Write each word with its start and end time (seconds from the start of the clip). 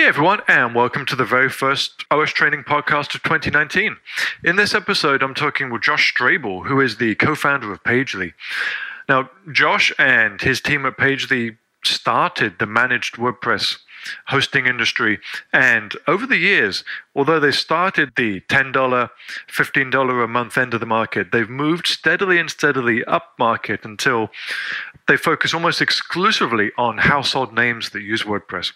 Hey 0.00 0.06
everyone, 0.06 0.40
and 0.48 0.74
welcome 0.74 1.04
to 1.04 1.14
the 1.14 1.26
very 1.26 1.50
first 1.50 2.06
OS 2.10 2.30
Training 2.30 2.64
Podcast 2.64 3.14
of 3.14 3.22
2019. 3.22 3.98
In 4.42 4.56
this 4.56 4.74
episode, 4.74 5.22
I'm 5.22 5.34
talking 5.34 5.68
with 5.68 5.82
Josh 5.82 6.14
Strebel, 6.14 6.66
who 6.66 6.80
is 6.80 6.96
the 6.96 7.16
co 7.16 7.34
founder 7.34 7.70
of 7.70 7.84
Pagely. 7.84 8.32
Now, 9.10 9.28
Josh 9.52 9.92
and 9.98 10.40
his 10.40 10.62
team 10.62 10.86
at 10.86 10.96
Pagely 10.96 11.58
started 11.84 12.58
the 12.58 12.64
managed 12.64 13.16
WordPress 13.16 13.76
hosting 14.28 14.64
industry. 14.64 15.18
And 15.52 15.92
over 16.06 16.26
the 16.26 16.38
years, 16.38 16.82
although 17.14 17.38
they 17.38 17.52
started 17.52 18.12
the 18.16 18.40
$10, 18.48 18.72
$15 18.72 20.24
a 20.24 20.28
month 20.28 20.56
end 20.56 20.72
of 20.72 20.80
the 20.80 20.86
market, 20.86 21.30
they've 21.30 21.50
moved 21.50 21.86
steadily 21.86 22.38
and 22.38 22.50
steadily 22.50 23.04
up 23.04 23.34
market 23.38 23.84
until 23.84 24.30
they 25.08 25.18
focus 25.18 25.52
almost 25.52 25.82
exclusively 25.82 26.70
on 26.78 26.96
household 26.96 27.52
names 27.52 27.90
that 27.90 28.00
use 28.00 28.22
WordPress. 28.22 28.72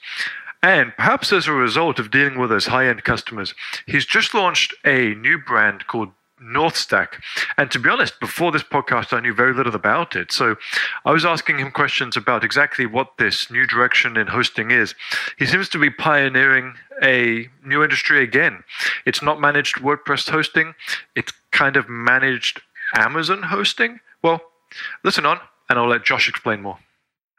And 0.65 0.97
perhaps 0.97 1.31
as 1.31 1.47
a 1.47 1.53
result 1.53 1.99
of 1.99 2.11
dealing 2.11 2.39
with 2.39 2.49
those 2.49 2.69
high 2.69 2.87
end 2.87 3.05
customers, 3.05 3.55
he's 3.85 4.07
just 4.07 4.33
launched 4.33 4.75
a 4.83 5.15
new 5.15 5.37
brand 5.37 5.87
called 5.89 6.09
Northstack. 6.43 7.21
And 7.59 7.71
to 7.71 7.79
be 7.79 7.91
honest, 7.91 8.19
before 8.19 8.51
this 8.51 8.63
podcast, 8.63 9.13
I 9.13 9.21
knew 9.21 9.35
very 9.35 9.53
little 9.53 9.75
about 9.75 10.17
it. 10.17 10.33
So 10.33 10.57
I 11.05 11.13
was 11.13 11.27
asking 11.27 11.59
him 11.59 11.71
questions 11.71 12.17
about 12.17 12.45
exactly 12.45 12.87
what 12.87 13.19
this 13.19 13.51
new 13.51 13.67
direction 13.67 14.17
in 14.17 14.29
hosting 14.29 14.71
is. 14.71 14.95
He 15.39 15.45
seems 15.45 15.69
to 15.69 15.79
be 15.79 15.91
pioneering 15.91 16.77
a 17.03 17.51
new 17.63 17.83
industry 17.83 18.23
again. 18.23 18.65
It's 19.05 19.21
not 19.21 19.39
managed 19.39 19.77
WordPress 19.77 20.31
hosting, 20.31 20.75
it's 21.15 21.35
kind 21.51 21.77
of 21.77 21.91
managed 21.91 22.63
Amazon 22.97 23.43
hosting. 23.43 24.01
Well, 24.23 24.41
listen 25.05 25.27
on, 25.27 25.41
and 25.69 25.79
I'll 25.79 25.89
let 25.89 26.07
Josh 26.07 26.27
explain 26.27 26.63
more. 26.63 26.79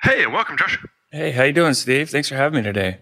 Hey, 0.04 0.24
and 0.24 0.32
welcome, 0.32 0.58
Josh. 0.58 0.78
Hey, 1.12 1.32
how 1.32 1.46
you 1.46 1.54
doing, 1.54 1.74
Steve? 1.74 2.12
Thanks 2.12 2.30
for 2.30 2.36
having 2.36 2.58
me 2.58 2.62
today. 2.62 3.00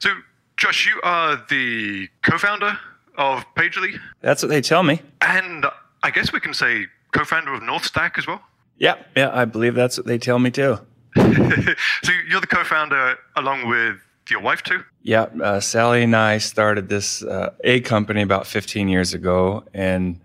So, 0.00 0.10
Josh, 0.56 0.86
you 0.86 1.00
are 1.02 1.42
the 1.48 2.08
co-founder 2.22 2.78
of 3.18 3.44
Pagely, 3.54 3.98
That's 4.20 4.42
what 4.42 4.48
they 4.50 4.60
tell 4.60 4.82
me. 4.82 5.00
and 5.22 5.64
I 6.02 6.10
guess 6.10 6.32
we 6.32 6.40
can 6.40 6.52
say 6.54 6.86
co-founder 7.12 7.52
of 7.54 7.62
Northstack 7.62 8.18
as 8.18 8.26
well. 8.26 8.42
Yeah, 8.78 8.96
yeah, 9.16 9.30
I 9.32 9.46
believe 9.46 9.74
that's 9.74 9.96
what 9.96 10.06
they 10.06 10.18
tell 10.18 10.38
me 10.38 10.50
too. 10.50 10.78
so 11.16 12.12
you're 12.28 12.40
the 12.42 12.46
co-founder 12.46 13.16
along 13.36 13.68
with 13.68 13.96
your 14.28 14.40
wife 14.40 14.62
too. 14.62 14.84
Yeah, 15.02 15.22
uh, 15.42 15.60
Sally 15.60 16.02
and 16.02 16.14
I 16.14 16.38
started 16.38 16.88
this 16.88 17.22
uh, 17.22 17.54
a 17.64 17.80
company 17.80 18.20
about 18.22 18.46
15 18.46 18.88
years 18.88 19.14
ago, 19.14 19.64
and 19.72 20.20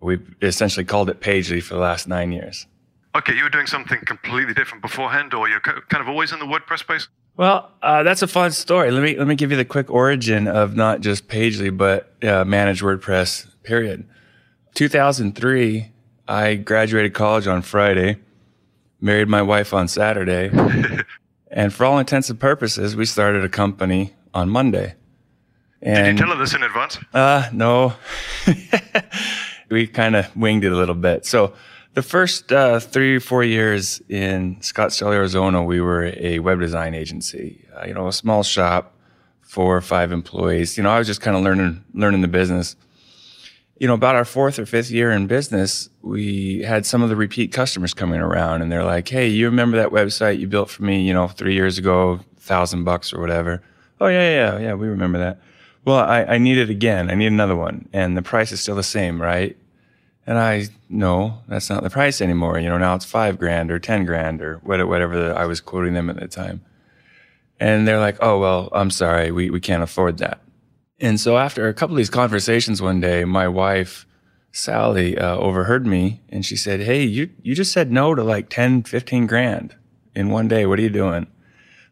we've 0.00 0.34
essentially 0.42 0.84
called 0.84 1.10
it 1.10 1.20
Pagely 1.20 1.62
for 1.62 1.74
the 1.74 1.80
last 1.80 2.08
nine 2.08 2.32
years. 2.32 2.66
Okay, 3.14 3.34
you 3.36 3.44
were 3.44 3.50
doing 3.50 3.66
something 3.66 4.00
completely 4.06 4.54
different 4.54 4.82
beforehand, 4.82 5.32
or 5.34 5.48
you're 5.48 5.60
kind 5.60 6.00
of 6.00 6.08
always 6.08 6.32
in 6.32 6.38
the 6.40 6.46
WordPress 6.46 6.80
space. 6.80 7.08
Well, 7.36 7.70
uh, 7.82 8.02
that's 8.02 8.22
a 8.22 8.26
fun 8.26 8.52
story. 8.52 8.90
Let 8.90 9.02
me 9.02 9.16
let 9.16 9.26
me 9.26 9.34
give 9.34 9.50
you 9.50 9.56
the 9.56 9.64
quick 9.64 9.90
origin 9.90 10.46
of 10.46 10.76
not 10.76 11.00
just 11.00 11.28
Pagely, 11.28 11.74
but 11.76 12.12
uh, 12.22 12.44
managed 12.44 12.82
WordPress. 12.82 13.46
Period. 13.62 14.06
2003, 14.74 15.90
I 16.28 16.54
graduated 16.56 17.14
college 17.14 17.46
on 17.46 17.62
Friday, 17.62 18.16
married 19.00 19.28
my 19.28 19.42
wife 19.42 19.72
on 19.74 19.86
Saturday, 19.88 20.50
and 21.50 21.72
for 21.72 21.84
all 21.84 21.98
intents 21.98 22.30
and 22.30 22.40
purposes, 22.40 22.96
we 22.96 23.04
started 23.04 23.44
a 23.44 23.48
company 23.48 24.14
on 24.34 24.48
Monday. 24.48 24.94
Did 25.82 25.88
And 25.96 26.18
you 26.18 26.24
tell 26.24 26.34
her 26.34 26.40
this 26.40 26.54
in 26.54 26.62
advance? 26.62 26.98
uh, 27.12 27.48
no. 27.52 27.94
we 29.70 29.86
kind 29.86 30.16
of 30.16 30.34
winged 30.36 30.64
it 30.64 30.72
a 30.72 30.76
little 30.76 30.94
bit. 30.94 31.26
So 31.26 31.54
the 31.94 32.02
first 32.02 32.50
uh, 32.52 32.80
three 32.80 33.16
or 33.16 33.20
four 33.20 33.44
years 33.44 34.00
in 34.08 34.56
Scottsdale, 34.56 35.12
Arizona, 35.12 35.62
we 35.62 35.80
were 35.80 36.12
a 36.16 36.38
web 36.38 36.60
design 36.60 36.94
agency. 36.94 37.64
Uh, 37.76 37.86
you 37.86 37.94
know, 37.94 38.08
a 38.08 38.12
small 38.12 38.42
shop, 38.42 38.94
four 39.42 39.76
or 39.76 39.80
five 39.80 40.12
employees. 40.12 40.76
You 40.76 40.82
know, 40.82 40.90
I 40.90 40.98
was 40.98 41.06
just 41.06 41.20
kind 41.20 41.36
of 41.36 41.42
learning 41.42 41.84
learning 41.94 42.22
the 42.22 42.28
business. 42.28 42.76
You 43.78 43.88
know, 43.88 43.94
about 43.94 44.14
our 44.14 44.24
fourth 44.24 44.58
or 44.58 44.66
fifth 44.66 44.90
year 44.90 45.10
in 45.10 45.26
business, 45.26 45.88
we 46.02 46.62
had 46.62 46.86
some 46.86 47.02
of 47.02 47.08
the 47.08 47.16
repeat 47.16 47.52
customers 47.52 47.92
coming 47.92 48.20
around, 48.20 48.62
and 48.62 48.70
they're 48.70 48.84
like, 48.84 49.08
"Hey, 49.08 49.28
you 49.28 49.46
remember 49.46 49.76
that 49.76 49.90
website 49.90 50.38
you 50.38 50.46
built 50.46 50.70
for 50.70 50.84
me? 50.84 51.02
You 51.02 51.12
know, 51.12 51.28
three 51.28 51.54
years 51.54 51.78
ago, 51.78 52.20
thousand 52.38 52.84
bucks 52.84 53.12
or 53.12 53.20
whatever." 53.20 53.62
Oh 54.00 54.06
yeah, 54.06 54.30
yeah, 54.30 54.58
yeah, 54.58 54.74
we 54.74 54.88
remember 54.88 55.18
that. 55.18 55.40
Well, 55.84 55.98
I, 55.98 56.24
I 56.24 56.38
need 56.38 56.58
it 56.58 56.70
again. 56.70 57.10
I 57.10 57.14
need 57.14 57.26
another 57.26 57.56
one, 57.56 57.88
and 57.92 58.16
the 58.16 58.22
price 58.22 58.52
is 58.52 58.60
still 58.60 58.76
the 58.76 58.82
same, 58.84 59.20
right? 59.20 59.56
And 60.26 60.38
I, 60.38 60.66
no, 60.88 61.40
that's 61.48 61.68
not 61.68 61.82
the 61.82 61.90
price 61.90 62.20
anymore. 62.20 62.58
You 62.58 62.68
know, 62.68 62.78
now 62.78 62.94
it's 62.94 63.04
five 63.04 63.38
grand 63.38 63.70
or 63.70 63.78
10 63.78 64.04
grand 64.04 64.40
or 64.40 64.58
whatever 64.58 65.20
the, 65.20 65.34
I 65.34 65.46
was 65.46 65.60
quoting 65.60 65.94
them 65.94 66.08
at 66.08 66.20
the 66.20 66.28
time. 66.28 66.64
And 67.58 67.86
they're 67.86 68.00
like, 68.00 68.18
oh, 68.20 68.38
well, 68.38 68.68
I'm 68.72 68.90
sorry. 68.90 69.30
We, 69.32 69.50
we 69.50 69.60
can't 69.60 69.82
afford 69.82 70.18
that. 70.18 70.40
And 71.00 71.18
so 71.18 71.36
after 71.36 71.66
a 71.66 71.74
couple 71.74 71.94
of 71.94 71.98
these 71.98 72.10
conversations 72.10 72.80
one 72.80 73.00
day, 73.00 73.24
my 73.24 73.48
wife, 73.48 74.06
Sally, 74.52 75.18
uh, 75.18 75.36
overheard 75.36 75.86
me 75.86 76.20
and 76.28 76.46
she 76.46 76.56
said, 76.56 76.80
Hey, 76.80 77.02
you, 77.02 77.30
you 77.42 77.54
just 77.54 77.72
said 77.72 77.90
no 77.90 78.14
to 78.14 78.22
like 78.22 78.48
10, 78.50 78.84
15 78.84 79.26
grand 79.26 79.74
in 80.14 80.30
one 80.30 80.46
day. 80.46 80.66
What 80.66 80.78
are 80.78 80.82
you 80.82 80.90
doing? 80.90 81.26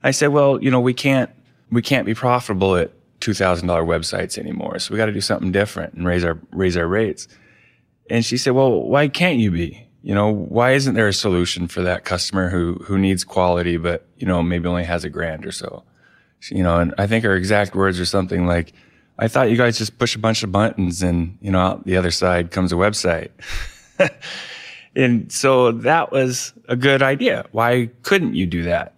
I 0.02 0.12
said, 0.12 0.28
well, 0.28 0.62
you 0.62 0.70
know, 0.70 0.80
we 0.80 0.94
can't, 0.94 1.30
we 1.70 1.82
can't 1.82 2.06
be 2.06 2.14
profitable 2.14 2.76
at 2.76 2.92
$2,000 3.20 3.64
websites 3.66 4.38
anymore. 4.38 4.78
So 4.78 4.92
we 4.92 4.98
got 4.98 5.06
to 5.06 5.12
do 5.12 5.20
something 5.20 5.52
different 5.52 5.94
and 5.94 6.06
raise 6.06 6.24
our, 6.24 6.38
raise 6.52 6.76
our 6.76 6.86
rates. 6.86 7.28
And 8.10 8.24
she 8.24 8.36
said, 8.36 8.50
well, 8.50 8.82
why 8.82 9.08
can't 9.08 9.38
you 9.38 9.50
be? 9.50 9.86
You 10.02 10.14
know, 10.14 10.30
why 10.30 10.72
isn't 10.72 10.94
there 10.94 11.08
a 11.08 11.12
solution 11.12 11.68
for 11.68 11.82
that 11.82 12.04
customer 12.04 12.48
who, 12.50 12.74
who 12.84 12.98
needs 12.98 13.22
quality, 13.22 13.76
but, 13.76 14.06
you 14.16 14.26
know, 14.26 14.42
maybe 14.42 14.66
only 14.66 14.84
has 14.84 15.04
a 15.04 15.10
grand 15.10 15.46
or 15.46 15.52
so? 15.52 15.84
You 16.48 16.62
know, 16.62 16.78
and 16.78 16.94
I 16.98 17.06
think 17.06 17.24
her 17.24 17.36
exact 17.36 17.74
words 17.74 18.00
are 18.00 18.06
something 18.06 18.46
like, 18.46 18.72
I 19.18 19.28
thought 19.28 19.50
you 19.50 19.56
guys 19.56 19.78
just 19.78 19.98
push 19.98 20.16
a 20.16 20.18
bunch 20.18 20.42
of 20.42 20.50
buttons 20.50 21.02
and, 21.02 21.38
you 21.40 21.50
know, 21.50 21.60
out 21.60 21.84
the 21.84 21.96
other 21.96 22.10
side 22.10 22.50
comes 22.50 22.72
a 22.72 22.76
website. 22.76 23.30
and 24.96 25.30
so 25.30 25.72
that 25.72 26.10
was 26.10 26.54
a 26.68 26.76
good 26.76 27.02
idea. 27.02 27.44
Why 27.52 27.90
couldn't 28.02 28.34
you 28.34 28.46
do 28.46 28.62
that? 28.62 28.94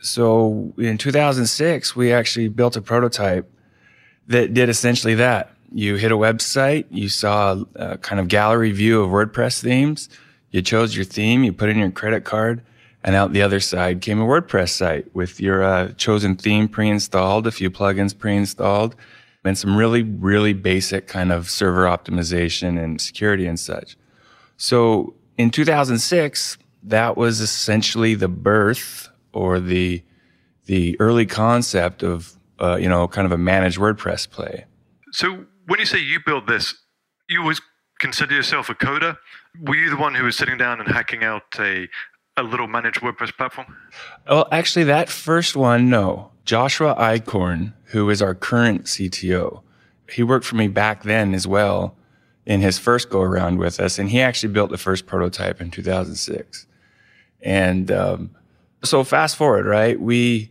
So 0.00 0.74
in 0.76 0.98
2006, 0.98 1.96
we 1.96 2.12
actually 2.12 2.48
built 2.48 2.76
a 2.76 2.82
prototype 2.82 3.50
that 4.26 4.52
did 4.52 4.68
essentially 4.68 5.14
that. 5.14 5.53
You 5.72 5.96
hit 5.96 6.12
a 6.12 6.16
website, 6.16 6.86
you 6.90 7.08
saw 7.08 7.64
a 7.74 7.98
kind 7.98 8.20
of 8.20 8.28
gallery 8.28 8.72
view 8.72 9.02
of 9.02 9.10
WordPress 9.10 9.62
themes, 9.62 10.08
you 10.50 10.62
chose 10.62 10.94
your 10.94 11.04
theme, 11.04 11.42
you 11.44 11.52
put 11.52 11.68
in 11.68 11.78
your 11.78 11.90
credit 11.90 12.24
card, 12.24 12.62
and 13.02 13.14
out 13.14 13.32
the 13.32 13.42
other 13.42 13.60
side 13.60 14.00
came 14.00 14.20
a 14.20 14.24
WordPress 14.24 14.70
site 14.70 15.14
with 15.14 15.40
your 15.40 15.62
uh, 15.62 15.88
chosen 15.96 16.36
theme 16.36 16.68
pre-installed, 16.68 17.46
a 17.46 17.50
few 17.50 17.70
plugins 17.70 18.16
pre-installed, 18.16 18.94
and 19.44 19.58
some 19.58 19.76
really, 19.76 20.02
really 20.02 20.52
basic 20.52 21.06
kind 21.06 21.30
of 21.30 21.50
server 21.50 21.84
optimization 21.84 22.82
and 22.82 23.00
security 23.00 23.46
and 23.46 23.60
such. 23.60 23.96
So 24.56 25.14
in 25.36 25.50
2006, 25.50 26.56
that 26.84 27.16
was 27.16 27.40
essentially 27.40 28.14
the 28.14 28.28
birth 28.28 29.08
or 29.32 29.60
the 29.60 30.02
the 30.66 30.98
early 30.98 31.26
concept 31.26 32.02
of 32.02 32.38
uh, 32.60 32.76
you 32.76 32.88
know 32.88 33.06
kind 33.08 33.26
of 33.26 33.32
a 33.32 33.38
managed 33.38 33.78
WordPress 33.78 34.30
play. 34.30 34.64
So 35.12 35.44
when 35.66 35.80
you 35.80 35.86
say 35.86 35.98
you 35.98 36.20
built 36.24 36.46
this, 36.46 36.74
you 37.28 37.40
always 37.40 37.60
consider 38.00 38.34
yourself 38.34 38.68
a 38.68 38.74
coder. 38.74 39.16
Were 39.60 39.76
you 39.76 39.90
the 39.90 39.96
one 39.96 40.14
who 40.14 40.24
was 40.24 40.36
sitting 40.36 40.58
down 40.58 40.80
and 40.80 40.88
hacking 40.88 41.24
out 41.24 41.42
a 41.58 41.88
a 42.36 42.42
little 42.42 42.66
managed 42.66 43.00
WordPress 43.00 43.36
platform? 43.36 43.76
Well, 44.28 44.48
actually, 44.50 44.84
that 44.84 45.08
first 45.08 45.54
one, 45.54 45.88
no. 45.88 46.32
Joshua 46.44 46.94
Eichhorn, 46.96 47.72
who 47.84 48.10
is 48.10 48.20
our 48.20 48.34
current 48.34 48.84
CTO, 48.84 49.62
he 50.10 50.22
worked 50.22 50.44
for 50.44 50.56
me 50.56 50.68
back 50.68 51.04
then 51.04 51.32
as 51.32 51.46
well 51.46 51.96
in 52.44 52.60
his 52.60 52.78
first 52.78 53.08
go 53.08 53.22
around 53.22 53.58
with 53.58 53.80
us, 53.80 53.98
and 53.98 54.10
he 54.10 54.20
actually 54.20 54.52
built 54.52 54.70
the 54.70 54.76
first 54.76 55.06
prototype 55.06 55.60
in 55.60 55.70
2006. 55.70 56.66
And 57.40 57.90
um, 57.90 58.30
so, 58.82 59.02
fast 59.04 59.36
forward, 59.36 59.64
right? 59.64 59.98
We 59.98 60.50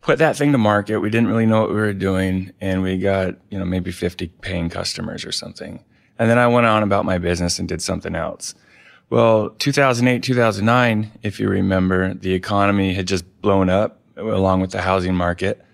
put 0.00 0.18
that 0.18 0.36
thing 0.36 0.52
to 0.52 0.58
market. 0.58 0.98
We 0.98 1.10
didn't 1.10 1.28
really 1.28 1.46
know 1.46 1.60
what 1.60 1.70
we 1.70 1.76
were 1.76 1.92
doing, 1.92 2.52
and 2.60 2.82
we 2.82 2.98
got 2.98 3.34
you 3.50 3.58
know 3.58 3.64
maybe 3.64 3.90
50 3.92 4.28
paying 4.40 4.68
customers 4.68 5.24
or 5.24 5.32
something. 5.32 5.84
And 6.18 6.28
then 6.30 6.38
I 6.38 6.46
went 6.48 6.66
on 6.66 6.82
about 6.82 7.04
my 7.04 7.18
business 7.18 7.58
and 7.58 7.68
did 7.68 7.80
something 7.80 8.14
else. 8.14 8.54
Well, 9.08 9.50
2008, 9.58 10.22
2009, 10.22 11.10
if 11.22 11.40
you 11.40 11.48
remember, 11.48 12.14
the 12.14 12.32
economy 12.32 12.94
had 12.94 13.08
just 13.08 13.24
blown 13.40 13.68
up 13.68 13.98
along 14.16 14.60
with 14.60 14.70
the 14.70 14.82
housing 14.82 15.14
market. 15.14 15.64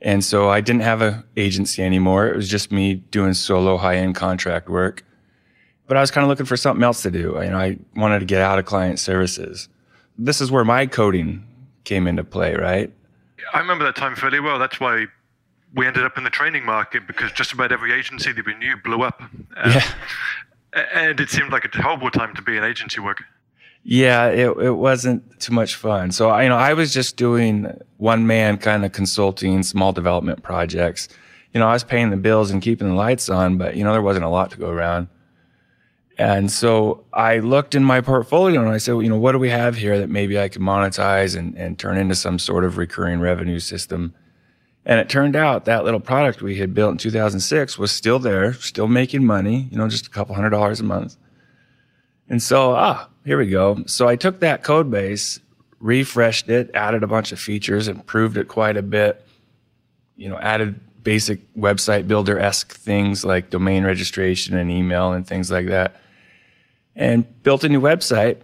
And 0.00 0.24
so 0.24 0.48
I 0.48 0.60
didn't 0.60 0.82
have 0.82 1.02
an 1.02 1.24
agency 1.36 1.82
anymore. 1.82 2.28
It 2.28 2.36
was 2.36 2.48
just 2.48 2.70
me 2.70 2.94
doing 2.94 3.34
solo 3.34 3.76
high 3.76 3.96
end 3.96 4.14
contract 4.14 4.68
work. 4.68 5.04
But 5.86 5.96
I 5.96 6.00
was 6.00 6.10
kind 6.10 6.24
of 6.24 6.28
looking 6.28 6.46
for 6.46 6.56
something 6.56 6.84
else 6.84 7.02
to 7.02 7.10
do. 7.10 7.38
You 7.42 7.50
know, 7.50 7.58
I 7.58 7.78
wanted 7.96 8.20
to 8.20 8.24
get 8.24 8.40
out 8.40 8.58
of 8.58 8.66
client 8.66 8.98
services. 8.98 9.68
This 10.16 10.40
is 10.40 10.50
where 10.50 10.64
my 10.64 10.86
coding 10.86 11.46
came 11.84 12.06
into 12.06 12.24
play, 12.24 12.54
right? 12.54 12.92
I 13.52 13.58
remember 13.58 13.84
that 13.84 13.96
time 13.96 14.16
fairly 14.16 14.40
well. 14.40 14.58
That's 14.58 14.80
why 14.80 15.06
we 15.74 15.86
ended 15.86 16.04
up 16.04 16.16
in 16.16 16.24
the 16.24 16.30
training 16.30 16.64
market 16.64 17.06
because 17.06 17.30
just 17.32 17.52
about 17.52 17.72
every 17.72 17.92
agency 17.92 18.32
that 18.32 18.46
we 18.46 18.54
knew 18.54 18.76
blew 18.76 19.02
up. 19.02 19.20
Um, 19.20 19.46
Yeah. 19.56 19.94
And 20.94 21.18
it 21.18 21.30
seemed 21.30 21.50
like 21.50 21.64
a 21.64 21.82
horrible 21.82 22.10
time 22.10 22.34
to 22.34 22.42
be 22.42 22.56
in 22.56 22.62
agency 22.62 23.00
work. 23.00 23.22
Yeah, 23.84 24.26
it, 24.26 24.50
it 24.58 24.72
wasn't 24.72 25.40
too 25.40 25.52
much 25.52 25.76
fun. 25.76 26.12
So, 26.12 26.28
I, 26.28 26.42
you 26.42 26.48
know, 26.50 26.56
I 26.56 26.74
was 26.74 26.92
just 26.92 27.16
doing 27.16 27.66
one 27.96 28.26
man 28.26 28.58
kind 28.58 28.84
of 28.84 28.92
consulting, 28.92 29.62
small 29.62 29.92
development 29.92 30.42
projects. 30.42 31.08
You 31.54 31.60
know, 31.60 31.68
I 31.68 31.72
was 31.72 31.84
paying 31.84 32.10
the 32.10 32.18
bills 32.18 32.50
and 32.50 32.60
keeping 32.60 32.88
the 32.88 32.94
lights 32.94 33.30
on, 33.30 33.56
but, 33.56 33.76
you 33.76 33.84
know, 33.84 33.92
there 33.92 34.02
wasn't 34.02 34.26
a 34.26 34.28
lot 34.28 34.50
to 34.50 34.58
go 34.58 34.68
around. 34.68 35.08
And 36.18 36.50
so 36.50 37.04
I 37.12 37.38
looked 37.38 37.76
in 37.76 37.84
my 37.84 38.00
portfolio 38.00 38.60
and 38.60 38.70
I 38.70 38.78
said, 38.78 38.94
well, 38.94 39.02
you 39.04 39.08
know, 39.08 39.18
what 39.18 39.32
do 39.32 39.38
we 39.38 39.50
have 39.50 39.76
here 39.76 40.00
that 40.00 40.10
maybe 40.10 40.38
I 40.38 40.48
could 40.48 40.60
monetize 40.60 41.36
and, 41.36 41.56
and 41.56 41.78
turn 41.78 41.96
into 41.96 42.16
some 42.16 42.40
sort 42.40 42.64
of 42.64 42.76
recurring 42.76 43.20
revenue 43.20 43.60
system? 43.60 44.12
And 44.84 44.98
it 44.98 45.08
turned 45.08 45.36
out 45.36 45.64
that 45.66 45.84
little 45.84 46.00
product 46.00 46.42
we 46.42 46.56
had 46.56 46.74
built 46.74 46.90
in 46.92 46.98
2006 46.98 47.78
was 47.78 47.92
still 47.92 48.18
there, 48.18 48.52
still 48.54 48.88
making 48.88 49.24
money, 49.24 49.68
you 49.70 49.78
know, 49.78 49.88
just 49.88 50.08
a 50.08 50.10
couple 50.10 50.34
hundred 50.34 50.50
dollars 50.50 50.80
a 50.80 50.84
month. 50.84 51.16
And 52.28 52.42
so, 52.42 52.72
ah, 52.72 53.08
here 53.24 53.38
we 53.38 53.46
go. 53.46 53.84
So 53.86 54.08
I 54.08 54.16
took 54.16 54.40
that 54.40 54.64
code 54.64 54.90
base, 54.90 55.38
refreshed 55.78 56.48
it, 56.48 56.70
added 56.74 57.04
a 57.04 57.06
bunch 57.06 57.30
of 57.30 57.38
features, 57.38 57.86
improved 57.86 58.36
it 58.36 58.48
quite 58.48 58.76
a 58.76 58.82
bit, 58.82 59.24
you 60.16 60.28
know, 60.28 60.38
added 60.38 60.80
basic 61.04 61.54
website 61.54 62.08
builder 62.08 62.40
esque 62.40 62.74
things 62.74 63.24
like 63.24 63.50
domain 63.50 63.84
registration 63.84 64.56
and 64.56 64.68
email 64.68 65.12
and 65.12 65.24
things 65.24 65.48
like 65.48 65.66
that 65.66 65.94
and 66.98 67.42
built 67.44 67.62
a 67.62 67.68
new 67.68 67.80
website, 67.80 68.38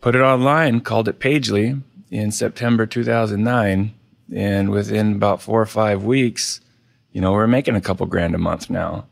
put 0.00 0.16
it 0.16 0.22
online, 0.22 0.80
called 0.80 1.06
it 1.08 1.20
Pagely 1.20 1.80
in 2.10 2.32
September 2.32 2.86
2009. 2.86 3.94
And 4.34 4.70
within 4.70 5.12
about 5.12 5.42
four 5.42 5.60
or 5.60 5.66
five 5.66 6.02
weeks, 6.02 6.60
you 7.12 7.20
know, 7.20 7.32
we're 7.32 7.46
making 7.46 7.76
a 7.76 7.80
couple 7.80 8.06
grand 8.06 8.34
a 8.34 8.38
month 8.38 8.70
now. 8.70 9.06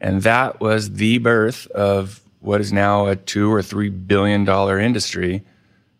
And 0.00 0.22
that 0.22 0.60
was 0.60 0.94
the 0.94 1.18
birth 1.18 1.66
of 1.68 2.20
what 2.40 2.60
is 2.60 2.72
now 2.72 3.06
a 3.06 3.14
two 3.16 3.50
or 3.50 3.62
three 3.62 3.90
billion 3.90 4.44
dollar 4.44 4.78
industry, 4.78 5.42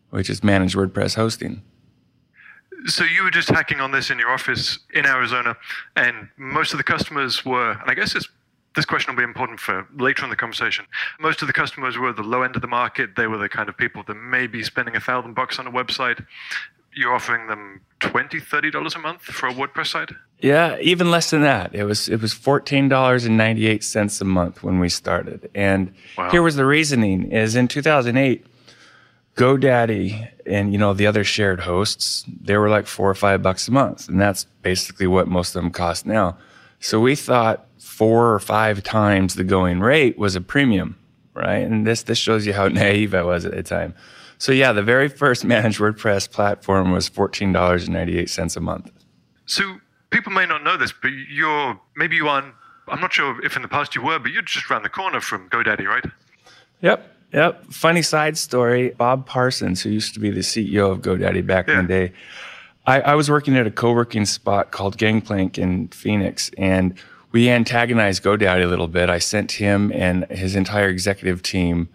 which 0.09 0.29
is 0.29 0.43
managed 0.43 0.75
WordPress 0.75 1.15
hosting. 1.15 1.61
So 2.87 3.03
you 3.03 3.23
were 3.23 3.31
just 3.31 3.49
hacking 3.49 3.79
on 3.79 3.91
this 3.91 4.11
in 4.11 4.19
your 4.19 4.29
office 4.29 4.77
in 4.93 5.05
Arizona, 5.07 5.57
and 5.95 6.27
most 6.37 6.71
of 6.71 6.77
the 6.77 6.83
customers 6.83 7.43
were, 7.43 7.71
and 7.71 7.89
I 7.89 7.95
guess 7.95 8.15
it's 8.15 8.27
this 8.75 8.85
question 8.85 9.13
will 9.13 9.17
be 9.17 9.23
important 9.23 9.59
for 9.59 9.87
later 9.97 10.23
in 10.23 10.29
the 10.29 10.35
conversation. 10.35 10.85
Most 11.19 11.41
of 11.41 11.47
the 11.47 11.53
customers 11.53 11.97
were 11.97 12.13
the 12.13 12.23
low 12.23 12.41
end 12.41 12.55
of 12.55 12.61
the 12.61 12.67
market. 12.67 13.15
They 13.15 13.27
were 13.27 13.37
the 13.37 13.49
kind 13.49 13.69
of 13.69 13.77
people 13.77 14.03
that 14.07 14.15
may 14.15 14.47
be 14.47 14.63
spending 14.63 14.95
a 14.95 14.99
thousand 14.99 15.33
bucks 15.33 15.59
on 15.59 15.67
a 15.67 15.71
website. 15.71 16.25
You're 16.93 17.13
offering 17.13 17.47
them 17.47 17.81
20 17.99 18.39
$30 18.39 18.95
a 18.95 18.99
month 18.99 19.21
for 19.21 19.47
a 19.47 19.53
WordPress 19.53 19.87
site? 19.87 20.11
Yeah, 20.39 20.77
even 20.79 21.11
less 21.11 21.31
than 21.31 21.41
that. 21.41 21.73
It 21.73 21.85
was 21.85 22.07
it 22.09 22.21
was 22.21 22.33
fourteen 22.33 22.89
dollars 22.89 23.25
and 23.25 23.37
ninety 23.37 23.67
eight 23.67 23.83
cents 23.83 24.19
a 24.19 24.25
month 24.25 24.63
when 24.63 24.79
we 24.79 24.89
started. 24.89 25.49
And 25.55 25.93
wow. 26.17 26.29
here 26.29 26.41
was 26.41 26.55
the 26.55 26.65
reasoning: 26.65 27.31
is 27.31 27.55
in 27.55 27.69
two 27.69 27.81
thousand 27.81 28.17
eight, 28.17 28.45
GoDaddy 29.35 30.29
and 30.45 30.71
you 30.71 30.77
know 30.77 30.93
the 30.93 31.07
other 31.07 31.23
shared 31.23 31.61
hosts, 31.61 32.25
they 32.41 32.57
were 32.57 32.69
like 32.69 32.85
four 32.85 33.09
or 33.09 33.15
five 33.15 33.41
bucks 33.41 33.67
a 33.67 33.71
month, 33.71 34.07
and 34.07 34.19
that's 34.19 34.45
basically 34.61 35.07
what 35.07 35.27
most 35.27 35.55
of 35.55 35.61
them 35.61 35.71
cost 35.71 36.05
now. 36.05 36.37
So 36.79 36.99
we 36.99 37.15
thought 37.15 37.64
four 37.85 38.33
or 38.33 38.39
five 38.39 38.83
times 38.83 39.35
the 39.35 39.43
going 39.43 39.79
rate 39.79 40.17
was 40.17 40.35
a 40.35 40.41
premium, 40.41 40.97
right? 41.33 41.63
And 41.65 41.85
this 41.85 42.03
this 42.03 42.17
shows 42.17 42.45
you 42.45 42.53
how 42.53 42.67
naive 42.81 43.13
I 43.13 43.21
was 43.21 43.45
at 43.45 43.53
the 43.53 43.63
time. 43.63 43.93
So 44.37 44.51
yeah, 44.51 44.73
the 44.73 44.83
very 44.83 45.07
first 45.07 45.45
managed 45.55 45.79
WordPress 45.79 46.29
platform 46.31 46.91
was 46.91 47.07
fourteen 47.07 47.53
dollars 47.53 47.85
and 47.85 47.93
ninety 47.93 48.17
eight 48.17 48.29
cents 48.29 48.55
a 48.55 48.59
month. 48.59 48.91
So 49.45 49.77
people 50.09 50.31
may 50.31 50.45
not 50.45 50.63
know 50.63 50.77
this, 50.77 50.91
but 50.91 51.11
you're 51.29 51.79
maybe 51.95 52.15
you 52.15 52.27
aren't. 52.27 52.53
I'm 52.87 52.99
not 52.99 53.13
sure 53.13 53.43
if 53.43 53.55
in 53.55 53.61
the 53.61 53.67
past 53.67 53.95
you 53.95 54.03
were, 54.03 54.19
but 54.19 54.31
you're 54.31 54.41
just 54.41 54.69
around 54.69 54.83
the 54.83 54.89
corner 54.89 55.21
from 55.21 55.49
GoDaddy, 55.49 55.87
right? 55.87 56.05
Yep. 56.81 57.11
Yep. 57.33 57.65
Funny 57.71 58.03
side 58.03 58.37
story. 58.37 58.91
Bob 58.91 59.25
Parsons, 59.25 59.81
who 59.81 59.89
used 59.89 60.13
to 60.13 60.19
be 60.19 60.29
the 60.29 60.41
CEO 60.41 60.91
of 60.91 61.01
GoDaddy 61.01 61.45
back 61.45 61.67
yeah. 61.67 61.79
in 61.79 61.87
the 61.87 61.93
day, 61.93 62.13
I, 62.85 63.01
I 63.01 63.15
was 63.15 63.29
working 63.29 63.57
at 63.57 63.65
a 63.65 63.71
co-working 63.71 64.25
spot 64.25 64.71
called 64.71 64.97
Gangplank 64.97 65.57
in 65.57 65.87
Phoenix, 65.87 66.51
and 66.59 66.93
we 67.35 67.49
antagonized 67.49 68.23
GoDaddy 68.23 68.63
a 68.63 68.65
little 68.65 68.87
bit. 68.87 69.09
I 69.09 69.19
sent 69.19 69.51
him 69.51 69.91
and 69.93 70.23
his 70.27 70.55
entire 70.55 70.87
executive 70.87 71.43
team 71.43 71.89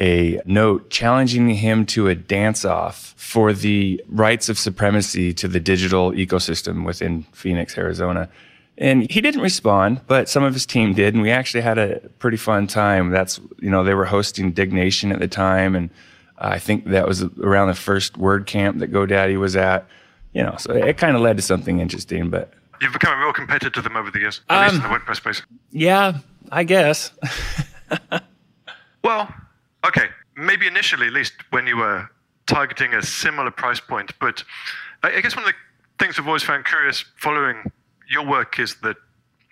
a 0.00 0.40
note 0.46 0.90
challenging 0.90 1.48
him 1.48 1.86
to 1.86 2.08
a 2.08 2.16
dance 2.16 2.64
off 2.64 3.14
for 3.16 3.52
the 3.52 4.02
rights 4.08 4.48
of 4.48 4.58
supremacy 4.58 5.32
to 5.34 5.46
the 5.46 5.60
digital 5.60 6.10
ecosystem 6.10 6.84
within 6.84 7.22
Phoenix, 7.30 7.78
Arizona. 7.78 8.28
And 8.76 9.08
he 9.08 9.20
didn't 9.20 9.42
respond, 9.42 10.00
but 10.08 10.28
some 10.28 10.42
of 10.42 10.54
his 10.54 10.66
team 10.66 10.92
did. 10.92 11.14
And 11.14 11.22
we 11.22 11.30
actually 11.30 11.60
had 11.60 11.78
a 11.78 12.00
pretty 12.18 12.36
fun 12.36 12.66
time. 12.66 13.10
That's, 13.10 13.40
you 13.60 13.70
know, 13.70 13.84
they 13.84 13.94
were 13.94 14.06
hosting 14.06 14.50
Diggnation 14.50 15.12
at 15.12 15.20
the 15.20 15.28
time. 15.28 15.76
And 15.76 15.88
I 16.36 16.58
think 16.58 16.86
that 16.86 17.06
was 17.06 17.22
around 17.22 17.68
the 17.68 17.74
first 17.74 18.14
WordCamp 18.14 18.80
that 18.80 18.90
GoDaddy 18.90 19.38
was 19.38 19.54
at. 19.54 19.86
You 20.32 20.42
know, 20.42 20.56
so 20.58 20.72
it 20.72 20.98
kind 20.98 21.14
of 21.14 21.22
led 21.22 21.36
to 21.36 21.44
something 21.44 21.78
interesting, 21.78 22.28
but 22.28 22.52
You've 22.80 22.92
become 22.92 23.18
a 23.18 23.22
real 23.22 23.32
competitor 23.32 23.70
to 23.70 23.82
them 23.82 23.96
over 23.96 24.10
the 24.10 24.20
years, 24.20 24.40
at 24.48 24.56
um, 24.56 24.62
least 24.62 24.74
in 24.76 24.82
the 24.82 24.96
WordPress 24.96 25.16
space. 25.16 25.42
Yeah, 25.70 26.18
I 26.50 26.64
guess. 26.64 27.12
well, 29.02 29.32
okay. 29.86 30.06
Maybe 30.36 30.66
initially, 30.66 31.06
at 31.06 31.12
least 31.12 31.34
when 31.50 31.66
you 31.66 31.76
were 31.76 32.08
targeting 32.46 32.94
a 32.94 33.02
similar 33.02 33.50
price 33.50 33.80
point, 33.80 34.12
but 34.20 34.42
I 35.02 35.20
guess 35.20 35.36
one 35.36 35.44
of 35.44 35.50
the 35.50 36.04
things 36.04 36.18
I've 36.18 36.26
always 36.26 36.42
found 36.42 36.64
curious 36.64 37.04
following 37.16 37.70
your 38.08 38.26
work 38.26 38.58
is 38.58 38.76
that 38.82 38.96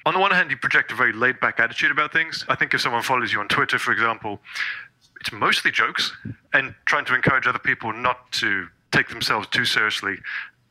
on 0.04 0.14
the 0.14 0.20
one 0.20 0.32
hand, 0.32 0.50
you 0.50 0.56
project 0.56 0.90
a 0.90 0.94
very 0.94 1.12
laid 1.12 1.38
back 1.40 1.60
attitude 1.60 1.90
about 1.90 2.12
things. 2.12 2.44
I 2.48 2.56
think 2.56 2.74
if 2.74 2.80
someone 2.80 3.02
follows 3.02 3.32
you 3.32 3.40
on 3.40 3.48
Twitter, 3.48 3.78
for 3.78 3.92
example, 3.92 4.40
it's 5.20 5.32
mostly 5.32 5.70
jokes 5.70 6.12
and 6.52 6.74
trying 6.86 7.04
to 7.04 7.14
encourage 7.14 7.46
other 7.46 7.58
people 7.58 7.92
not 7.92 8.32
to 8.32 8.66
take 8.90 9.08
themselves 9.08 9.46
too 9.48 9.64
seriously. 9.64 10.16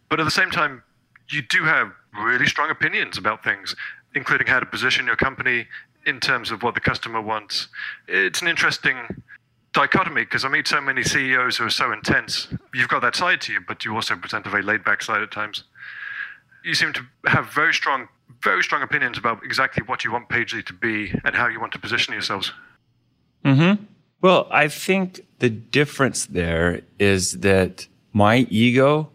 But 0.09 0.19
at 0.19 0.23
the 0.23 0.31
same 0.31 0.51
time, 0.51 0.83
you 1.31 1.41
do 1.41 1.63
have 1.63 1.91
really 2.19 2.45
strong 2.45 2.69
opinions 2.69 3.17
about 3.17 3.43
things, 3.43 3.75
including 4.15 4.47
how 4.47 4.59
to 4.59 4.65
position 4.65 5.05
your 5.05 5.15
company 5.15 5.67
in 6.05 6.19
terms 6.19 6.51
of 6.51 6.63
what 6.63 6.73
the 6.73 6.81
customer 6.81 7.21
wants. 7.21 7.67
It's 8.07 8.41
an 8.41 8.47
interesting 8.47 9.23
dichotomy 9.73 10.23
because 10.23 10.43
I 10.43 10.49
meet 10.49 10.67
so 10.67 10.81
many 10.81 11.03
CEOs 11.03 11.57
who 11.57 11.65
are 11.65 11.69
so 11.69 11.91
intense. 11.91 12.47
You've 12.73 12.89
got 12.89 13.01
that 13.01 13.15
side 13.15 13.41
to 13.41 13.53
you, 13.53 13.59
but 13.65 13.85
you 13.85 13.95
also 13.95 14.15
present 14.15 14.45
a 14.45 14.49
very 14.49 14.63
laid 14.63 14.83
back 14.83 15.01
side 15.01 15.21
at 15.21 15.31
times. 15.31 15.63
You 16.63 16.73
seem 16.73 16.93
to 16.93 17.01
have 17.25 17.51
very 17.51 17.73
strong, 17.73 18.07
very 18.43 18.63
strong 18.63 18.81
opinions 18.81 19.17
about 19.17 19.43
exactly 19.43 19.83
what 19.83 20.03
you 20.03 20.11
want 20.11 20.29
Pagely 20.29 20.65
to 20.65 20.73
be 20.73 21.13
and 21.23 21.35
how 21.35 21.47
you 21.47 21.59
want 21.59 21.71
to 21.73 21.79
position 21.79 22.13
yourselves. 22.13 22.51
Hmm. 23.43 23.73
Well, 24.21 24.47
I 24.51 24.67
think 24.67 25.21
the 25.39 25.49
difference 25.49 26.27
there 26.27 26.81
is 26.99 27.39
that 27.39 27.87
my 28.13 28.45
ego 28.49 29.09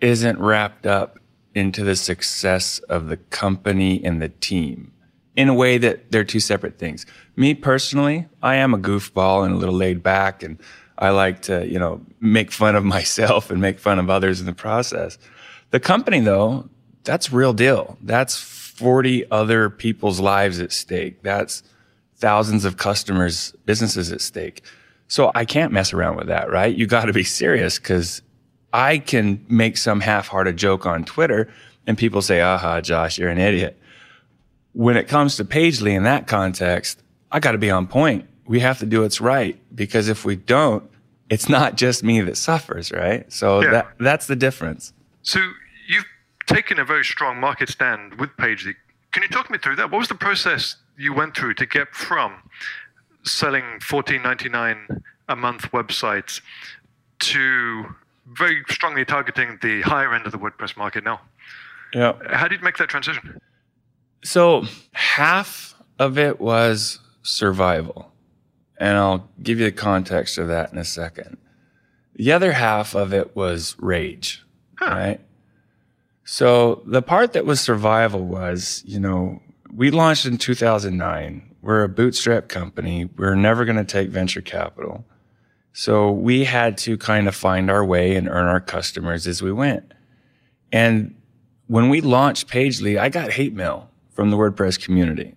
isn't 0.00 0.38
wrapped 0.38 0.86
up 0.86 1.17
into 1.58 1.84
the 1.84 1.96
success 1.96 2.78
of 2.88 3.08
the 3.08 3.16
company 3.16 4.02
and 4.02 4.22
the 4.22 4.28
team 4.28 4.92
in 5.36 5.48
a 5.48 5.54
way 5.54 5.78
that 5.78 6.10
they're 6.10 6.24
two 6.24 6.40
separate 6.40 6.78
things. 6.78 7.06
Me 7.36 7.54
personally, 7.54 8.26
I 8.42 8.56
am 8.56 8.74
a 8.74 8.78
goofball 8.78 9.44
and 9.44 9.54
a 9.54 9.56
little 9.56 9.74
laid 9.74 10.02
back 10.02 10.42
and 10.42 10.58
I 10.98 11.10
like 11.10 11.42
to, 11.42 11.66
you 11.66 11.78
know, 11.78 12.00
make 12.20 12.50
fun 12.50 12.74
of 12.74 12.84
myself 12.96 13.50
and 13.50 13.60
make 13.60 13.78
fun 13.78 13.98
of 13.98 14.10
others 14.10 14.40
in 14.40 14.46
the 14.46 14.54
process. 14.54 15.18
The 15.70 15.80
company 15.80 16.20
though, 16.20 16.68
that's 17.04 17.32
real 17.32 17.52
deal. 17.52 17.98
That's 18.02 18.36
40 18.36 19.30
other 19.30 19.70
people's 19.70 20.20
lives 20.20 20.60
at 20.60 20.72
stake. 20.72 21.22
That's 21.22 21.62
thousands 22.16 22.64
of 22.64 22.76
customers, 22.76 23.54
businesses 23.64 24.10
at 24.12 24.20
stake. 24.20 24.62
So 25.08 25.32
I 25.34 25.44
can't 25.44 25.72
mess 25.72 25.92
around 25.92 26.16
with 26.16 26.26
that, 26.26 26.50
right? 26.50 26.74
You 26.74 26.86
got 26.86 27.06
to 27.06 27.12
be 27.12 27.24
serious 27.24 27.78
because 27.78 28.22
I 28.72 28.98
can 28.98 29.44
make 29.48 29.76
some 29.76 30.00
half-hearted 30.00 30.56
joke 30.56 30.86
on 30.86 31.04
Twitter 31.04 31.48
and 31.86 31.96
people 31.96 32.20
say, 32.20 32.42
aha, 32.42 32.82
Josh, 32.82 33.18
you're 33.18 33.30
an 33.30 33.38
idiot. 33.38 33.80
When 34.74 34.96
it 34.96 35.08
comes 35.08 35.36
to 35.36 35.44
Pagely 35.44 35.96
in 35.96 36.02
that 36.02 36.26
context, 36.26 37.02
I 37.32 37.40
got 37.40 37.52
to 37.52 37.58
be 37.58 37.70
on 37.70 37.86
point. 37.86 38.28
We 38.46 38.60
have 38.60 38.78
to 38.80 38.86
do 38.86 39.00
what's 39.00 39.20
right 39.20 39.58
because 39.74 40.08
if 40.08 40.24
we 40.24 40.36
don't, 40.36 40.88
it's 41.30 41.48
not 41.48 41.76
just 41.76 42.04
me 42.04 42.20
that 42.20 42.36
suffers, 42.36 42.92
right? 42.92 43.30
So 43.32 43.62
yeah. 43.62 43.70
that 43.70 43.88
that's 43.98 44.26
the 44.26 44.36
difference. 44.36 44.92
So 45.22 45.40
you've 45.88 46.06
taken 46.46 46.78
a 46.78 46.84
very 46.84 47.04
strong 47.04 47.38
market 47.38 47.68
stand 47.68 48.14
with 48.20 48.30
Pagely. 48.38 48.74
Can 49.12 49.22
you 49.22 49.28
talk 49.28 49.50
me 49.50 49.58
through 49.58 49.76
that? 49.76 49.90
What 49.90 49.98
was 49.98 50.08
the 50.08 50.14
process 50.14 50.76
you 50.96 51.14
went 51.14 51.34
through 51.36 51.54
to 51.54 51.66
get 51.66 51.94
from 51.94 52.34
selling 53.24 53.64
14.99 53.80 55.02
a 55.28 55.36
month 55.36 55.70
websites 55.72 56.40
to 57.20 57.86
very 58.32 58.62
strongly 58.68 59.04
targeting 59.04 59.58
the 59.62 59.82
higher 59.82 60.14
end 60.14 60.26
of 60.26 60.32
the 60.32 60.38
WordPress 60.38 60.76
market 60.76 61.04
now. 61.04 61.20
Yeah. 61.94 62.14
How 62.30 62.48
did 62.48 62.60
you 62.60 62.64
make 62.64 62.76
that 62.78 62.88
transition? 62.88 63.40
So 64.22 64.64
half 64.92 65.74
of 65.98 66.18
it 66.18 66.40
was 66.40 67.00
survival. 67.22 68.12
And 68.78 68.96
I'll 68.96 69.28
give 69.42 69.58
you 69.58 69.64
the 69.66 69.72
context 69.72 70.38
of 70.38 70.48
that 70.48 70.72
in 70.72 70.78
a 70.78 70.84
second. 70.84 71.38
The 72.14 72.32
other 72.32 72.52
half 72.52 72.94
of 72.94 73.12
it 73.12 73.34
was 73.34 73.76
rage, 73.78 74.44
huh. 74.76 74.86
right? 74.86 75.20
So 76.24 76.82
the 76.84 77.02
part 77.02 77.32
that 77.32 77.46
was 77.46 77.60
survival 77.60 78.24
was, 78.24 78.82
you 78.84 79.00
know, 79.00 79.40
we 79.72 79.90
launched 79.90 80.26
in 80.26 80.36
2009. 80.38 81.54
We're 81.62 81.84
a 81.84 81.88
bootstrap 81.88 82.48
company. 82.48 83.08
We're 83.16 83.34
never 83.34 83.64
going 83.64 83.78
to 83.78 83.84
take 83.84 84.10
venture 84.10 84.40
capital. 84.40 85.04
So 85.78 86.10
we 86.10 86.42
had 86.42 86.76
to 86.78 86.98
kind 86.98 87.28
of 87.28 87.36
find 87.36 87.70
our 87.70 87.84
way 87.84 88.16
and 88.16 88.28
earn 88.28 88.46
our 88.46 88.58
customers 88.58 89.28
as 89.28 89.42
we 89.42 89.52
went. 89.52 89.94
And 90.72 91.14
when 91.68 91.88
we 91.88 92.00
launched 92.00 92.48
Pagely, 92.48 92.98
I 92.98 93.10
got 93.10 93.30
hate 93.30 93.54
mail 93.54 93.88
from 94.10 94.32
the 94.32 94.36
WordPress 94.36 94.82
community. 94.82 95.36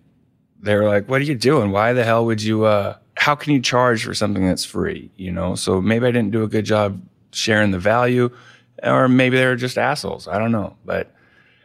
They 0.60 0.74
were 0.74 0.88
like, 0.88 1.08
"What 1.08 1.20
are 1.20 1.24
you 1.24 1.36
doing? 1.36 1.70
Why 1.70 1.92
the 1.92 2.02
hell 2.02 2.26
would 2.26 2.42
you? 2.42 2.64
Uh, 2.64 2.96
how 3.14 3.36
can 3.36 3.52
you 3.52 3.60
charge 3.60 4.04
for 4.04 4.14
something 4.14 4.44
that's 4.44 4.64
free? 4.64 5.12
You 5.14 5.30
know?" 5.30 5.54
So 5.54 5.80
maybe 5.80 6.06
I 6.06 6.10
didn't 6.10 6.32
do 6.32 6.42
a 6.42 6.48
good 6.48 6.64
job 6.64 7.00
sharing 7.30 7.70
the 7.70 7.78
value, 7.78 8.28
or 8.82 9.06
maybe 9.06 9.36
they 9.36 9.46
were 9.46 9.54
just 9.54 9.78
assholes. 9.78 10.26
I 10.26 10.40
don't 10.40 10.50
know. 10.50 10.74
But 10.84 11.14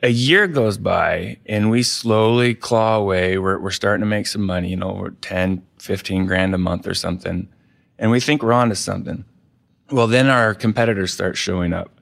a 0.03 0.09
year 0.09 0.45
goes 0.45 0.77
by, 0.77 1.37
and 1.47 1.71
we 1.71 1.81
slowly 1.81 2.53
claw 2.53 2.97
away. 2.97 3.39
We're 3.39 3.57
we're 3.57 3.71
starting 3.71 4.01
to 4.01 4.07
make 4.07 4.27
some 4.27 4.43
money. 4.43 4.69
You 4.69 4.77
know, 4.77 4.93
we're 4.93 5.09
10, 5.09 5.63
15 5.79 6.27
grand 6.27 6.53
a 6.53 6.59
month 6.59 6.85
or 6.85 6.93
something, 6.93 7.47
and 7.99 8.11
we 8.11 8.19
think 8.19 8.43
we're 8.43 8.53
onto 8.53 8.75
something. 8.75 9.25
Well, 9.91 10.07
then 10.07 10.27
our 10.27 10.53
competitors 10.53 11.13
start 11.13 11.37
showing 11.37 11.73
up, 11.73 11.99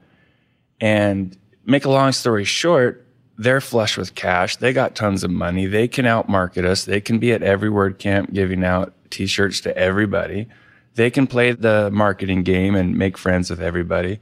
and 0.82 1.38
make 1.66 1.86
a 1.86 1.90
long 1.90 2.12
story 2.12 2.44
short, 2.44 3.06
they're 3.38 3.62
flush 3.62 3.98
with 3.98 4.16
cash. 4.16 4.56
They 4.56 4.72
got 4.72 4.96
tons 4.96 5.24
of 5.24 5.32
money. 5.32 5.66
They 5.66 5.88
can 5.88 6.06
outmarket 6.06 6.66
us. 6.66 6.86
They 6.86 7.02
can 7.02 7.20
be 7.20 7.34
at 7.34 7.44
every 7.44 7.70
WordCamp 7.70 8.34
giving 8.34 8.64
out 8.64 8.94
t-shirts 9.10 9.60
to 9.62 9.78
everybody. 9.78 10.48
They 10.96 11.10
can 11.10 11.28
play 11.28 11.52
the 11.52 11.92
marketing 11.92 12.44
game 12.44 12.76
and 12.76 12.98
make 12.98 13.18
friends 13.18 13.50
with 13.50 13.62
everybody. 13.62 14.20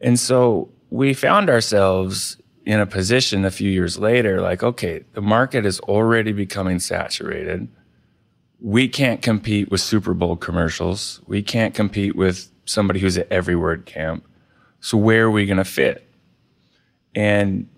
And 0.00 0.18
so 0.18 0.70
we 0.90 1.12
found 1.12 1.50
ourselves 1.50 2.38
in 2.64 2.80
a 2.80 2.86
position 2.86 3.44
a 3.44 3.50
few 3.50 3.70
years 3.70 3.98
later, 3.98 4.40
like, 4.40 4.62
okay, 4.62 5.04
the 5.12 5.20
market 5.20 5.66
is 5.66 5.80
already 5.80 6.32
becoming 6.32 6.78
saturated. 6.78 7.68
We 8.60 8.88
can't 8.88 9.20
compete 9.20 9.70
with 9.70 9.80
Super 9.80 10.14
Bowl 10.14 10.36
commercials. 10.36 11.20
We 11.26 11.42
can't 11.42 11.74
compete 11.74 12.16
with 12.16 12.50
somebody 12.64 13.00
who's 13.00 13.18
at 13.18 13.30
every 13.30 13.56
word 13.56 13.86
camp. 13.86 14.26
So 14.80 14.96
where 14.98 15.24
are 15.24 15.30
we 15.30 15.46
going 15.46 15.58
to 15.58 15.64
fit? 15.64 16.08
And, 17.14 17.68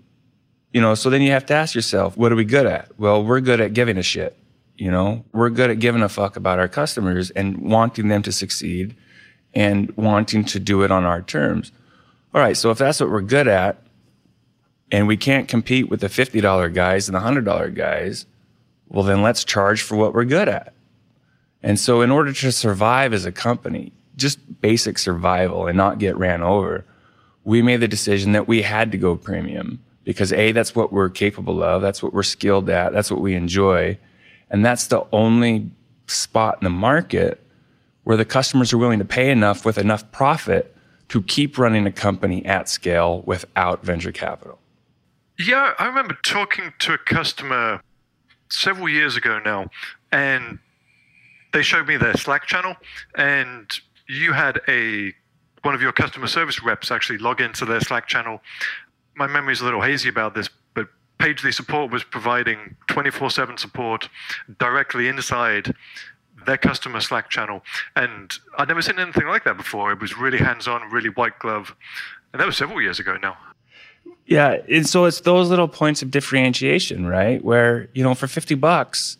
you 0.72 0.80
know, 0.80 0.94
so 0.94 1.10
then 1.10 1.22
you 1.22 1.30
have 1.32 1.46
to 1.46 1.54
ask 1.54 1.74
yourself, 1.74 2.16
what 2.16 2.32
are 2.32 2.36
we 2.36 2.44
good 2.44 2.66
at? 2.66 2.98
Well, 2.98 3.24
we're 3.24 3.40
good 3.40 3.60
at 3.60 3.74
giving 3.74 3.98
a 3.98 4.02
shit. 4.02 4.36
You 4.76 4.90
know, 4.90 5.24
we're 5.32 5.50
good 5.50 5.70
at 5.70 5.78
giving 5.78 6.02
a 6.02 6.08
fuck 6.08 6.36
about 6.36 6.58
our 6.58 6.68
customers 6.68 7.30
and 7.30 7.58
wanting 7.58 8.08
them 8.08 8.22
to 8.22 8.32
succeed 8.32 8.94
and 9.54 9.90
wanting 9.96 10.44
to 10.44 10.60
do 10.60 10.82
it 10.82 10.90
on 10.90 11.04
our 11.04 11.22
terms. 11.22 11.72
All 12.34 12.40
right. 12.40 12.56
So 12.56 12.70
if 12.70 12.78
that's 12.78 13.00
what 13.00 13.10
we're 13.10 13.22
good 13.22 13.48
at 13.48 13.82
and 14.92 15.06
we 15.06 15.16
can't 15.16 15.48
compete 15.48 15.88
with 15.88 16.00
the 16.00 16.08
$50 16.08 16.74
guys 16.74 17.08
and 17.08 17.16
the 17.16 17.20
$100 17.20 17.74
guys, 17.74 18.26
well, 18.88 19.04
then 19.04 19.22
let's 19.22 19.44
charge 19.44 19.82
for 19.82 19.96
what 19.96 20.14
we're 20.14 20.24
good 20.24 20.48
at. 20.48 20.74
And 21.62 21.78
so 21.78 22.00
in 22.02 22.10
order 22.10 22.32
to 22.32 22.52
survive 22.52 23.12
as 23.12 23.24
a 23.24 23.32
company, 23.32 23.92
just 24.16 24.60
basic 24.60 24.98
survival 24.98 25.66
and 25.66 25.76
not 25.76 25.98
get 25.98 26.16
ran 26.16 26.42
over, 26.42 26.84
we 27.44 27.62
made 27.62 27.80
the 27.80 27.88
decision 27.88 28.32
that 28.32 28.48
we 28.48 28.62
had 28.62 28.92
to 28.92 28.98
go 28.98 29.16
premium 29.16 29.82
because 30.04 30.32
A, 30.32 30.52
that's 30.52 30.74
what 30.74 30.92
we're 30.92 31.10
capable 31.10 31.62
of. 31.62 31.82
That's 31.82 32.02
what 32.02 32.14
we're 32.14 32.22
skilled 32.22 32.70
at. 32.70 32.92
That's 32.92 33.10
what 33.10 33.20
we 33.20 33.34
enjoy. 33.34 33.98
And 34.50 34.64
that's 34.64 34.86
the 34.86 35.04
only 35.12 35.70
spot 36.06 36.58
in 36.60 36.64
the 36.64 36.70
market 36.70 37.42
where 38.04 38.16
the 38.16 38.24
customers 38.24 38.72
are 38.72 38.78
willing 38.78 39.00
to 39.00 39.04
pay 39.04 39.30
enough 39.30 39.64
with 39.64 39.78
enough 39.78 40.10
profit 40.12 40.76
to 41.08 41.22
keep 41.22 41.58
running 41.58 41.86
a 41.86 41.92
company 41.92 42.44
at 42.46 42.68
scale 42.68 43.22
without 43.26 43.84
venture 43.84 44.12
capital. 44.12 44.60
Yeah, 45.38 45.74
I 45.78 45.86
remember 45.86 46.16
talking 46.22 46.72
to 46.78 46.94
a 46.94 46.98
customer 46.98 47.80
several 48.48 48.88
years 48.88 49.16
ago 49.16 49.40
now, 49.44 49.68
and 50.12 50.58
they 51.52 51.62
showed 51.62 51.86
me 51.86 51.96
their 51.96 52.14
Slack 52.14 52.46
channel, 52.46 52.76
and 53.16 53.70
you 54.08 54.32
had 54.32 54.60
a 54.68 55.14
one 55.62 55.74
of 55.74 55.82
your 55.82 55.92
customer 55.92 56.28
service 56.28 56.62
reps 56.62 56.90
actually 56.90 57.18
log 57.18 57.40
into 57.40 57.64
their 57.64 57.80
Slack 57.80 58.06
channel. 58.06 58.40
My 59.16 59.26
memory 59.26 59.52
is 59.52 59.60
a 59.60 59.64
little 59.64 59.80
hazy 59.80 60.08
about 60.08 60.34
this, 60.34 60.48
but 60.74 60.86
Pagely 61.18 61.52
Support 61.52 61.90
was 61.90 62.04
providing 62.04 62.76
24 62.86 63.30
7 63.30 63.58
support 63.58 64.08
directly 64.58 65.08
inside 65.08 65.74
their 66.46 66.56
customer 66.56 67.00
Slack 67.00 67.30
channel. 67.30 67.62
And 67.96 68.32
I'd 68.58 68.68
never 68.68 68.82
seen 68.82 68.98
anything 68.98 69.26
like 69.26 69.44
that 69.44 69.56
before. 69.56 69.92
It 69.92 70.00
was 70.00 70.16
really 70.16 70.38
hands 70.38 70.68
on, 70.68 70.88
really 70.90 71.08
white 71.10 71.38
glove. 71.40 71.74
And 72.32 72.40
that 72.40 72.46
was 72.46 72.56
several 72.56 72.80
years 72.80 73.00
ago 73.00 73.16
now. 73.20 73.36
Yeah. 74.26 74.58
And 74.68 74.88
so 74.88 75.04
it's 75.04 75.20
those 75.20 75.48
little 75.48 75.68
points 75.68 76.02
of 76.02 76.10
differentiation, 76.10 77.06
right? 77.06 77.44
Where, 77.44 77.88
you 77.94 78.02
know, 78.02 78.14
for 78.14 78.26
50 78.26 78.54
bucks, 78.56 79.18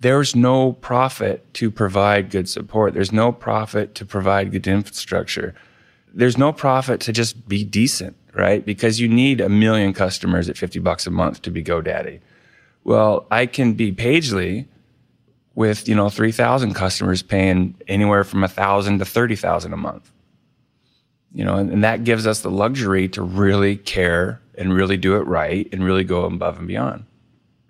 there's 0.00 0.36
no 0.36 0.72
profit 0.74 1.52
to 1.54 1.70
provide 1.70 2.30
good 2.30 2.48
support. 2.48 2.94
There's 2.94 3.12
no 3.12 3.32
profit 3.32 3.94
to 3.96 4.04
provide 4.04 4.52
good 4.52 4.66
infrastructure 4.66 5.54
there's 6.14 6.38
no 6.38 6.52
profit 6.52 7.00
to 7.00 7.12
just 7.12 7.48
be 7.48 7.64
decent, 7.64 8.16
right? 8.32 8.64
Because 8.64 9.00
you 9.00 9.08
need 9.08 9.40
a 9.40 9.48
million 9.48 9.92
customers 9.92 10.48
at 10.48 10.56
50 10.56 10.78
bucks 10.78 11.06
a 11.06 11.10
month 11.10 11.42
to 11.42 11.50
be 11.50 11.62
GoDaddy. 11.62 12.20
Well, 12.84 13.26
I 13.30 13.46
can 13.46 13.74
be 13.74 13.92
Pagely 13.92 14.66
with, 15.54 15.88
you 15.88 15.94
know, 15.94 16.08
3,000 16.08 16.74
customers 16.74 17.22
paying 17.22 17.74
anywhere 17.88 18.24
from 18.24 18.40
1,000 18.40 18.98
to 18.98 19.04
30,000 19.04 19.72
a 19.72 19.76
month. 19.76 20.10
You 21.34 21.44
know, 21.44 21.56
and, 21.56 21.70
and 21.70 21.84
that 21.84 22.04
gives 22.04 22.26
us 22.26 22.40
the 22.40 22.50
luxury 22.50 23.08
to 23.10 23.22
really 23.22 23.76
care 23.76 24.40
and 24.56 24.72
really 24.72 24.96
do 24.96 25.16
it 25.16 25.26
right 25.26 25.68
and 25.72 25.84
really 25.84 26.04
go 26.04 26.24
above 26.24 26.58
and 26.58 26.68
beyond. 26.68 27.04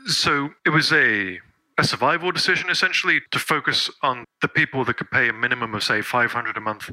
So 0.07 0.51
it 0.67 0.71
was 0.71 0.93
a 0.93 1.41
a 1.77 1.85
survival 1.85 2.31
decision 2.31 2.71
essentially 2.71 3.21
to 3.31 3.39
focus 3.39 3.91
on 4.03 4.25
the 4.43 4.49
people 4.49 4.85
that 4.85 4.97
could 4.97 5.11
pay 5.11 5.29
a 5.29 5.33
minimum 5.33 5.75
of 5.75 5.83
say 5.83 6.03
500 6.03 6.57
a 6.57 6.61
month 6.61 6.91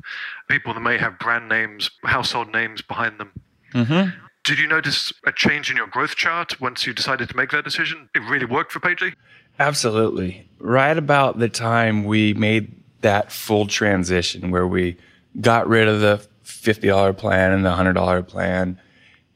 people 0.50 0.74
that 0.74 0.80
may 0.80 0.98
have 0.98 1.20
brand 1.20 1.48
names 1.48 1.92
household 2.04 2.52
names 2.52 2.82
behind 2.82 3.20
them 3.20 3.32
mm-hmm. 3.74 4.10
did 4.44 4.60
you 4.60 4.68
notice 4.68 5.14
a 5.26 5.32
change 5.32 5.70
in 5.70 5.78
your 5.78 5.88
growth 5.88 6.16
chart 6.16 6.60
once 6.60 6.88
you 6.88 6.94
decided 6.94 7.30
to 7.30 7.36
make 7.36 7.52
that 7.52 7.64
decision 7.64 8.10
it 8.16 8.20
really 8.22 8.46
worked 8.46 8.72
for 8.72 8.80
pagely 8.80 9.14
absolutely 9.60 10.48
right 10.60 10.98
about 10.98 11.38
the 11.38 11.50
time 11.50 12.04
we 12.04 12.34
made 12.34 12.74
that 13.02 13.32
full 13.32 13.68
transition 13.68 14.50
where 14.52 14.68
we 14.68 14.98
got 15.40 15.68
rid 15.68 15.88
of 15.88 16.02
the 16.02 16.26
$50 16.62 17.18
plan 17.18 17.52
and 17.52 17.66
the 17.66 17.72
$100 17.72 18.28
plan 18.28 18.80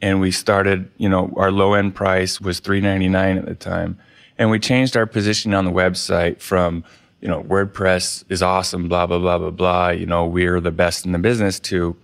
and 0.02 0.20
we 0.20 0.32
started 0.32 0.92
you 0.98 1.10
know 1.10 1.34
our 1.38 1.52
low 1.52 1.74
end 1.74 1.96
price 1.96 2.40
was 2.40 2.60
399 2.60 3.38
at 3.38 3.46
the 3.46 3.56
time 3.56 3.98
and 4.38 4.50
we 4.50 4.60
changed 4.60 4.98
our 4.98 5.06
position 5.06 5.54
on 5.54 5.66
the 5.66 5.72
website 5.72 6.42
from, 6.42 6.84
you 7.22 7.28
know, 7.28 7.44
WordPress 7.44 8.26
is 8.30 8.42
awesome, 8.42 8.88
blah, 8.88 9.08
blah, 9.08 9.20
blah, 9.20 9.38
blah, 9.38 9.50
blah. 9.50 9.90
You 9.90 10.06
know, 10.06 10.26
we're 10.26 10.60
the 10.60 10.72
best 10.72 11.06
in 11.06 11.12
the 11.12 11.20
business 11.20 11.60
to 11.62 11.96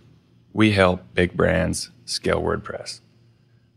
we 0.54 0.72
help 0.72 1.02
big 1.14 1.34
brands 1.34 1.92
scale 2.06 2.42
WordPress. 2.42 3.02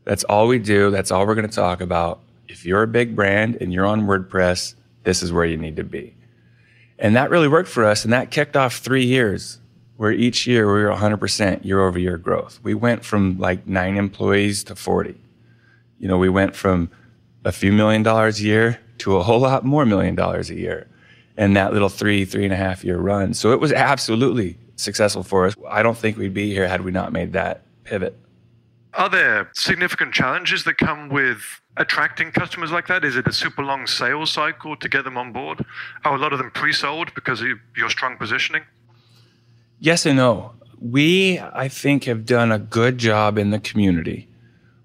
That's 0.04 0.24
all 0.24 0.46
we 0.46 0.58
do. 0.58 0.90
That's 0.90 1.10
all 1.10 1.26
we're 1.26 1.34
going 1.34 1.48
to 1.48 1.54
talk 1.54 1.80
about. 1.80 2.20
If 2.46 2.64
you're 2.64 2.82
a 2.82 2.88
big 2.88 3.16
brand 3.16 3.56
and 3.60 3.72
you're 3.72 3.86
on 3.86 4.02
WordPress, 4.02 4.74
this 5.02 5.22
is 5.22 5.32
where 5.32 5.44
you 5.44 5.56
need 5.56 5.76
to 5.76 5.84
be. 5.84 6.14
And 6.98 7.16
that 7.16 7.30
really 7.30 7.48
worked 7.48 7.68
for 7.68 7.84
us. 7.84 8.04
And 8.04 8.12
that 8.12 8.30
kicked 8.30 8.56
off 8.56 8.76
three 8.76 9.04
years 9.04 9.58
where 9.96 10.12
each 10.12 10.46
year 10.46 10.66
we 10.66 10.82
were 10.82 10.90
100% 10.90 11.64
year 11.64 11.80
over 11.80 11.98
year 11.98 12.18
growth. 12.18 12.58
We 12.62 12.74
went 12.74 13.04
from 13.04 13.38
like 13.38 13.66
nine 13.66 13.96
employees 13.96 14.64
to 14.64 14.74
40. 14.74 15.14
You 15.98 16.08
know, 16.08 16.18
we 16.18 16.28
went 16.28 16.56
from 16.56 16.90
a 17.44 17.52
few 17.52 17.72
million 17.72 18.02
dollars 18.02 18.40
a 18.40 18.44
year 18.44 18.80
to 18.98 19.16
a 19.16 19.22
whole 19.22 19.40
lot 19.40 19.64
more 19.64 19.86
million 19.86 20.14
dollars 20.14 20.50
a 20.50 20.54
year 20.54 20.88
in 21.36 21.54
that 21.54 21.72
little 21.72 21.88
three, 21.88 22.24
three 22.24 22.44
and 22.44 22.52
a 22.52 22.56
half 22.56 22.84
year 22.84 22.98
run. 22.98 23.34
So 23.34 23.52
it 23.52 23.60
was 23.60 23.72
absolutely 23.72 24.56
successful 24.76 25.22
for 25.22 25.46
us. 25.46 25.54
I 25.68 25.82
don't 25.82 25.96
think 25.96 26.16
we'd 26.16 26.34
be 26.34 26.52
here 26.52 26.66
had 26.68 26.82
we 26.82 26.90
not 26.90 27.12
made 27.12 27.32
that 27.32 27.62
pivot. 27.84 28.16
Are 28.94 29.08
there 29.08 29.50
significant 29.54 30.14
challenges 30.14 30.62
that 30.64 30.78
come 30.78 31.08
with 31.08 31.38
attracting 31.76 32.30
customers 32.30 32.70
like 32.70 32.86
that? 32.86 33.04
Is 33.04 33.16
it 33.16 33.26
a 33.26 33.32
super 33.32 33.64
long 33.64 33.88
sales 33.88 34.30
cycle 34.30 34.76
to 34.76 34.88
get 34.88 35.02
them 35.02 35.18
on 35.18 35.32
board? 35.32 35.64
Are 36.04 36.14
a 36.14 36.18
lot 36.18 36.32
of 36.32 36.38
them 36.38 36.50
pre 36.52 36.72
sold 36.72 37.12
because 37.14 37.40
of 37.40 37.48
your 37.76 37.90
strong 37.90 38.16
positioning? 38.16 38.62
Yes 39.78 40.06
and 40.06 40.16
no. 40.16 40.52
We, 40.80 41.38
I 41.38 41.68
think, 41.68 42.04
have 42.04 42.26
done 42.26 42.52
a 42.52 42.58
good 42.58 42.98
job 42.98 43.38
in 43.38 43.50
the 43.50 43.58
community 43.58 44.28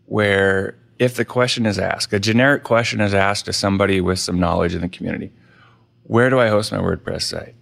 where 0.05 0.75
if 0.97 1.15
the 1.15 1.25
question 1.25 1.65
is 1.65 1.79
asked, 1.79 2.11
a 2.13 2.19
generic 2.19 2.63
question 2.63 2.99
is 2.99 3.13
asked 3.13 3.45
to 3.45 3.53
somebody 3.53 4.01
with 4.01 4.19
some 4.19 4.39
knowledge 4.39 4.75
in 4.75 4.81
the 4.81 4.89
community, 4.89 5.31
where 6.03 6.29
do 6.29 6.39
I 6.39 6.47
host 6.47 6.71
my 6.71 6.77
WordPress 6.77 7.21
site? 7.23 7.55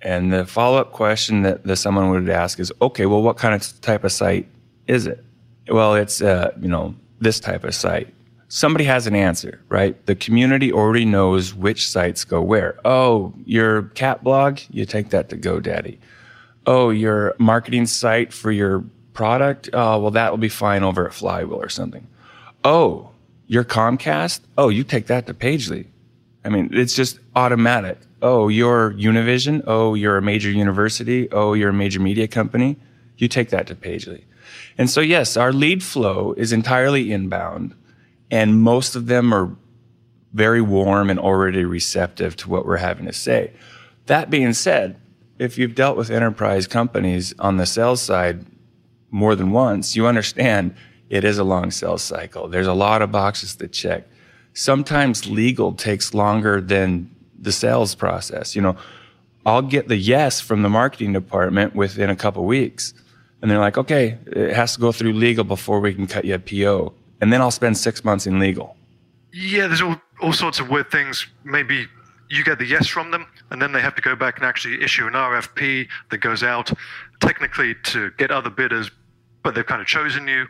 And 0.00 0.32
the 0.32 0.44
follow 0.44 0.78
up 0.78 0.92
question 0.92 1.42
that, 1.42 1.64
that 1.64 1.76
someone 1.76 2.10
would 2.10 2.28
ask 2.28 2.58
is, 2.58 2.72
okay, 2.82 3.06
well, 3.06 3.22
what 3.22 3.36
kind 3.36 3.54
of 3.54 3.80
type 3.80 4.02
of 4.02 4.10
site 4.10 4.48
is 4.88 5.06
it? 5.06 5.24
Well, 5.68 5.94
it's, 5.94 6.20
uh, 6.20 6.52
you 6.60 6.68
know, 6.68 6.94
this 7.20 7.38
type 7.38 7.62
of 7.62 7.74
site. 7.74 8.12
Somebody 8.48 8.84
has 8.84 9.06
an 9.06 9.14
answer, 9.14 9.60
right? 9.68 10.04
The 10.06 10.16
community 10.16 10.72
already 10.72 11.04
knows 11.04 11.54
which 11.54 11.88
sites 11.88 12.24
go 12.24 12.42
where. 12.42 12.78
Oh, 12.84 13.32
your 13.46 13.82
cat 13.94 14.24
blog, 14.24 14.58
you 14.70 14.84
take 14.84 15.10
that 15.10 15.28
to 15.28 15.36
GoDaddy. 15.36 15.98
Oh, 16.66 16.90
your 16.90 17.34
marketing 17.38 17.86
site 17.86 18.32
for 18.32 18.52
your 18.52 18.84
product, 19.12 19.68
oh, 19.72 19.98
well, 19.98 20.10
that 20.12 20.30
will 20.30 20.38
be 20.38 20.48
fine 20.48 20.82
over 20.82 21.06
at 21.06 21.14
Flywheel 21.14 21.60
or 21.60 21.68
something 21.68 22.06
oh, 22.64 23.10
you're 23.46 23.64
Comcast? 23.64 24.40
Oh, 24.56 24.68
you 24.68 24.84
take 24.84 25.06
that 25.06 25.26
to 25.26 25.34
Pagely. 25.34 25.86
I 26.44 26.48
mean, 26.48 26.70
it's 26.72 26.94
just 26.94 27.18
automatic. 27.36 27.98
Oh, 28.20 28.48
you're 28.48 28.92
Univision. 28.92 29.62
Oh, 29.66 29.94
you're 29.94 30.16
a 30.16 30.22
major 30.22 30.50
university. 30.50 31.30
Oh, 31.30 31.54
you're 31.54 31.70
a 31.70 31.74
major 31.74 32.00
media 32.00 32.28
company. 32.28 32.76
You 33.16 33.28
take 33.28 33.50
that 33.50 33.66
to 33.68 33.74
Pagely. 33.74 34.24
And 34.78 34.88
so, 34.88 35.00
yes, 35.00 35.36
our 35.36 35.52
lead 35.52 35.82
flow 35.82 36.34
is 36.36 36.52
entirely 36.52 37.12
inbound, 37.12 37.74
and 38.30 38.60
most 38.60 38.96
of 38.96 39.06
them 39.06 39.32
are 39.32 39.54
very 40.32 40.62
warm 40.62 41.10
and 41.10 41.20
already 41.20 41.64
receptive 41.64 42.36
to 42.36 42.48
what 42.48 42.64
we're 42.64 42.78
having 42.78 43.06
to 43.06 43.12
say. 43.12 43.52
That 44.06 44.30
being 44.30 44.52
said, 44.54 44.98
if 45.42 45.58
you've 45.58 45.74
dealt 45.74 45.96
with 45.96 46.08
enterprise 46.08 46.68
companies 46.68 47.34
on 47.40 47.56
the 47.56 47.66
sales 47.66 48.00
side 48.00 48.46
more 49.10 49.34
than 49.34 49.50
once, 49.50 49.96
you 49.96 50.06
understand 50.06 50.74
it 51.10 51.24
is 51.24 51.36
a 51.36 51.44
long 51.44 51.70
sales 51.72 52.02
cycle. 52.02 52.46
There's 52.48 52.68
a 52.68 52.72
lot 52.72 53.02
of 53.02 53.10
boxes 53.10 53.56
to 53.56 53.66
check. 53.66 54.06
Sometimes 54.54 55.28
legal 55.28 55.72
takes 55.72 56.14
longer 56.14 56.60
than 56.60 57.10
the 57.38 57.50
sales 57.50 57.94
process. 57.96 58.54
You 58.54 58.62
know, 58.62 58.76
I'll 59.44 59.62
get 59.62 59.88
the 59.88 59.96
yes 59.96 60.40
from 60.40 60.62
the 60.62 60.68
marketing 60.68 61.12
department 61.12 61.74
within 61.74 62.08
a 62.08 62.16
couple 62.16 62.44
weeks. 62.44 62.94
And 63.40 63.50
they're 63.50 63.58
like, 63.58 63.76
okay, 63.76 64.18
it 64.26 64.54
has 64.54 64.74
to 64.74 64.80
go 64.80 64.92
through 64.92 65.14
legal 65.14 65.42
before 65.42 65.80
we 65.80 65.92
can 65.92 66.06
cut 66.06 66.24
you 66.24 66.36
a 66.36 66.38
PO. 66.38 66.94
And 67.20 67.32
then 67.32 67.40
I'll 67.40 67.50
spend 67.50 67.76
six 67.76 68.04
months 68.04 68.28
in 68.28 68.38
legal. 68.38 68.76
Yeah, 69.32 69.66
there's 69.66 69.82
all, 69.82 70.00
all 70.20 70.32
sorts 70.32 70.60
of 70.60 70.70
weird 70.70 70.92
things. 70.92 71.26
Maybe 71.42 71.88
you 72.32 72.42
get 72.44 72.58
the 72.58 72.66
yes 72.66 72.86
from 72.86 73.10
them, 73.10 73.26
and 73.50 73.60
then 73.60 73.72
they 73.72 73.80
have 73.80 73.94
to 73.94 74.02
go 74.02 74.14
back 74.16 74.36
and 74.38 74.44
actually 74.46 74.82
issue 74.82 75.06
an 75.06 75.12
RFP 75.12 75.86
that 76.10 76.18
goes 76.18 76.42
out 76.42 76.72
technically 77.20 77.74
to 77.84 78.10
get 78.16 78.30
other 78.30 78.50
bidders, 78.50 78.90
but 79.42 79.54
they've 79.54 79.66
kind 79.66 79.80
of 79.80 79.86
chosen 79.86 80.26
you. 80.26 80.46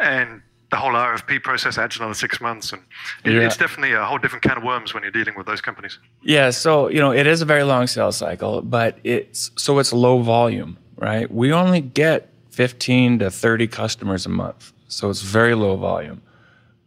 And 0.00 0.42
the 0.70 0.76
whole 0.76 0.92
RFP 0.92 1.42
process 1.42 1.78
adds 1.78 1.96
another 1.96 2.14
six 2.14 2.40
months, 2.40 2.72
and 2.72 2.82
it, 3.24 3.32
Yeah. 3.32 3.40
it's 3.46 3.56
definitely 3.56 3.92
a 3.94 4.04
whole 4.04 4.18
different 4.18 4.42
can 4.42 4.58
of 4.58 4.64
worms 4.64 4.92
when 4.92 5.02
you're 5.02 5.12
dealing 5.12 5.34
with 5.36 5.46
those 5.46 5.60
companies. 5.62 5.98
Yeah, 6.22 6.50
so 6.50 6.88
you 6.88 7.00
know 7.00 7.12
it 7.12 7.26
is 7.26 7.40
a 7.42 7.44
very 7.46 7.62
long 7.62 7.86
sales 7.86 8.16
cycle, 8.16 8.60
but 8.60 8.98
it's 9.04 9.50
so 9.56 9.78
it's 9.78 9.92
low 9.92 10.20
volume, 10.20 10.76
right? 10.96 11.30
We 11.32 11.52
only 11.52 11.80
get 11.80 12.28
15 12.50 13.20
to 13.20 13.30
30 13.30 13.66
customers 13.68 14.26
a 14.26 14.30
month, 14.30 14.72
so 14.88 15.08
it's 15.10 15.22
very 15.22 15.54
low 15.54 15.76
volume, 15.76 16.20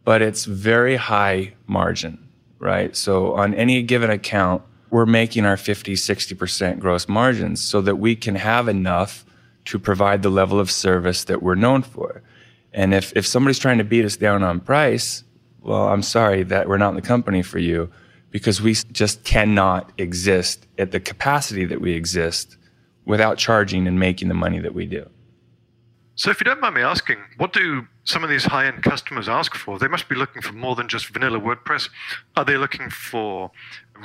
but 0.04 0.22
it's 0.22 0.44
very 0.44 0.96
high 0.96 1.54
margin, 1.66 2.18
right? 2.58 2.96
So 2.96 3.34
on 3.34 3.54
any 3.54 3.82
given 3.82 4.10
account, 4.10 4.62
we're 4.90 5.06
making 5.06 5.44
our 5.44 5.56
50, 5.56 5.94
60% 5.94 6.78
gross 6.78 7.08
margins 7.08 7.62
so 7.62 7.80
that 7.82 7.96
we 7.96 8.16
can 8.16 8.36
have 8.36 8.68
enough 8.68 9.24
to 9.66 9.78
provide 9.78 10.22
the 10.22 10.30
level 10.30 10.58
of 10.58 10.70
service 10.70 11.24
that 11.24 11.42
we're 11.42 11.54
known 11.54 11.82
for. 11.82 12.22
And 12.72 12.94
if, 12.94 13.12
if 13.14 13.26
somebody's 13.26 13.58
trying 13.58 13.78
to 13.78 13.84
beat 13.84 14.04
us 14.04 14.16
down 14.16 14.42
on 14.42 14.60
price, 14.60 15.24
well, 15.60 15.88
I'm 15.88 16.02
sorry 16.02 16.42
that 16.44 16.68
we're 16.68 16.78
not 16.78 16.90
in 16.90 16.94
the 16.94 17.02
company 17.02 17.42
for 17.42 17.58
you 17.58 17.90
because 18.30 18.60
we 18.60 18.74
just 18.74 19.24
cannot 19.24 19.92
exist 19.98 20.66
at 20.78 20.92
the 20.92 21.00
capacity 21.00 21.64
that 21.66 21.80
we 21.80 21.92
exist 21.92 22.56
without 23.04 23.38
charging 23.38 23.86
and 23.86 23.98
making 23.98 24.28
the 24.28 24.34
money 24.34 24.58
that 24.58 24.74
we 24.74 24.86
do. 24.86 25.08
So, 26.14 26.30
if 26.30 26.40
you 26.40 26.44
don't 26.44 26.60
mind 26.60 26.74
me 26.74 26.82
asking, 26.82 27.16
what 27.36 27.52
do 27.52 27.86
some 28.08 28.24
of 28.24 28.30
these 28.30 28.44
high 28.44 28.66
end 28.66 28.82
customers 28.82 29.28
ask 29.28 29.54
for? 29.54 29.78
They 29.78 29.86
must 29.86 30.08
be 30.08 30.14
looking 30.14 30.40
for 30.40 30.54
more 30.54 30.74
than 30.74 30.88
just 30.88 31.08
vanilla 31.08 31.38
WordPress. 31.38 31.90
Are 32.36 32.44
they 32.44 32.56
looking 32.56 32.88
for 32.88 33.50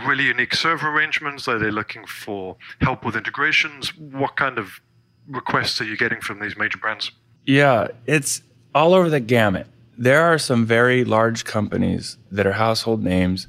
really 0.05 0.25
unique 0.25 0.53
server 0.53 0.89
arrangements? 0.89 1.48
Are 1.48 1.57
they 1.57 1.72
looking 1.72 2.05
for 2.05 2.57
help 2.81 3.05
with 3.05 3.15
integrations? 3.15 3.95
What 3.98 4.36
kind 4.36 4.57
of 4.57 4.81
requests 5.27 5.79
are 5.79 5.86
you 5.86 5.95
getting 5.95 6.19
from 6.19 6.41
these 6.41 6.57
major 6.57 6.77
brands? 6.77 7.12
Yeah, 7.45 7.88
it's 8.05 8.41
all 8.75 8.93
over 8.93 9.10
the 9.10 9.22
gamut. 9.22 9.67
There 9.98 10.22
are 10.22 10.38
some 10.38 10.65
very 10.65 11.05
large 11.05 11.45
companies 11.45 12.17
that 12.29 12.45
are 12.45 12.53
household 12.53 13.03
names 13.03 13.48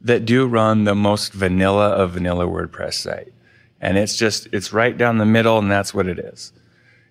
that 0.00 0.24
do 0.24 0.46
run 0.46 0.84
the 0.84 0.94
most 0.94 1.34
vanilla 1.34 1.90
of 1.90 2.12
vanilla 2.12 2.46
WordPress 2.46 2.94
site. 2.94 3.34
And 3.82 3.98
it's 3.98 4.16
just, 4.16 4.48
it's 4.52 4.72
right 4.72 4.96
down 4.96 5.18
the 5.18 5.26
middle, 5.26 5.58
and 5.58 5.70
that's 5.70 5.92
what 5.92 6.06
it 6.06 6.18
is. 6.18 6.52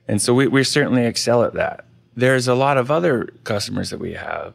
And 0.08 0.19
so 0.19 0.34
we, 0.34 0.48
we 0.48 0.63
certainly 0.63 1.05
excel 1.05 1.43
at 1.43 1.53
that. 1.53 1.85
There's 2.20 2.50
a 2.50 2.55
lot 2.55 2.77
of 2.77 2.92
other 2.92 3.29
customers 3.46 3.92
that 3.92 4.00
we 4.00 4.14
have 4.14 4.53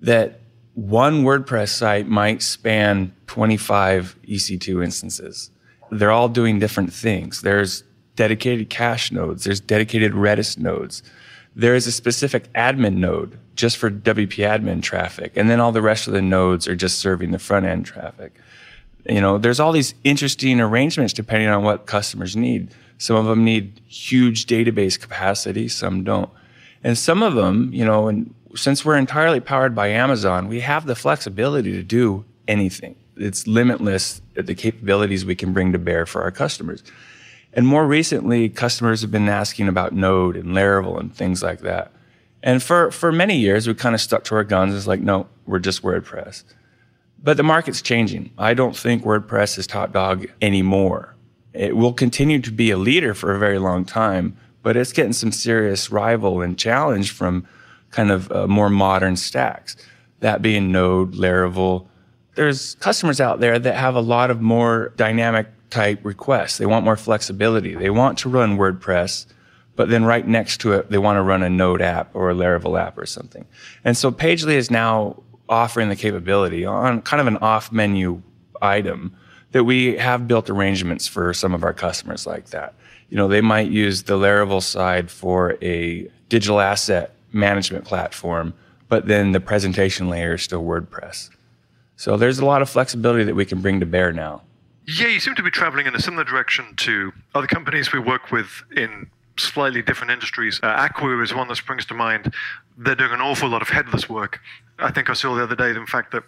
that 0.00 0.40
one 0.74 1.22
WordPress 1.22 1.68
site 1.68 2.08
might 2.08 2.40
span 2.40 3.14
25 3.26 4.16
EC2 4.26 4.82
instances. 4.82 5.50
They're 5.90 6.10
all 6.10 6.30
doing 6.30 6.58
different 6.58 6.90
things. 6.90 7.42
There's 7.42 7.84
dedicated 8.16 8.70
cache 8.70 9.12
nodes, 9.12 9.44
there's 9.44 9.60
dedicated 9.60 10.12
Redis 10.12 10.58
nodes. 10.58 11.02
There 11.54 11.74
is 11.74 11.86
a 11.86 11.92
specific 11.92 12.50
admin 12.54 12.96
node 12.96 13.38
just 13.54 13.76
for 13.76 13.90
WP 13.90 14.36
admin 14.36 14.82
traffic, 14.82 15.32
and 15.36 15.50
then 15.50 15.60
all 15.60 15.72
the 15.72 15.82
rest 15.82 16.06
of 16.06 16.14
the 16.14 16.22
nodes 16.22 16.66
are 16.66 16.76
just 16.76 16.98
serving 16.98 17.32
the 17.32 17.38
front 17.38 17.66
end 17.66 17.84
traffic. 17.84 18.34
You 19.06 19.20
know, 19.20 19.36
there's 19.36 19.60
all 19.60 19.72
these 19.72 19.94
interesting 20.04 20.58
arrangements 20.58 21.12
depending 21.12 21.50
on 21.50 21.64
what 21.64 21.84
customers 21.84 22.34
need. 22.34 22.70
Some 22.96 23.16
of 23.16 23.26
them 23.26 23.44
need 23.44 23.82
huge 23.88 24.46
database 24.46 24.98
capacity, 24.98 25.68
some 25.68 26.02
don't. 26.02 26.30
And 26.84 26.98
some 26.98 27.22
of 27.22 27.34
them, 27.34 27.70
you 27.72 27.84
know, 27.84 28.08
and 28.08 28.34
since 28.54 28.84
we're 28.84 28.98
entirely 28.98 29.40
powered 29.40 29.74
by 29.74 29.88
Amazon, 29.88 30.48
we 30.48 30.60
have 30.60 30.86
the 30.86 30.94
flexibility 30.94 31.72
to 31.72 31.82
do 31.82 32.24
anything. 32.48 32.96
It's 33.16 33.46
limitless 33.46 34.20
uh, 34.36 34.42
the 34.42 34.54
capabilities 34.54 35.24
we 35.24 35.34
can 35.34 35.52
bring 35.52 35.72
to 35.72 35.78
bear 35.78 36.06
for 36.06 36.22
our 36.22 36.30
customers. 36.30 36.82
And 37.52 37.66
more 37.66 37.86
recently, 37.86 38.48
customers 38.48 39.02
have 39.02 39.10
been 39.10 39.28
asking 39.28 39.68
about 39.68 39.92
Node 39.92 40.36
and 40.36 40.48
Laravel 40.48 40.98
and 40.98 41.14
things 41.14 41.42
like 41.42 41.60
that. 41.60 41.92
And 42.42 42.62
for, 42.62 42.90
for 42.90 43.12
many 43.12 43.38
years, 43.38 43.68
we 43.68 43.74
kind 43.74 43.94
of 43.94 44.00
stuck 44.00 44.24
to 44.24 44.34
our 44.34 44.44
guns. 44.44 44.74
It's 44.74 44.86
like, 44.86 45.00
no, 45.00 45.28
we're 45.46 45.58
just 45.58 45.82
WordPress. 45.82 46.44
But 47.22 47.36
the 47.36 47.42
market's 47.44 47.82
changing. 47.82 48.32
I 48.36 48.54
don't 48.54 48.76
think 48.76 49.04
WordPress 49.04 49.58
is 49.58 49.66
top 49.66 49.92
dog 49.92 50.26
anymore. 50.40 51.14
It 51.52 51.76
will 51.76 51.92
continue 51.92 52.40
to 52.40 52.50
be 52.50 52.70
a 52.70 52.78
leader 52.78 53.14
for 53.14 53.34
a 53.34 53.38
very 53.38 53.58
long 53.58 53.84
time, 53.84 54.36
but 54.62 54.76
it's 54.76 54.92
getting 54.92 55.12
some 55.12 55.32
serious 55.32 55.90
rival 55.90 56.40
and 56.40 56.58
challenge 56.58 57.12
from 57.12 57.46
kind 57.90 58.10
of 58.10 58.30
uh, 58.32 58.46
more 58.46 58.70
modern 58.70 59.16
stacks. 59.16 59.76
That 60.20 60.42
being 60.42 60.72
Node, 60.72 61.14
Laravel. 61.14 61.86
There's 62.34 62.76
customers 62.76 63.20
out 63.20 63.40
there 63.40 63.58
that 63.58 63.74
have 63.74 63.94
a 63.94 64.00
lot 64.00 64.30
of 64.30 64.40
more 64.40 64.92
dynamic 64.96 65.48
type 65.70 66.00
requests. 66.02 66.58
They 66.58 66.66
want 66.66 66.84
more 66.84 66.96
flexibility. 66.96 67.74
They 67.74 67.90
want 67.90 68.18
to 68.18 68.28
run 68.28 68.56
WordPress, 68.56 69.26
but 69.74 69.88
then 69.88 70.04
right 70.04 70.26
next 70.26 70.60
to 70.60 70.72
it, 70.72 70.90
they 70.90 70.98
want 70.98 71.16
to 71.16 71.22
run 71.22 71.42
a 71.42 71.50
Node 71.50 71.82
app 71.82 72.14
or 72.14 72.30
a 72.30 72.34
Laravel 72.34 72.80
app 72.80 72.96
or 72.98 73.06
something. 73.06 73.46
And 73.84 73.96
so 73.96 74.10
Pagely 74.12 74.54
is 74.54 74.70
now 74.70 75.22
offering 75.48 75.88
the 75.88 75.96
capability 75.96 76.64
on 76.64 77.02
kind 77.02 77.20
of 77.20 77.26
an 77.26 77.36
off 77.38 77.72
menu 77.72 78.22
item 78.60 79.14
that 79.52 79.64
we 79.64 79.96
have 79.96 80.26
built 80.26 80.50
arrangements 80.50 81.06
for 81.06 81.32
some 81.32 81.54
of 81.54 81.62
our 81.62 81.72
customers 81.72 82.26
like 82.26 82.46
that. 82.50 82.74
You 83.08 83.16
know, 83.16 83.28
they 83.28 83.42
might 83.42 83.70
use 83.70 84.04
the 84.04 84.14
Laravel 84.14 84.62
side 84.62 85.10
for 85.10 85.56
a 85.62 86.08
digital 86.28 86.60
asset 86.60 87.14
management 87.32 87.84
platform, 87.84 88.54
but 88.88 89.06
then 89.06 89.32
the 89.32 89.40
presentation 89.40 90.08
layer 90.08 90.34
is 90.34 90.42
still 90.42 90.62
WordPress. 90.62 91.30
So 91.96 92.16
there's 92.16 92.38
a 92.38 92.46
lot 92.46 92.62
of 92.62 92.70
flexibility 92.70 93.24
that 93.24 93.34
we 93.34 93.44
can 93.44 93.60
bring 93.60 93.80
to 93.80 93.86
bear 93.86 94.12
now. 94.12 94.42
Yeah, 94.86 95.08
you 95.08 95.20
seem 95.20 95.34
to 95.36 95.42
be 95.42 95.50
traveling 95.50 95.86
in 95.86 95.94
a 95.94 96.00
similar 96.00 96.24
direction 96.24 96.74
to 96.78 97.12
other 97.34 97.46
companies 97.46 97.92
we 97.92 98.00
work 98.00 98.32
with 98.32 98.64
in 98.74 99.08
slightly 99.38 99.82
different 99.82 100.10
industries. 100.10 100.58
Uh, 100.62 100.66
Acquia 100.66 101.22
is 101.22 101.32
one 101.34 101.48
that 101.48 101.56
springs 101.56 101.86
to 101.86 101.94
mind. 101.94 102.32
They're 102.76 102.94
doing 102.94 103.12
an 103.12 103.20
awful 103.20 103.48
lot 103.48 103.62
of 103.62 103.68
headless 103.68 104.08
work. 104.08 104.40
I 104.78 104.90
think 104.90 105.10
I 105.10 105.12
saw 105.12 105.34
the 105.34 105.42
other 105.44 105.54
day, 105.54 105.70
in 105.70 105.86
fact, 105.86 106.12
that 106.12 106.24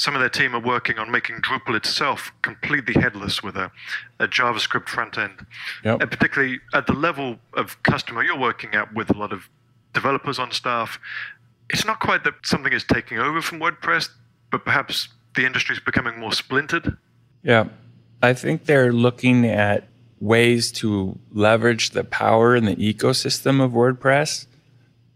some 0.00 0.14
of 0.14 0.20
their 0.20 0.30
team 0.30 0.54
are 0.54 0.60
working 0.60 0.98
on 0.98 1.10
making 1.10 1.36
Drupal 1.42 1.76
itself 1.76 2.32
completely 2.40 2.94
headless 2.94 3.42
with 3.42 3.54
a, 3.54 3.70
a 4.18 4.26
JavaScript 4.26 4.88
front 4.88 5.18
end. 5.18 5.44
Yep. 5.84 6.00
And 6.00 6.10
particularly 6.10 6.60
at 6.72 6.86
the 6.86 6.94
level 6.94 7.38
of 7.52 7.80
customer 7.82 8.22
you're 8.22 8.38
working 8.38 8.74
at 8.74 8.94
with 8.94 9.10
a 9.10 9.18
lot 9.18 9.30
of 9.30 9.50
developers 9.92 10.38
on 10.38 10.52
staff, 10.52 10.98
it's 11.68 11.84
not 11.84 12.00
quite 12.00 12.24
that 12.24 12.34
something 12.44 12.72
is 12.72 12.82
taking 12.82 13.18
over 13.18 13.42
from 13.42 13.60
WordPress, 13.60 14.08
but 14.50 14.64
perhaps 14.64 15.08
the 15.36 15.44
industry 15.44 15.76
is 15.76 15.80
becoming 15.80 16.18
more 16.18 16.32
splintered. 16.32 16.96
Yeah. 17.42 17.66
I 18.22 18.32
think 18.32 18.64
they're 18.64 18.92
looking 18.92 19.44
at 19.44 19.86
ways 20.18 20.72
to 20.72 21.18
leverage 21.32 21.90
the 21.90 22.04
power 22.04 22.54
and 22.54 22.66
the 22.66 22.76
ecosystem 22.76 23.62
of 23.62 23.72
WordPress, 23.72 24.46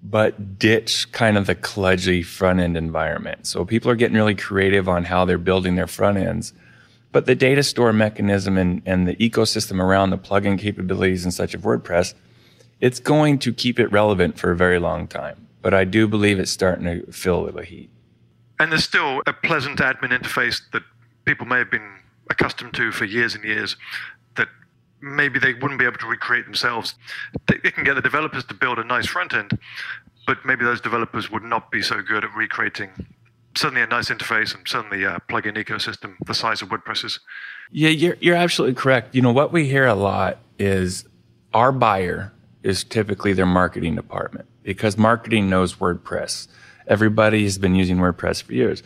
but 0.04 0.58
ditch 0.58 1.10
kind 1.12 1.38
of 1.38 1.46
the 1.46 1.54
kludgy 1.54 2.24
front 2.24 2.60
end 2.60 2.76
environment. 2.76 3.46
So 3.46 3.64
people 3.64 3.90
are 3.90 3.96
getting 3.96 4.16
really 4.16 4.34
creative 4.34 4.88
on 4.88 5.04
how 5.04 5.24
they're 5.24 5.38
building 5.38 5.76
their 5.76 5.86
front 5.86 6.18
ends. 6.18 6.52
But 7.10 7.26
the 7.26 7.34
data 7.34 7.62
store 7.62 7.92
mechanism 7.92 8.58
and, 8.58 8.82
and 8.84 9.08
the 9.08 9.16
ecosystem 9.16 9.80
around 9.80 10.10
the 10.10 10.18
plugin 10.18 10.58
capabilities 10.58 11.24
and 11.24 11.32
such 11.32 11.54
of 11.54 11.62
WordPress, 11.62 12.12
it's 12.80 13.00
going 13.00 13.38
to 13.38 13.52
keep 13.52 13.80
it 13.80 13.90
relevant 13.90 14.38
for 14.38 14.50
a 14.50 14.56
very 14.56 14.78
long 14.78 15.06
time. 15.06 15.46
But 15.62 15.72
I 15.72 15.84
do 15.84 16.06
believe 16.06 16.38
it's 16.38 16.50
starting 16.50 16.84
to 16.84 17.10
feel 17.10 17.46
a 17.56 17.64
heat. 17.64 17.88
And 18.58 18.70
there's 18.70 18.84
still 18.84 19.22
a 19.26 19.32
pleasant 19.32 19.78
admin 19.78 20.10
interface 20.10 20.60
that 20.72 20.82
people 21.24 21.46
may 21.46 21.58
have 21.58 21.70
been 21.70 21.98
accustomed 22.30 22.74
to 22.74 22.92
for 22.92 23.04
years 23.04 23.34
and 23.34 23.44
years 23.44 23.76
maybe 25.04 25.38
they 25.38 25.54
wouldn't 25.54 25.78
be 25.78 25.84
able 25.84 25.98
to 25.98 26.06
recreate 26.06 26.46
themselves. 26.46 26.94
They, 27.46 27.58
they 27.62 27.70
can 27.70 27.84
get 27.84 27.94
the 27.94 28.02
developers 28.02 28.44
to 28.46 28.54
build 28.54 28.78
a 28.78 28.84
nice 28.84 29.06
front 29.06 29.34
end, 29.34 29.58
but 30.26 30.38
maybe 30.44 30.64
those 30.64 30.80
developers 30.80 31.30
would 31.30 31.44
not 31.44 31.70
be 31.70 31.82
so 31.82 32.02
good 32.02 32.24
at 32.24 32.34
recreating 32.34 32.90
certainly 33.56 33.82
a 33.82 33.86
nice 33.86 34.08
interface 34.10 34.54
and 34.54 34.66
certainly 34.66 35.04
a 35.04 35.12
uh, 35.12 35.18
plugin 35.28 35.56
ecosystem 35.56 36.14
the 36.26 36.34
size 36.34 36.62
of 36.62 36.68
WordPress's. 36.68 37.20
Yeah, 37.70 37.90
you're, 37.90 38.16
you're 38.20 38.36
absolutely 38.36 38.74
correct. 38.74 39.14
You 39.14 39.22
know, 39.22 39.32
what 39.32 39.52
we 39.52 39.68
hear 39.68 39.86
a 39.86 39.94
lot 39.94 40.38
is 40.58 41.06
our 41.52 41.72
buyer 41.72 42.32
is 42.62 42.84
typically 42.84 43.32
their 43.32 43.46
marketing 43.46 43.94
department 43.94 44.48
because 44.62 44.96
marketing 44.98 45.48
knows 45.48 45.74
WordPress. 45.74 46.48
Everybody 46.86 47.44
has 47.44 47.58
been 47.58 47.74
using 47.74 47.98
WordPress 47.98 48.42
for 48.42 48.52
years. 48.52 48.82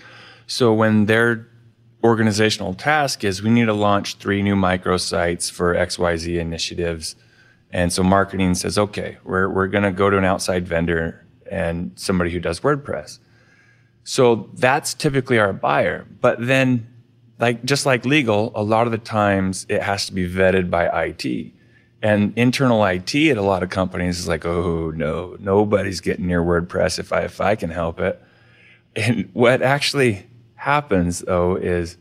So 0.47 0.73
when 0.73 1.07
their 1.07 1.48
organizational 2.03 2.75
task 2.75 3.25
is 3.25 3.43
we 3.43 3.51
need 3.51 3.67
to 3.67 3.73
launch 3.73 4.17
three 4.17 4.43
new 4.43 4.55
microsites 4.55 5.51
for 5.51 5.75
XYZ 5.75 6.39
initiatives. 6.39 7.17
And 7.71 7.93
so 7.93 8.03
marketing 8.03 8.55
says, 8.55 8.79
okay, 8.79 9.19
we're, 9.25 9.49
we're 9.49 9.67
going 9.67 9.85
to 9.85 9.93
go 9.93 10.09
to 10.09 10.17
an 10.17 10.25
outside 10.25 10.67
vendor 10.67 11.27
and 11.51 11.93
somebody 11.97 12.31
who 12.31 12.41
does 12.41 12.61
WordPress. 12.61 13.19
So 14.05 14.49
that's 14.55 14.95
typically 14.95 15.39
our 15.39 15.53
buyer. 15.53 16.07
But 16.21 16.47
then, 16.47 16.87
like 17.39 17.65
just 17.65 17.85
like 17.85 18.05
legal, 18.05 18.53
a 18.55 18.63
lot 18.63 18.87
of 18.87 18.93
the 18.93 18.99
times 18.99 19.67
it 19.69 19.83
has 19.83 20.07
to 20.07 20.13
be 20.13 20.29
vetted 20.29 20.71
by 20.71 20.87
IT. 20.87 21.53
And 22.01 22.33
internal 22.37 22.85
IT 22.85 23.15
at 23.15 23.37
a 23.37 23.43
lot 23.43 23.63
of 23.63 23.71
companies 23.71 24.19
is 24.19 24.29
like, 24.29 24.47
oh 24.47 24.93
no, 24.93 25.37
nobody's 25.41 26.01
getting 26.01 26.27
near 26.27 26.43
WordPress 26.43 26.99
if 26.99 27.13
I 27.13 27.23
if 27.23 27.41
I 27.41 27.55
can 27.55 27.71
help 27.71 28.01
it. 28.01 28.23
And 28.97 29.29
what 29.33 29.63
actually 29.63 30.28
happens 30.59 31.21
though 31.21 31.57
is 31.57 31.97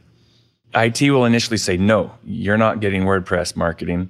IT 0.76 1.02
will 1.10 1.26
initially 1.26 1.58
say, 1.58 1.78
no, 1.78 2.12
you're 2.26 2.58
not 2.58 2.80
getting 2.80 3.04
WordPress 3.04 3.56
marketing. 3.56 4.10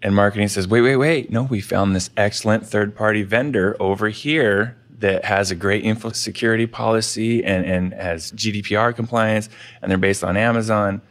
And 0.00 0.14
marketing 0.14 0.48
says, 0.48 0.66
wait, 0.66 0.80
wait, 0.80 0.96
wait. 0.96 1.30
No, 1.30 1.44
we 1.44 1.60
found 1.60 1.94
this 1.94 2.10
excellent 2.16 2.66
third 2.66 2.96
party 2.96 3.22
vendor 3.22 3.76
over 3.78 4.08
here 4.08 4.76
that 4.98 5.24
has 5.24 5.50
a 5.50 5.54
great 5.54 5.84
info 5.84 6.10
security 6.10 6.66
policy 6.66 7.44
and, 7.44 7.64
and 7.64 7.92
has 7.92 8.32
GDPR 8.32 8.94
compliance, 8.94 9.48
and 9.80 9.90
they're 9.90 9.98
based 9.98 10.24
on 10.24 10.36
Amazon. 10.36 11.02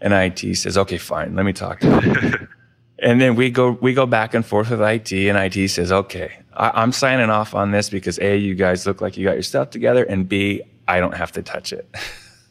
And 0.00 0.12
IT 0.12 0.56
says, 0.56 0.78
okay, 0.78 0.98
fine, 0.98 1.34
let 1.34 1.44
me 1.44 1.52
talk 1.52 1.80
to 1.80 1.90
them. 1.90 2.48
and 3.00 3.20
then 3.20 3.34
we 3.34 3.50
go 3.50 3.72
we 3.72 3.94
go 3.94 4.06
back 4.06 4.34
and 4.34 4.46
forth 4.46 4.70
with 4.70 4.80
IT, 4.80 5.12
and 5.12 5.36
IT 5.36 5.68
says, 5.70 5.90
okay, 5.90 6.38
I, 6.54 6.70
I'm 6.82 6.92
signing 6.92 7.30
off 7.30 7.54
on 7.54 7.72
this 7.72 7.90
because 7.90 8.18
A, 8.20 8.36
you 8.36 8.54
guys 8.54 8.86
look 8.86 9.00
like 9.00 9.16
you 9.16 9.24
got 9.24 9.34
your 9.34 9.42
stuff 9.42 9.70
together, 9.70 10.04
and 10.04 10.28
B, 10.28 10.62
I 10.88 10.98
don't 10.98 11.14
have 11.14 11.30
to 11.32 11.42
touch 11.42 11.72
it. 11.72 11.86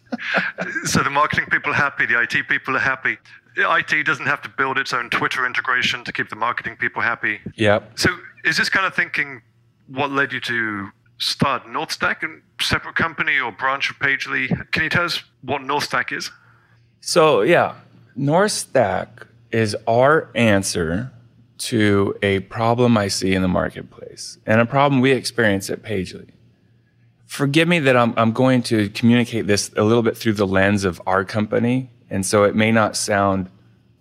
so 0.86 1.04
the 1.04 1.10
marketing 1.10 1.46
people 1.52 1.72
are 1.72 1.76
happy, 1.76 2.06
the 2.06 2.22
IT 2.22 2.48
people 2.48 2.76
are 2.76 2.80
happy. 2.80 3.18
IT 3.58 4.06
doesn't 4.06 4.28
have 4.28 4.42
to 4.44 4.50
build 4.50 4.78
its 4.78 4.94
own 4.94 5.10
Twitter 5.10 5.46
integration 5.46 6.04
to 6.04 6.14
keep 6.14 6.30
the 6.30 6.36
marketing 6.36 6.78
people 6.78 7.02
happy. 7.02 7.40
Yep. 7.56 7.98
So 7.98 8.16
is 8.46 8.56
this 8.56 8.70
kind 8.70 8.86
of 8.86 8.94
thinking 8.94 9.42
what 9.88 10.12
led 10.12 10.32
you 10.32 10.40
to 10.42 10.90
start 11.18 11.66
NorthStack, 11.66 12.24
a 12.24 12.64
separate 12.64 12.96
company 12.96 13.40
or 13.40 13.52
branch 13.52 13.90
of 13.90 13.98
Pagely? 13.98 14.48
Can 14.72 14.84
you 14.84 14.90
tell 14.90 15.06
us 15.06 15.24
what 15.42 15.64
NorthStack 15.64 16.16
is? 16.16 16.30
So 17.02 17.42
yeah, 17.42 17.76
NorthStack 18.18 19.26
is 19.52 19.76
our 19.88 20.30
answer 20.36 21.12
to 21.58 22.16
a 22.22 22.42
problem 22.42 22.96
I 22.96 23.08
see 23.08 23.34
in 23.34 23.42
the 23.42 23.48
marketplace 23.48 24.38
and 24.46 24.62
a 24.62 24.66
problem 24.68 25.02
we 25.02 25.12
experience 25.12 25.72
at 25.72 25.82
Pagely 25.82 26.30
forgive 27.28 27.68
me 27.68 27.80
that 27.80 27.96
I'm, 27.96 28.14
I'm 28.18 28.32
going 28.32 28.64
to 28.64 28.90
communicate 28.90 29.46
this 29.46 29.70
a 29.78 29.84
little 29.84 30.02
bit 30.02 30.18
through 30.18 30.34
the 30.34 30.48
lens 30.48 30.84
of 30.84 31.02
our 31.06 31.24
company. 31.24 31.92
And 32.10 32.26
so 32.26 32.44
it 32.44 32.56
may 32.56 32.72
not 32.72 32.96
sound 32.96 33.50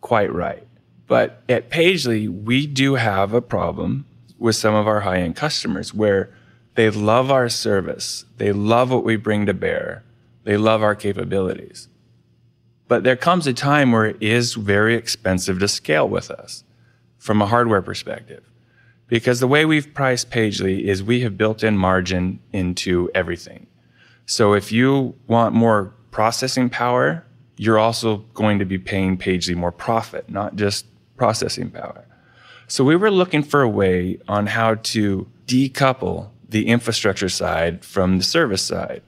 quite 0.00 0.32
right. 0.32 0.66
But 1.06 1.42
at 1.48 1.70
Pagely, 1.70 2.28
we 2.28 2.66
do 2.66 2.94
have 2.94 3.32
a 3.32 3.42
problem 3.42 4.06
with 4.38 4.56
some 4.56 4.74
of 4.74 4.86
our 4.86 5.00
high 5.00 5.18
end 5.18 5.36
customers 5.36 5.92
where 5.92 6.32
they 6.74 6.90
love 6.90 7.30
our 7.30 7.48
service, 7.48 8.24
they 8.36 8.52
love 8.52 8.90
what 8.90 9.04
we 9.04 9.16
bring 9.16 9.46
to 9.46 9.54
bear, 9.54 10.04
they 10.44 10.56
love 10.56 10.82
our 10.82 10.94
capabilities. 10.94 11.88
But 12.86 13.02
there 13.02 13.16
comes 13.16 13.46
a 13.46 13.52
time 13.52 13.92
where 13.92 14.06
it 14.06 14.16
is 14.20 14.54
very 14.54 14.94
expensive 14.94 15.58
to 15.60 15.68
scale 15.68 16.08
with 16.08 16.30
us 16.30 16.64
from 17.18 17.42
a 17.42 17.46
hardware 17.46 17.82
perspective. 17.82 18.44
Because 19.08 19.40
the 19.40 19.46
way 19.46 19.64
we've 19.64 19.92
priced 19.94 20.30
Pagely 20.30 20.82
is 20.82 21.02
we 21.02 21.20
have 21.20 21.38
built 21.38 21.62
in 21.62 21.76
margin 21.76 22.40
into 22.52 23.10
everything. 23.14 23.66
So 24.26 24.54
if 24.54 24.72
you 24.72 25.14
want 25.28 25.54
more 25.54 25.94
processing 26.10 26.68
power, 26.68 27.24
you're 27.56 27.78
also 27.78 28.18
going 28.34 28.58
to 28.58 28.64
be 28.64 28.78
paying 28.78 29.16
Pagely 29.16 29.54
more 29.54 29.72
profit, 29.72 30.28
not 30.28 30.56
just 30.56 30.86
processing 31.16 31.70
power. 31.70 32.04
So 32.68 32.82
we 32.82 32.96
were 32.96 33.10
looking 33.10 33.44
for 33.44 33.62
a 33.62 33.68
way 33.68 34.18
on 34.26 34.46
how 34.46 34.74
to 34.74 35.28
decouple 35.46 36.30
the 36.48 36.66
infrastructure 36.66 37.28
side 37.28 37.84
from 37.84 38.18
the 38.18 38.24
service 38.24 38.62
side 38.62 39.02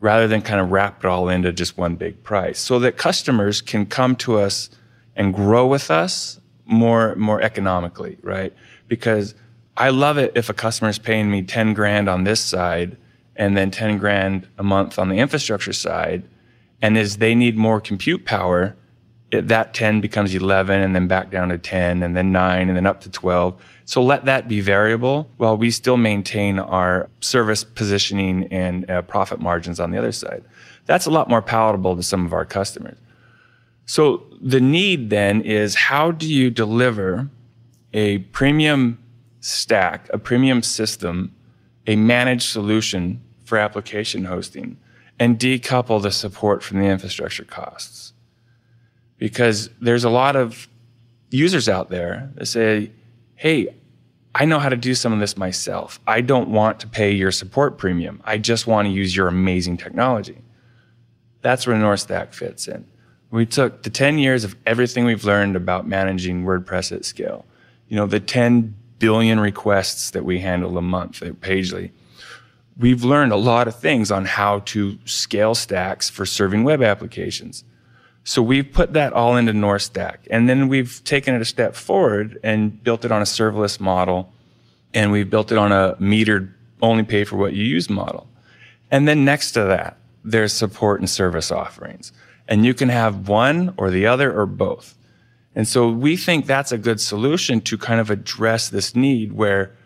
rather 0.00 0.26
than 0.26 0.42
kind 0.42 0.60
of 0.60 0.70
wrap 0.70 1.04
it 1.04 1.08
all 1.08 1.28
into 1.28 1.52
just 1.52 1.76
one 1.76 1.94
big 1.96 2.22
price 2.22 2.58
so 2.58 2.78
that 2.78 2.96
customers 2.96 3.60
can 3.60 3.86
come 3.86 4.16
to 4.16 4.38
us 4.38 4.70
and 5.14 5.34
grow 5.34 5.66
with 5.66 5.90
us 5.90 6.40
more 6.64 7.14
more 7.16 7.42
economically, 7.42 8.16
right? 8.22 8.54
Because 8.90 9.34
I 9.78 9.88
love 9.88 10.18
it 10.18 10.32
if 10.34 10.50
a 10.50 10.52
customer 10.52 10.90
is 10.90 10.98
paying 10.98 11.30
me 11.30 11.42
10 11.42 11.72
grand 11.72 12.10
on 12.10 12.24
this 12.24 12.40
side 12.40 12.98
and 13.36 13.56
then 13.56 13.70
10 13.70 13.96
grand 13.96 14.46
a 14.58 14.62
month 14.62 14.98
on 14.98 15.08
the 15.08 15.16
infrastructure 15.16 15.72
side. 15.72 16.28
And 16.82 16.98
as 16.98 17.16
they 17.16 17.34
need 17.34 17.56
more 17.56 17.80
compute 17.80 18.26
power, 18.26 18.76
it, 19.30 19.48
that 19.48 19.72
10 19.72 20.00
becomes 20.00 20.34
11 20.34 20.82
and 20.82 20.94
then 20.94 21.06
back 21.06 21.30
down 21.30 21.48
to 21.48 21.56
10 21.56 22.02
and 22.02 22.16
then 22.16 22.32
9 22.32 22.68
and 22.68 22.76
then 22.76 22.84
up 22.84 23.00
to 23.02 23.10
12. 23.10 23.62
So 23.84 24.02
let 24.02 24.24
that 24.24 24.48
be 24.48 24.60
variable 24.60 25.30
while 25.36 25.56
we 25.56 25.70
still 25.70 25.96
maintain 25.96 26.58
our 26.58 27.08
service 27.20 27.62
positioning 27.62 28.48
and 28.52 28.90
uh, 28.90 29.02
profit 29.02 29.40
margins 29.40 29.78
on 29.78 29.92
the 29.92 29.98
other 29.98 30.12
side. 30.12 30.44
That's 30.86 31.06
a 31.06 31.10
lot 31.10 31.28
more 31.28 31.42
palatable 31.42 31.96
to 31.96 32.02
some 32.02 32.26
of 32.26 32.32
our 32.32 32.44
customers. 32.44 32.98
So 33.86 34.26
the 34.40 34.60
need 34.60 35.10
then 35.10 35.42
is 35.42 35.74
how 35.74 36.10
do 36.10 36.32
you 36.32 36.50
deliver 36.50 37.30
a 37.92 38.18
premium 38.18 39.02
stack, 39.40 40.08
a 40.12 40.18
premium 40.18 40.62
system, 40.62 41.34
a 41.86 41.96
managed 41.96 42.48
solution 42.48 43.20
for 43.44 43.58
application 43.58 44.24
hosting, 44.24 44.76
and 45.18 45.38
decouple 45.38 46.02
the 46.02 46.10
support 46.10 46.62
from 46.62 46.78
the 46.78 46.86
infrastructure 46.86 47.44
costs. 47.44 48.12
Because 49.18 49.70
there's 49.80 50.04
a 50.04 50.10
lot 50.10 50.36
of 50.36 50.68
users 51.30 51.68
out 51.68 51.90
there 51.90 52.30
that 52.36 52.46
say, 52.46 52.90
hey, 53.34 53.74
I 54.34 54.44
know 54.44 54.58
how 54.58 54.68
to 54.68 54.76
do 54.76 54.94
some 54.94 55.12
of 55.12 55.18
this 55.18 55.36
myself. 55.36 55.98
I 56.06 56.20
don't 56.20 56.50
want 56.50 56.80
to 56.80 56.86
pay 56.86 57.12
your 57.12 57.32
support 57.32 57.78
premium. 57.78 58.22
I 58.24 58.38
just 58.38 58.66
want 58.66 58.86
to 58.86 58.92
use 58.92 59.14
your 59.14 59.28
amazing 59.28 59.76
technology. 59.76 60.38
That's 61.42 61.66
where 61.66 61.76
NorthStack 61.76 62.32
fits 62.32 62.68
in. 62.68 62.86
We 63.30 63.46
took 63.46 63.82
the 63.82 63.90
10 63.90 64.18
years 64.18 64.44
of 64.44 64.56
everything 64.66 65.04
we've 65.04 65.24
learned 65.24 65.56
about 65.56 65.86
managing 65.86 66.44
WordPress 66.44 66.92
at 66.92 67.04
scale 67.04 67.44
you 67.90 67.96
know, 67.96 68.06
the 68.06 68.20
10 68.20 68.74
billion 68.98 69.40
requests 69.40 70.12
that 70.12 70.24
we 70.24 70.38
handle 70.38 70.78
a 70.78 70.82
month 70.82 71.22
at 71.22 71.40
Pagely, 71.40 71.90
we've 72.78 73.02
learned 73.04 73.32
a 73.32 73.36
lot 73.36 73.68
of 73.68 73.76
things 73.78 74.10
on 74.10 74.24
how 74.24 74.60
to 74.60 74.96
scale 75.04 75.54
stacks 75.54 76.08
for 76.08 76.24
serving 76.24 76.64
web 76.64 76.82
applications. 76.82 77.64
So 78.22 78.42
we've 78.42 78.72
put 78.72 78.92
that 78.92 79.12
all 79.12 79.36
into 79.36 79.52
NorthStack. 79.52 80.18
And 80.30 80.48
then 80.48 80.68
we've 80.68 81.02
taken 81.04 81.34
it 81.34 81.42
a 81.42 81.44
step 81.44 81.74
forward 81.74 82.38
and 82.44 82.82
built 82.82 83.04
it 83.04 83.10
on 83.10 83.22
a 83.22 83.24
serverless 83.24 83.80
model. 83.80 84.32
And 84.94 85.10
we've 85.10 85.28
built 85.28 85.50
it 85.50 85.58
on 85.58 85.72
a 85.72 85.96
metered, 85.96 86.52
only 86.80 87.02
pay 87.02 87.24
for 87.24 87.36
what 87.36 87.54
you 87.54 87.64
use 87.64 87.90
model. 87.90 88.28
And 88.90 89.08
then 89.08 89.24
next 89.24 89.52
to 89.52 89.64
that, 89.64 89.96
there's 90.22 90.52
support 90.52 91.00
and 91.00 91.10
service 91.10 91.50
offerings. 91.50 92.12
And 92.46 92.64
you 92.64 92.74
can 92.74 92.88
have 92.88 93.28
one 93.28 93.74
or 93.76 93.90
the 93.90 94.06
other 94.06 94.38
or 94.38 94.46
both. 94.46 94.94
And 95.54 95.66
so 95.66 95.90
we 95.90 96.16
think 96.16 96.46
that's 96.46 96.72
a 96.72 96.78
good 96.78 97.00
solution 97.00 97.60
to 97.62 97.76
kind 97.76 98.00
of 98.00 98.10
address 98.10 98.68
this 98.68 98.94
need 98.94 99.32
where 99.32 99.76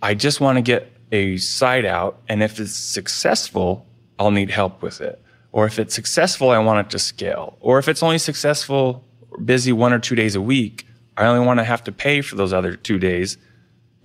I 0.00 0.14
just 0.14 0.40
want 0.40 0.56
to 0.56 0.62
get 0.62 0.90
a 1.12 1.36
site 1.36 1.84
out. 1.84 2.20
And 2.28 2.42
if 2.42 2.58
it's 2.58 2.74
successful, 2.74 3.86
I'll 4.18 4.30
need 4.30 4.50
help 4.50 4.82
with 4.82 5.00
it. 5.00 5.22
Or 5.52 5.66
if 5.66 5.78
it's 5.78 5.94
successful, 5.94 6.50
I 6.50 6.58
want 6.58 6.86
it 6.86 6.90
to 6.90 6.98
scale. 6.98 7.56
Or 7.60 7.78
if 7.78 7.88
it's 7.88 8.02
only 8.02 8.18
successful, 8.18 9.04
busy 9.44 9.72
one 9.72 9.92
or 9.92 9.98
two 9.98 10.14
days 10.14 10.34
a 10.34 10.40
week, 10.40 10.86
I 11.16 11.26
only 11.26 11.44
want 11.44 11.58
to 11.58 11.64
have 11.64 11.84
to 11.84 11.92
pay 11.92 12.22
for 12.22 12.36
those 12.36 12.52
other 12.52 12.76
two 12.76 12.98
days 12.98 13.36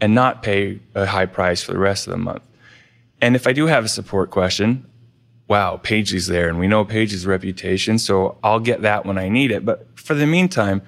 and 0.01 0.13
not 0.13 0.43
pay 0.43 0.79
a 0.93 1.05
high 1.05 1.25
price 1.25 1.63
for 1.63 1.71
the 1.71 1.79
rest 1.79 2.07
of 2.07 2.11
the 2.11 2.17
month. 2.17 2.43
And 3.21 3.35
if 3.35 3.47
I 3.47 3.53
do 3.53 3.67
have 3.67 3.85
a 3.85 3.88
support 3.88 4.31
question, 4.31 4.85
wow, 5.47 5.79
Pagely's 5.84 6.27
there 6.27 6.49
and 6.49 6.60
we 6.60 6.67
know 6.67 6.84
Pagely's 6.84 7.25
reputation. 7.25 7.99
So 7.99 8.38
I'll 8.43 8.60
get 8.60 8.81
that 8.81 9.05
when 9.05 9.17
I 9.17 9.29
need 9.29 9.51
it. 9.51 9.65
But 9.65 9.88
for 9.95 10.13
the 10.13 10.25
meantime, 10.25 10.81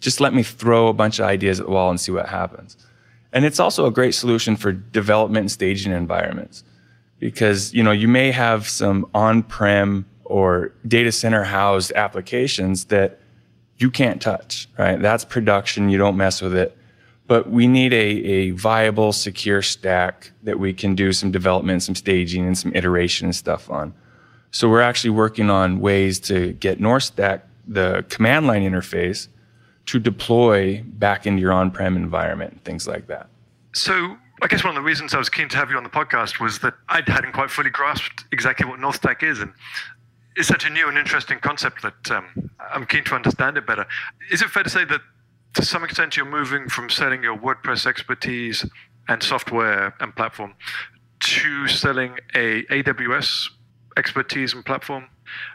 just 0.00 0.20
let 0.20 0.34
me 0.34 0.42
throw 0.42 0.88
a 0.88 0.92
bunch 0.92 1.18
of 1.18 1.26
ideas 1.26 1.60
at 1.60 1.66
the 1.66 1.72
wall 1.72 1.90
and 1.90 2.00
see 2.00 2.12
what 2.12 2.28
happens. 2.28 2.76
And 3.32 3.44
it's 3.44 3.60
also 3.60 3.86
a 3.86 3.90
great 3.90 4.14
solution 4.14 4.56
for 4.56 4.72
development 4.72 5.44
and 5.44 5.52
staging 5.52 5.92
environments 5.92 6.64
because, 7.18 7.72
you 7.72 7.82
know, 7.82 7.92
you 7.92 8.08
may 8.08 8.32
have 8.32 8.68
some 8.68 9.06
on-prem 9.14 10.06
or 10.24 10.72
data 10.86 11.12
center 11.12 11.44
housed 11.44 11.92
applications 11.92 12.86
that 12.86 13.20
you 13.78 13.90
can't 13.90 14.20
touch, 14.20 14.68
right? 14.78 15.00
That's 15.00 15.24
production. 15.24 15.88
You 15.88 15.98
don't 15.98 16.16
mess 16.16 16.40
with 16.40 16.54
it. 16.54 16.76
But 17.30 17.48
we 17.48 17.68
need 17.68 17.92
a, 17.92 17.96
a 17.96 18.50
viable, 18.50 19.12
secure 19.12 19.62
stack 19.62 20.32
that 20.42 20.58
we 20.58 20.72
can 20.72 20.96
do 20.96 21.12
some 21.12 21.30
development, 21.30 21.80
some 21.80 21.94
staging, 21.94 22.44
and 22.44 22.58
some 22.58 22.74
iteration 22.74 23.26
and 23.26 23.36
stuff 23.36 23.70
on. 23.70 23.94
So 24.50 24.68
we're 24.68 24.80
actually 24.80 25.10
working 25.10 25.48
on 25.48 25.78
ways 25.78 26.18
to 26.22 26.54
get 26.54 26.80
NorthStack, 26.80 27.42
the 27.68 28.04
command 28.08 28.48
line 28.48 28.68
interface, 28.68 29.28
to 29.86 30.00
deploy 30.00 30.82
back 30.84 31.24
into 31.24 31.40
your 31.40 31.52
on-prem 31.52 31.96
environment, 31.96 32.50
and 32.54 32.64
things 32.64 32.88
like 32.88 33.06
that. 33.06 33.28
So 33.74 34.16
I 34.42 34.48
guess 34.48 34.64
one 34.64 34.76
of 34.76 34.82
the 34.82 34.84
reasons 34.84 35.14
I 35.14 35.18
was 35.18 35.28
keen 35.28 35.48
to 35.50 35.56
have 35.56 35.70
you 35.70 35.76
on 35.76 35.84
the 35.84 35.88
podcast 35.88 36.40
was 36.40 36.58
that 36.58 36.74
I 36.88 37.00
hadn't 37.06 37.30
quite 37.30 37.52
fully 37.52 37.70
grasped 37.70 38.24
exactly 38.32 38.66
what 38.66 38.80
NorthStack 38.80 39.22
is, 39.22 39.38
and 39.38 39.52
it's 40.34 40.48
such 40.48 40.64
a 40.64 40.70
new 40.70 40.88
and 40.88 40.98
interesting 40.98 41.38
concept 41.38 41.82
that 41.82 42.10
um, 42.10 42.50
I'm 42.58 42.86
keen 42.86 43.04
to 43.04 43.14
understand 43.14 43.56
it 43.56 43.68
better. 43.68 43.86
Is 44.32 44.42
it 44.42 44.50
fair 44.50 44.64
to 44.64 44.70
say 44.70 44.84
that 44.84 45.00
to 45.54 45.64
some 45.64 45.84
extent 45.84 46.16
you're 46.16 46.26
moving 46.26 46.68
from 46.68 46.90
selling 46.90 47.22
your 47.22 47.36
WordPress 47.36 47.86
expertise 47.86 48.64
and 49.08 49.22
software 49.22 49.94
and 50.00 50.14
platform 50.14 50.54
to 51.20 51.68
selling 51.68 52.18
a 52.34 52.62
AWS 52.64 53.48
expertise 53.96 54.54
and 54.54 54.64
platform? 54.64 55.06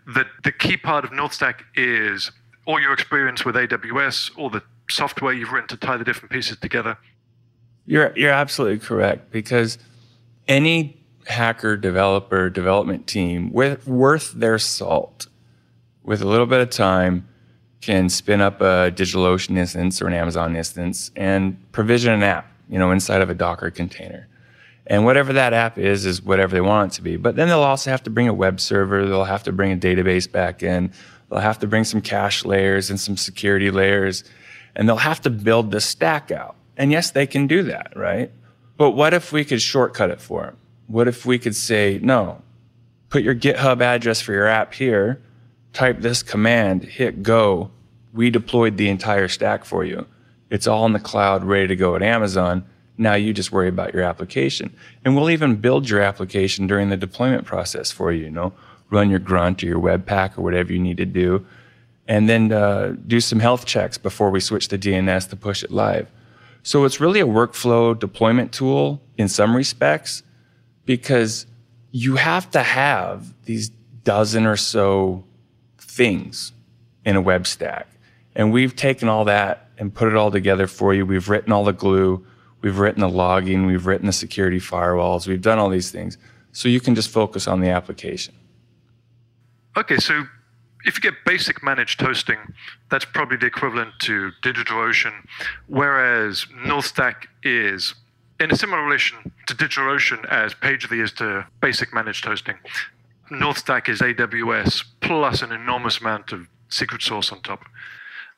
That 0.08 0.28
the 0.44 0.52
key 0.52 0.78
part 0.78 1.04
of 1.04 1.12
NorthStack 1.12 1.62
is 1.76 2.32
all 2.66 2.80
your 2.80 2.94
experience 2.94 3.46
with 3.46 3.56
AWS, 3.56 4.38
all 4.38 4.50
the 4.50 4.64
software 4.90 5.34
you've 5.34 5.52
written 5.52 5.68
to 5.70 5.78
tie 5.78 5.98
the 5.98 6.04
different 6.04 6.32
pieces 6.32 6.58
together. 6.58 6.98
You're 7.86 8.14
you're 8.16 8.32
absolutely 8.32 8.80
correct 8.80 9.32
because 9.32 9.78
any 10.48 10.98
hacker, 11.28 11.76
developer, 11.78 12.50
development 12.50 13.08
team 13.08 13.52
with 13.52 13.88
worth 13.88 14.32
their 14.34 14.58
salt, 14.60 15.28
with 16.04 16.22
a 16.22 16.28
little 16.28 16.46
bit 16.46 16.62
of 16.62 16.70
time, 16.70 17.28
can 17.86 18.10
spin 18.10 18.42
up 18.42 18.62
a 18.62 18.92
DigitalOcean 18.92 19.58
instance 19.58 20.02
or 20.02 20.08
an 20.08 20.14
Amazon 20.14 20.56
instance 20.56 21.12
and 21.16 21.72
provision 21.72 22.14
an 22.14 22.24
app, 22.24 22.52
you 22.68 22.80
know, 22.80 22.92
inside 22.92 23.22
of 23.22 23.30
a 23.30 23.36
Docker 23.36 23.70
container. 23.70 24.28
And 24.88 25.06
whatever 25.06 25.34
that 25.34 25.54
app 25.54 25.78
is, 25.78 26.06
is 26.06 26.22
whatever 26.22 26.54
they 26.56 26.62
want 26.62 26.94
it 26.94 26.96
to 26.96 27.02
be. 27.02 27.16
But 27.16 27.36
then 27.36 27.48
they'll 27.48 27.60
also 27.60 27.92
have 27.92 28.04
to 28.04 28.10
bring 28.10 28.28
a 28.28 28.34
web 28.34 28.60
server. 28.60 29.06
They'll 29.06 29.24
have 29.24 29.44
to 29.44 29.52
bring 29.52 29.72
a 29.72 29.78
database 29.78 30.32
back 30.32 30.64
in. 30.64 30.92
They'll 31.30 31.40
have 31.40 31.60
to 31.60 31.68
bring 31.68 31.84
some 31.84 32.02
cache 32.02 32.44
layers 32.44 32.90
and 32.90 33.00
some 33.00 33.18
security 33.18 33.72
layers. 33.72 34.24
And 34.76 34.88
they'll 34.88 34.98
have 34.98 35.22
to 35.22 35.30
build 35.30 35.72
the 35.72 35.82
stack 35.82 36.32
out. 36.32 36.56
And 36.78 36.92
yes, 36.92 37.12
they 37.12 37.26
can 37.26 37.48
do 37.48 37.64
that, 37.64 37.94
right? 37.96 38.32
But 38.78 38.92
what 38.92 39.14
if 39.14 39.32
we 39.32 39.46
could 39.46 39.62
shortcut 39.62 40.10
it 40.10 40.20
for 40.20 40.44
them? 40.44 40.58
What 40.88 41.08
if 41.08 41.26
we 41.26 41.40
could 41.40 41.56
say, 41.56 42.00
no, 42.02 42.42
put 43.10 43.24
your 43.24 43.36
GitHub 43.36 43.82
address 43.82 44.22
for 44.22 44.34
your 44.34 44.48
app 44.48 44.74
here, 44.74 45.22
type 45.74 46.02
this 46.02 46.22
command, 46.22 46.84
hit 46.84 47.24
go. 47.24 47.72
We 48.16 48.30
deployed 48.30 48.78
the 48.78 48.88
entire 48.88 49.28
stack 49.28 49.66
for 49.66 49.84
you. 49.84 50.08
It's 50.50 50.68
all 50.68 50.86
in 50.86 50.94
the 50.94 51.00
cloud, 51.00 51.44
ready 51.44 51.68
to 51.68 51.76
go 51.76 51.96
at 51.96 52.02
Amazon. 52.02 52.66
Now 52.98 53.16
you 53.16 53.34
just 53.34 53.52
worry 53.52 53.68
about 53.68 53.94
your 53.94 54.04
application. 54.04 54.74
And 55.04 55.16
we'll 55.16 55.30
even 55.30 55.58
build 55.58 55.90
your 55.90 56.02
application 56.02 56.66
during 56.66 56.90
the 56.90 56.96
deployment 56.96 57.46
process 57.46 57.92
for 57.92 58.14
you, 58.14 58.24
you 58.24 58.32
know, 58.32 58.54
run 58.90 59.10
your 59.10 59.20
grunt 59.20 59.62
or 59.62 59.68
your 59.68 59.82
webpack 59.82 60.38
or 60.38 60.42
whatever 60.44 60.72
you 60.72 60.80
need 60.80 60.96
to 60.98 61.06
do. 61.06 61.46
And 62.08 62.30
then 62.30 62.54
uh, 62.54 62.96
do 63.06 63.20
some 63.20 63.40
health 63.40 63.66
checks 63.66 63.98
before 63.98 64.30
we 64.30 64.40
switch 64.40 64.70
the 64.70 64.78
DNS 64.78 65.30
to 65.30 65.36
push 65.36 65.62
it 65.62 65.72
live. 65.72 66.10
So 66.64 66.86
it's 66.86 67.02
really 67.02 67.20
a 67.20 67.28
workflow 67.28 68.00
deployment 68.00 68.54
tool 68.54 69.02
in 69.18 69.28
some 69.28 69.56
respects 69.56 70.24
because 70.86 71.48
you 71.92 72.16
have 72.16 72.50
to 72.52 72.62
have 72.62 73.34
these 73.44 73.70
dozen 74.04 74.46
or 74.46 74.56
so 74.56 75.26
things 75.78 76.54
in 77.04 77.16
a 77.16 77.22
web 77.22 77.46
stack. 77.46 77.88
And 78.36 78.52
we've 78.52 78.76
taken 78.76 79.08
all 79.08 79.26
that 79.26 79.70
and 79.78 79.94
put 79.94 80.08
it 80.08 80.16
all 80.16 80.32
together 80.32 80.68
for 80.68 80.94
you. 80.94 81.06
We've 81.06 81.30
written 81.30 81.52
all 81.52 81.64
the 81.64 81.74
glue, 81.74 82.26
we've 82.62 82.80
written 82.80 83.02
the 83.02 83.10
logging, 83.10 83.66
we've 83.66 83.86
written 83.86 84.08
the 84.08 84.14
security 84.14 84.60
firewalls, 84.60 85.28
we've 85.28 85.42
done 85.42 85.60
all 85.60 85.70
these 85.70 85.92
things. 85.92 86.18
So 86.52 86.70
you 86.70 86.80
can 86.80 86.96
just 86.96 87.10
focus 87.10 87.48
on 87.48 87.60
the 87.62 87.70
application. 87.70 88.34
Okay, 89.78 89.98
so 89.98 90.24
if 90.86 90.96
you 90.96 91.02
get 91.02 91.14
basic 91.26 91.64
managed 91.64 92.00
hosting, 92.00 92.38
that's 92.90 93.06
probably 93.06 93.38
the 93.38 93.48
equivalent 93.48 93.92
to 94.00 94.32
DigitalOcean, 94.42 95.14
whereas 95.68 96.46
NorthStack 96.66 97.26
is 97.44 97.96
in 98.40 98.52
a 98.52 98.56
similar 98.56 98.84
relation 98.84 99.34
to 99.48 99.56
DigitalOcean 99.56 100.26
as 100.30 100.54
Pagely 100.54 101.04
is 101.04 101.12
to 101.14 101.46
basic 101.62 101.94
managed 101.94 102.26
hosting. 102.26 102.56
NorthStack 103.32 103.90
is 103.90 104.02
AWS 104.02 104.84
plus 105.02 105.42
an 105.42 105.52
enormous 105.52 106.00
amount 106.00 106.32
of 106.32 106.48
secret 106.70 107.02
source 107.02 107.32
on 107.32 107.42
top, 107.42 107.66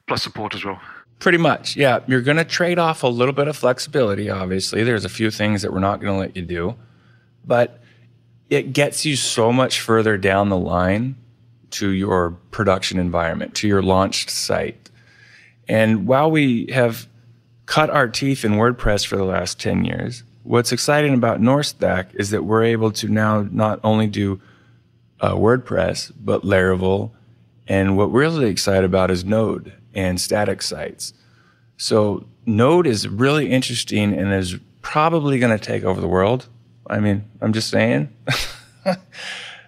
plus 0.08 0.24
support 0.24 0.56
as 0.56 0.65
well. 0.65 0.80
Pretty 1.20 1.38
much, 1.38 1.76
yeah. 1.76 2.00
You're 2.08 2.22
going 2.22 2.38
to 2.38 2.46
trade 2.46 2.80
off 2.80 3.04
a 3.04 3.08
little 3.08 3.34
bit 3.34 3.48
of 3.48 3.58
flexibility, 3.58 4.30
obviously. 4.30 4.84
There's 4.84 5.06
a 5.06 5.10
few 5.10 5.32
things 5.32 5.62
that 5.62 5.74
we're 5.74 5.80
not 5.80 6.00
going 6.00 6.13
to 6.13 6.20
let 6.20 6.36
you 6.36 6.43
do, 6.43 6.76
but 7.46 7.82
it 8.50 8.74
gets 8.74 9.06
you 9.06 9.15
so 9.15 9.52
much 9.52 9.82
further 9.82 10.17
down 10.17 10.50
the 10.50 10.58
line 10.58 11.15
to 11.72 11.89
your 11.89 12.32
production 12.52 13.00
environment, 13.00 13.56
to 13.56 13.67
your 13.67 13.82
launched 13.82 14.30
site. 14.30 14.89
And 15.67 16.08
while 16.08 16.32
we 16.32 16.67
have 16.67 17.08
cut 17.65 17.89
our 17.89 18.08
teeth 18.08 18.46
in 18.46 18.54
WordPress 18.54 19.06
for 19.06 19.17
the 19.17 19.26
last 19.26 19.60
10 19.60 19.84
years, 19.86 20.24
what's 20.43 20.72
exciting 20.72 21.13
about 21.13 21.41
NorthStack 21.41 22.15
is 22.15 22.30
that 22.30 22.46
we're 22.46 22.63
able 22.63 22.91
to 22.91 23.10
now 23.10 23.41
not 23.52 23.80
only 23.84 24.08
do 24.08 24.39
uh, 25.20 25.34
WordPress, 25.34 26.13
but 26.17 26.43
Laravel. 26.43 27.12
And 27.67 27.98
what 27.98 28.12
we're 28.12 28.22
really 28.22 28.50
excited 28.50 28.86
about 28.86 29.12
is 29.12 29.26
Node 29.26 29.74
and 29.97 30.21
static 30.21 30.62
sites. 30.62 31.13
So 31.75 32.27
Node 32.45 32.88
is 32.88 33.07
really 33.07 33.51
interesting 33.51 34.13
and 34.13 34.33
is 34.33 34.55
probably 34.81 35.39
going 35.39 35.57
to 35.57 35.63
take 35.63 35.83
over 35.83 35.99
the 35.99 36.07
world. 36.07 36.47
I 36.89 36.99
mean, 36.99 37.25
I'm 37.41 37.51
just 37.51 37.69
saying. 37.69 38.13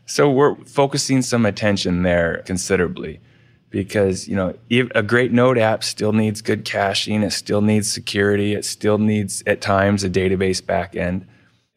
So 0.09 0.27
we're 0.27 0.55
focusing 0.65 1.21
some 1.21 1.45
attention 1.45 2.01
there 2.01 2.41
considerably 2.43 3.21
because, 3.69 4.27
you 4.27 4.35
know, 4.35 4.55
a 4.95 5.03
great 5.03 5.31
Node 5.31 5.59
app 5.59 5.83
still 5.83 6.13
needs 6.13 6.41
good 6.41 6.65
caching. 6.65 7.21
It 7.21 7.29
still 7.29 7.61
needs 7.61 7.93
security. 7.93 8.55
It 8.55 8.65
still 8.65 8.97
needs 8.97 9.43
at 9.45 9.61
times 9.61 10.03
a 10.03 10.09
database 10.09 10.63
backend. 10.63 11.27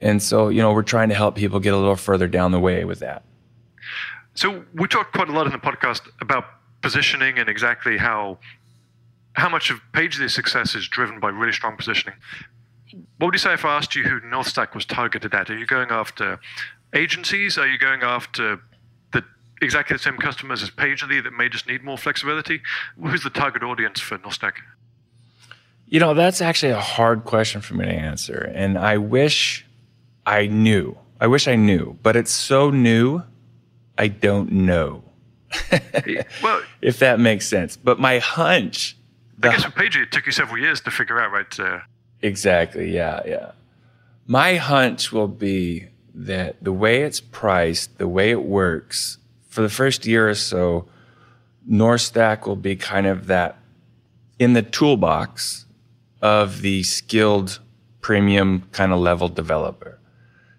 And 0.01 0.23
so, 0.23 0.49
you 0.49 0.63
know, 0.63 0.73
we're 0.73 0.83
trying 0.83 1.11
to 1.11 1.15
help 1.15 1.37
people 1.37 1.61
get 1.61 1.75
a 1.75 1.77
little 1.77 1.95
further 1.95 2.27
down 2.27 2.53
the 2.53 2.59
way 2.59 2.87
with 2.87 3.01
that. 3.01 3.23
So 4.33 4.65
we 4.73 4.89
talked 4.89 5.13
quite 5.13 5.29
a 5.29 5.33
lot 5.33 5.45
in 5.45 5.53
the 5.53 5.59
podcast 5.59 6.01
about 6.23 6.45
positioning 6.83 7.39
and 7.39 7.49
exactly 7.49 7.97
how 7.97 8.39
how 9.35 9.49
much 9.49 9.71
of 9.71 9.81
Pagely's 9.93 10.35
success 10.35 10.75
is 10.75 10.87
driven 10.89 11.19
by 11.19 11.31
really 11.31 11.53
strong 11.53 11.77
positioning. 11.77 12.15
What 13.17 13.29
would 13.29 13.35
you 13.35 13.39
say 13.39 13.55
if 13.55 13.65
I 13.65 13.77
asked 13.77 13.95
you 13.95 14.03
who 14.03 14.21
NorthStack 14.21 14.75
was 14.75 14.85
targeted 14.85 15.33
at? 15.33 15.49
Are 15.49 15.57
you 15.57 15.65
going 15.65 15.89
after 15.91 16.39
agencies? 16.93 17.57
Are 17.57 17.67
you 17.67 17.79
going 17.79 18.03
after 18.03 18.61
the 19.13 19.25
exactly 19.63 19.97
the 19.97 20.03
same 20.03 20.19
customers 20.19 20.63
as 20.63 20.71
PagerDuty 20.71 21.25
that 21.25 21.33
may 21.33 21.49
just 21.49 21.67
need 21.67 21.83
more 21.83 21.97
flexibility? 21.97 22.61
Who's 23.03 23.23
the 23.23 23.31
target 23.31 23.63
audience 23.63 24.01
for 24.01 24.19
NorthStack? 24.19 24.55
You 25.87 26.01
know, 26.01 26.13
that's 26.15 26.43
actually 26.43 26.73
a 26.73 26.81
hard 26.81 27.25
question 27.25 27.61
for 27.61 27.75
me 27.75 27.85
to 27.85 27.93
answer. 27.93 28.51
And 28.55 28.79
I 28.79 28.99
wish 28.99 29.67
I 30.27 30.47
knew. 30.47 30.99
I 31.21 31.27
wish 31.27 31.47
I 31.47 31.55
knew, 31.55 31.99
but 32.03 32.17
it's 32.17 32.33
so 32.33 32.71
new, 32.71 33.23
I 33.97 34.09
don't 34.09 34.51
know. 34.51 35.05
Well, 36.43 36.63
if 36.83 36.99
that 36.99 37.21
makes 37.21 37.49
sense. 37.49 37.77
But 37.77 37.99
my 37.99 38.19
hunch. 38.19 38.97
I 39.43 39.49
guess 39.49 39.65
with 39.65 39.75
Pagely, 39.75 40.03
it 40.03 40.13
took 40.13 40.27
you 40.27 40.33
several 40.33 40.59
years 40.59 40.81
to 40.83 40.91
figure 40.91 41.21
out, 41.21 41.33
right? 41.33 41.61
Uh, 41.61 41.81
exactly. 42.21 42.93
Yeah. 42.93 43.21
Yeah. 43.27 43.53
My 44.27 44.57
hunch 44.57 45.13
will 45.13 45.29
be 45.29 45.89
that 46.15 46.63
the 46.63 46.73
way 46.73 47.03
it's 47.03 47.21
priced, 47.21 47.99
the 47.99 48.07
way 48.09 48.31
it 48.31 48.45
works, 48.45 49.19
for 49.49 49.63
the 49.63 49.69
first 49.69 50.07
year 50.07 50.29
or 50.29 50.35
so, 50.35 50.87
NorthStack 51.69 52.47
will 52.47 52.57
be 52.57 52.77
kind 52.77 53.07
of 53.07 53.27
that 53.27 53.59
in 54.39 54.53
the 54.53 54.63
toolbox 54.63 55.67
of 56.21 56.63
the 56.63 56.83
skilled 56.83 57.61
premium 58.01 58.69
kind 58.73 58.93
of 58.93 58.99
level 58.99 59.29
developer. 59.29 59.99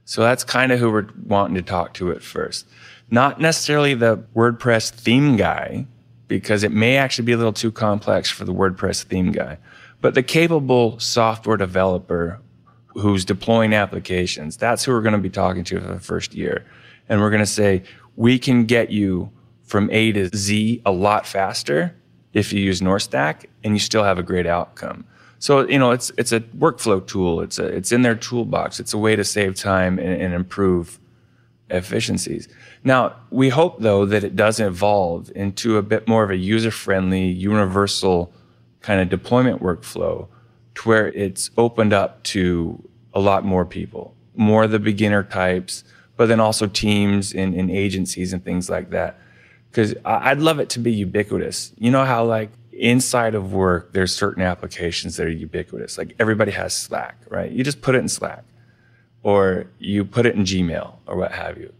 So 0.05 0.21
that's 0.21 0.43
kind 0.43 0.71
of 0.71 0.79
who 0.79 0.91
we're 0.91 1.07
wanting 1.25 1.55
to 1.55 1.61
talk 1.61 1.93
to 1.95 2.11
at 2.11 2.21
first. 2.21 2.67
Not 3.13 3.39
necessarily 3.39 3.93
the 3.93 4.17
WordPress 4.35 4.89
theme 4.89 5.37
guy, 5.37 5.85
because 6.27 6.63
it 6.63 6.71
may 6.71 6.97
actually 6.97 7.25
be 7.25 7.33
a 7.33 7.37
little 7.37 7.53
too 7.53 7.71
complex 7.71 8.27
for 8.27 8.43
the 8.43 8.51
WordPress 8.51 9.03
theme 9.03 9.31
guy, 9.31 9.59
but 10.01 10.15
the 10.15 10.23
capable 10.23 10.97
software 10.97 11.55
developer 11.55 12.41
who's 12.87 13.23
deploying 13.23 13.71
applications. 13.71 14.57
That's 14.57 14.83
who 14.83 14.93
we're 14.93 15.03
going 15.03 15.13
to 15.13 15.19
be 15.19 15.29
talking 15.29 15.63
to 15.63 15.79
for 15.79 15.93
the 15.93 15.99
first 15.99 16.33
year. 16.33 16.65
And 17.07 17.21
we're 17.21 17.29
going 17.29 17.43
to 17.43 17.45
say, 17.45 17.83
we 18.15 18.39
can 18.39 18.65
get 18.65 18.89
you 18.89 19.29
from 19.61 19.91
A 19.91 20.11
to 20.13 20.35
Z 20.35 20.81
a 20.83 20.91
lot 20.91 21.27
faster 21.27 21.95
if 22.33 22.51
you 22.51 22.61
use 22.61 22.81
NorthStack 22.81 23.45
and 23.63 23.75
you 23.75 23.79
still 23.79 24.03
have 24.03 24.17
a 24.17 24.23
great 24.23 24.47
outcome. 24.47 25.05
So, 25.37 25.67
you 25.67 25.77
know, 25.77 25.91
it's, 25.91 26.11
it's 26.17 26.31
a 26.31 26.39
workflow 26.39 27.05
tool. 27.05 27.41
It's 27.41 27.59
a, 27.59 27.65
it's 27.67 27.91
in 27.91 28.01
their 28.01 28.15
toolbox. 28.15 28.79
It's 28.79 28.95
a 28.95 28.97
way 28.97 29.15
to 29.15 29.23
save 29.23 29.53
time 29.53 29.99
and, 29.99 30.19
and 30.19 30.33
improve 30.33 30.99
efficiencies. 31.69 32.47
Now, 32.83 33.15
we 33.29 33.49
hope 33.49 33.79
though 33.79 34.05
that 34.05 34.23
it 34.23 34.35
does 34.35 34.59
evolve 34.59 35.31
into 35.35 35.77
a 35.77 35.81
bit 35.81 36.07
more 36.07 36.23
of 36.23 36.29
a 36.29 36.35
user 36.35 36.71
friendly, 36.71 37.25
universal 37.27 38.33
kind 38.81 38.99
of 38.99 39.09
deployment 39.09 39.61
workflow 39.61 40.27
to 40.75 40.89
where 40.89 41.07
it's 41.09 41.49
opened 41.57 41.93
up 41.93 42.21
to 42.23 42.83
a 43.13 43.19
lot 43.19 43.45
more 43.45 43.65
people, 43.65 44.15
more 44.35 44.67
the 44.67 44.79
beginner 44.79 45.23
types, 45.23 45.83
but 46.17 46.27
then 46.27 46.39
also 46.39 46.67
teams 46.67 47.33
and, 47.33 47.55
and 47.55 47.71
agencies 47.71 48.33
and 48.33 48.43
things 48.43 48.69
like 48.69 48.89
that. 48.89 49.19
Because 49.69 49.95
I'd 50.05 50.39
love 50.39 50.59
it 50.59 50.69
to 50.71 50.79
be 50.79 50.91
ubiquitous. 50.91 51.73
You 51.77 51.89
know 51.89 52.05
how 52.05 52.25
like 52.25 52.51
inside 52.71 53.33
of 53.33 53.53
work, 53.53 53.93
there's 53.93 54.13
certain 54.13 54.43
applications 54.43 55.15
that 55.17 55.25
are 55.25 55.31
ubiquitous. 55.31 55.97
Like 55.97 56.15
everybody 56.19 56.51
has 56.51 56.75
Slack, 56.75 57.17
right? 57.29 57.51
You 57.51 57.63
just 57.63 57.81
put 57.81 57.95
it 57.95 57.99
in 57.99 58.09
Slack 58.09 58.43
or 59.23 59.67
you 59.79 60.03
put 60.03 60.25
it 60.25 60.35
in 60.35 60.43
Gmail 60.43 60.95
or 61.07 61.15
what 61.15 61.31
have 61.31 61.57
you. 61.57 61.73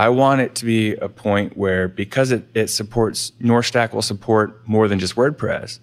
I 0.00 0.08
want 0.08 0.40
it 0.40 0.54
to 0.54 0.64
be 0.64 0.94
a 0.94 1.10
point 1.10 1.58
where 1.58 1.86
because 1.86 2.30
it, 2.30 2.48
it 2.54 2.68
supports 2.68 3.32
NorthStack 3.38 3.92
will 3.92 4.00
support 4.00 4.66
more 4.66 4.88
than 4.88 4.98
just 4.98 5.14
WordPress. 5.14 5.78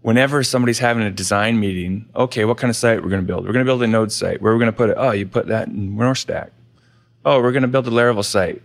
Whenever 0.00 0.42
somebody's 0.42 0.80
having 0.80 1.04
a 1.04 1.12
design 1.12 1.60
meeting, 1.60 2.08
okay, 2.16 2.44
what 2.44 2.58
kind 2.58 2.70
of 2.70 2.76
site 2.76 3.04
we're 3.04 3.08
going 3.08 3.22
to 3.22 3.26
build? 3.26 3.46
We're 3.46 3.52
going 3.52 3.64
to 3.64 3.68
build 3.68 3.84
a 3.84 3.86
node 3.86 4.10
site. 4.10 4.42
Where 4.42 4.50
are 4.50 4.56
we 4.56 4.58
going 4.58 4.72
to 4.72 4.76
put 4.76 4.90
it? 4.90 4.96
Oh, 4.98 5.12
you 5.12 5.28
put 5.28 5.46
that 5.46 5.68
in 5.68 5.96
NorthStack. 5.96 6.50
Oh, 7.24 7.40
we're 7.40 7.52
going 7.52 7.62
to 7.62 7.68
build 7.68 7.86
a 7.86 7.90
Laravel 7.92 8.24
site. 8.24 8.62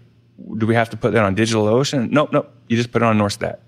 Do 0.58 0.65
we 0.65 0.74
have 0.74 0.89
to 0.89 0.98
put 0.98 1.13
that 1.13 1.24
on 1.24 1.36
DigitalOcean? 1.36 2.10
Nope, 2.10 2.32
nope. 2.34 2.52
You 2.67 2.76
just 2.76 2.91
put 2.91 3.04
it 3.04 3.06
on 3.06 3.20
NorthStack. 3.20 3.60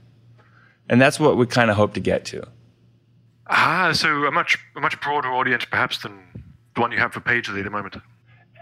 And 0.89 0.99
that's 0.99 1.19
what 1.19 1.38
we 1.38 1.45
kind 1.45 1.69
of 1.69 1.78
hope 1.78 1.93
to 1.93 1.99
get 1.99 2.26
to. 2.26 2.47
Ah, 3.45 3.91
so 3.93 4.10
a 4.10 4.32
much 4.32 4.58
a 4.76 4.82
much 4.82 4.99
broader 4.99 5.32
audience 5.32 5.63
perhaps 5.63 5.99
than 5.99 6.17
the 6.73 6.82
one 6.82 6.91
you 6.91 6.97
have 6.97 7.13
for 7.13 7.19
Pagely 7.19 7.60
at 7.60 7.65
the 7.65 7.69
moment. 7.69 7.97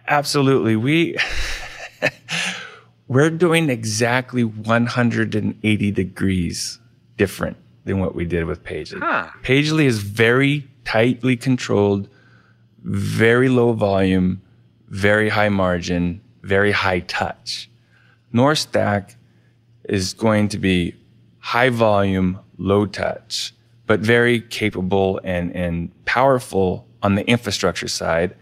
Absolutely. 0.09 0.75
We 0.75 1.15
we're 3.07 3.29
doing 3.29 3.69
exactly 3.69 4.43
180 4.43 5.91
degrees 5.91 6.79
different 7.17 7.57
than 7.85 7.99
what 7.99 8.15
we 8.15 8.25
did 8.25 8.45
with 8.45 8.63
Pagely. 8.63 8.99
Huh. 8.99 9.29
Pagely 9.43 9.85
is 9.85 9.99
very 9.99 10.67
tightly 10.85 11.35
controlled, 11.35 12.07
very 12.83 13.49
low 13.49 13.73
volume, 13.73 14.41
very 14.87 15.29
high 15.29 15.49
margin, 15.49 16.21
very 16.41 16.71
high 16.71 16.99
touch. 17.01 17.69
NorthStack 18.33 19.15
is 19.85 20.13
going 20.13 20.47
to 20.49 20.57
be 20.57 20.95
high 21.39 21.69
volume, 21.69 22.39
low 22.57 22.85
touch, 22.85 23.53
but 23.87 23.99
very 23.99 24.39
capable 24.39 25.19
and, 25.23 25.55
and 25.55 25.91
powerful 26.05 26.87
on 27.03 27.15
the 27.15 27.27
infrastructure 27.27 27.87
side, 27.87 28.35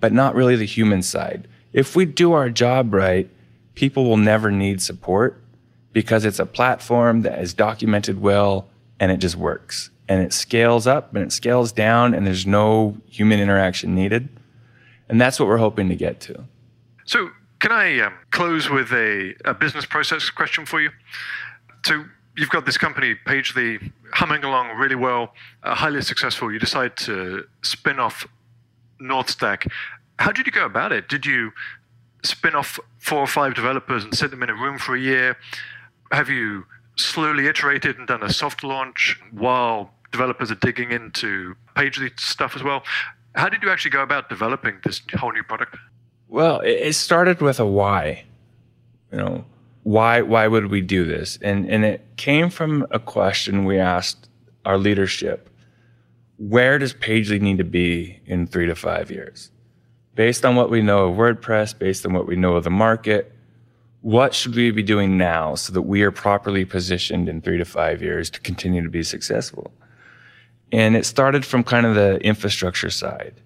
but 0.00 0.12
not 0.12 0.34
really 0.34 0.56
the 0.56 0.64
human 0.64 1.02
side. 1.02 1.48
If 1.74 1.96
we 1.96 2.04
do 2.04 2.32
our 2.32 2.48
job 2.48 2.94
right, 2.94 3.28
people 3.74 4.04
will 4.04 4.16
never 4.16 4.50
need 4.50 4.80
support 4.80 5.42
because 5.92 6.24
it's 6.24 6.38
a 6.38 6.46
platform 6.46 7.22
that 7.22 7.40
is 7.40 7.52
documented 7.52 8.20
well 8.20 8.68
and 9.00 9.10
it 9.10 9.16
just 9.16 9.34
works. 9.34 9.90
And 10.08 10.22
it 10.22 10.32
scales 10.32 10.86
up 10.86 11.14
and 11.14 11.24
it 11.24 11.32
scales 11.32 11.72
down 11.72 12.14
and 12.14 12.24
there's 12.24 12.46
no 12.46 12.96
human 13.08 13.40
interaction 13.40 13.92
needed. 13.92 14.28
And 15.08 15.20
that's 15.20 15.40
what 15.40 15.48
we're 15.48 15.58
hoping 15.58 15.88
to 15.88 15.96
get 15.96 16.20
to. 16.20 16.44
So, 17.06 17.30
can 17.58 17.72
I 17.72 18.00
um, 18.00 18.14
close 18.30 18.70
with 18.70 18.92
a, 18.92 19.34
a 19.44 19.54
business 19.54 19.84
process 19.84 20.30
question 20.30 20.66
for 20.66 20.80
you? 20.80 20.90
So, 21.84 22.04
you've 22.36 22.50
got 22.50 22.66
this 22.66 22.78
company, 22.78 23.16
Pagely, 23.26 23.90
humming 24.12 24.44
along 24.44 24.76
really 24.78 24.94
well, 24.94 25.34
uh, 25.62 25.74
highly 25.74 26.02
successful. 26.02 26.52
You 26.52 26.58
decide 26.58 26.96
to 26.98 27.44
spin 27.62 27.98
off 27.98 28.26
NorthStack. 29.00 29.70
How 30.18 30.32
did 30.32 30.46
you 30.46 30.52
go 30.52 30.64
about 30.64 30.92
it? 30.92 31.08
Did 31.08 31.26
you 31.26 31.52
spin 32.22 32.54
off 32.54 32.78
four 32.98 33.18
or 33.18 33.26
five 33.26 33.54
developers 33.54 34.04
and 34.04 34.14
sit 34.14 34.30
them 34.30 34.42
in 34.42 34.50
a 34.50 34.54
room 34.54 34.78
for 34.78 34.94
a 34.94 35.00
year? 35.00 35.36
Have 36.12 36.28
you 36.28 36.64
slowly 36.96 37.46
iterated 37.46 37.98
and 37.98 38.06
done 38.06 38.22
a 38.22 38.32
soft 38.32 38.62
launch 38.62 39.20
while 39.32 39.92
developers 40.12 40.50
are 40.50 40.56
digging 40.56 40.92
into 40.92 41.56
Pagely 41.76 42.18
stuff 42.18 42.54
as 42.56 42.62
well? 42.62 42.82
How 43.34 43.48
did 43.48 43.62
you 43.62 43.70
actually 43.70 43.90
go 43.90 44.02
about 44.02 44.28
developing 44.28 44.76
this 44.84 45.02
whole 45.16 45.32
new 45.32 45.42
product? 45.42 45.76
Well, 46.28 46.60
it 46.60 46.94
started 46.94 47.40
with 47.40 47.58
a 47.58 47.66
why. 47.66 48.24
You 49.12 49.18
know, 49.18 49.44
why 49.82 50.22
why 50.22 50.48
would 50.48 50.66
we 50.70 50.80
do 50.80 51.04
this? 51.04 51.38
And 51.42 51.68
and 51.68 51.84
it 51.84 52.04
came 52.16 52.50
from 52.50 52.86
a 52.90 52.98
question 52.98 53.64
we 53.64 53.78
asked 53.78 54.28
our 54.64 54.78
leadership. 54.78 55.50
Where 56.38 56.78
does 56.78 56.94
Pagely 56.94 57.40
need 57.40 57.58
to 57.58 57.64
be 57.64 58.20
in 58.26 58.46
three 58.46 58.66
to 58.66 58.74
five 58.74 59.10
years? 59.10 59.50
Based 60.14 60.44
on 60.44 60.56
what 60.56 60.70
we 60.70 60.82
know 60.82 61.08
of 61.08 61.16
WordPress, 61.16 61.78
based 61.78 62.06
on 62.06 62.12
what 62.12 62.26
we 62.26 62.36
know 62.36 62.56
of 62.56 62.64
the 62.64 62.70
market, 62.70 63.32
what 64.02 64.34
should 64.34 64.54
we 64.54 64.70
be 64.70 64.82
doing 64.82 65.16
now 65.16 65.54
so 65.54 65.72
that 65.72 65.82
we 65.82 66.02
are 66.02 66.10
properly 66.10 66.64
positioned 66.64 67.28
in 67.28 67.40
three 67.40 67.58
to 67.58 67.64
five 67.64 68.02
years 68.02 68.30
to 68.30 68.40
continue 68.40 68.82
to 68.82 68.90
be 68.90 69.02
successful? 69.02 69.72
And 70.70 70.96
it 70.96 71.06
started 71.06 71.44
from 71.44 71.64
kind 71.64 71.86
of 71.86 71.94
the 71.94 72.18
infrastructure 72.18 72.90
side 72.90 73.40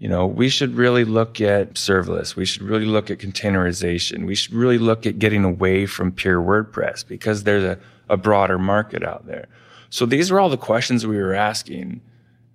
you 0.00 0.08
know, 0.08 0.26
we 0.26 0.48
should 0.48 0.76
really 0.76 1.04
look 1.04 1.42
at 1.42 1.74
serverless. 1.74 2.34
We 2.34 2.46
should 2.46 2.62
really 2.62 2.86
look 2.86 3.10
at 3.10 3.18
containerization. 3.18 4.26
We 4.26 4.34
should 4.34 4.54
really 4.54 4.78
look 4.78 5.04
at 5.04 5.18
getting 5.18 5.44
away 5.44 5.84
from 5.84 6.10
pure 6.10 6.40
WordPress 6.40 7.06
because 7.06 7.44
there's 7.44 7.64
a, 7.64 7.78
a 8.08 8.16
broader 8.16 8.58
market 8.58 9.04
out 9.04 9.26
there. 9.26 9.46
So 9.90 10.06
these 10.06 10.30
were 10.30 10.40
all 10.40 10.48
the 10.48 10.56
questions 10.56 11.06
we 11.06 11.18
were 11.18 11.34
asking 11.34 12.00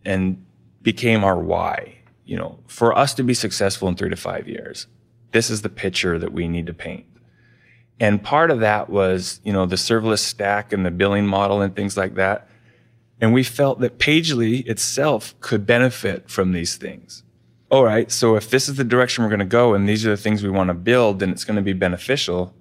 and 0.03 0.43
became 0.81 1.23
our 1.23 1.37
why. 1.37 1.94
You 2.25 2.37
know, 2.37 2.59
for 2.67 2.97
us 2.97 3.13
to 3.15 3.23
be 3.23 3.33
successful 3.33 3.87
in 3.87 3.95
three 3.95 4.09
to 4.09 4.15
five 4.15 4.47
years, 4.47 4.87
this 5.31 5.49
is 5.49 5.61
the 5.61 5.69
picture 5.69 6.17
that 6.19 6.33
we 6.33 6.47
need 6.47 6.67
to 6.67 6.73
paint. 6.73 7.05
And 7.99 8.21
part 8.21 8.51
of 8.51 8.59
that 8.59 8.89
was, 8.89 9.39
you 9.43 9.53
know, 9.53 9.65
the 9.65 9.77
serverless 9.77 10.19
stack 10.19 10.73
and 10.73 10.85
the 10.85 10.91
billing 10.91 11.27
model 11.27 11.61
and 11.61 11.75
things 11.75 11.95
like 11.95 12.15
that. 12.15 12.49
And 13.21 13.33
we 13.33 13.43
felt 13.43 13.79
that 13.79 13.99
Pagely 13.99 14.67
itself 14.67 15.39
could 15.39 15.65
benefit 15.65 16.29
from 16.29 16.51
these 16.51 16.75
things 16.75 17.23
all 17.71 17.83
right, 17.83 18.11
so 18.11 18.35
if 18.35 18.49
this 18.49 18.69
is 18.69 18.75
the 18.75 18.83
direction 18.83 19.23
we're 19.23 19.29
going 19.29 19.39
to 19.39 19.45
go 19.45 19.73
and 19.73 19.89
these 19.89 20.05
are 20.05 20.09
the 20.09 20.17
things 20.17 20.43
we 20.43 20.49
want 20.49 20.67
to 20.69 20.73
build, 20.73 21.19
then 21.19 21.31
it's 21.31 21.43
going 21.43 21.55
to 21.55 21.61
be 21.61 21.73
beneficial. 21.73 22.53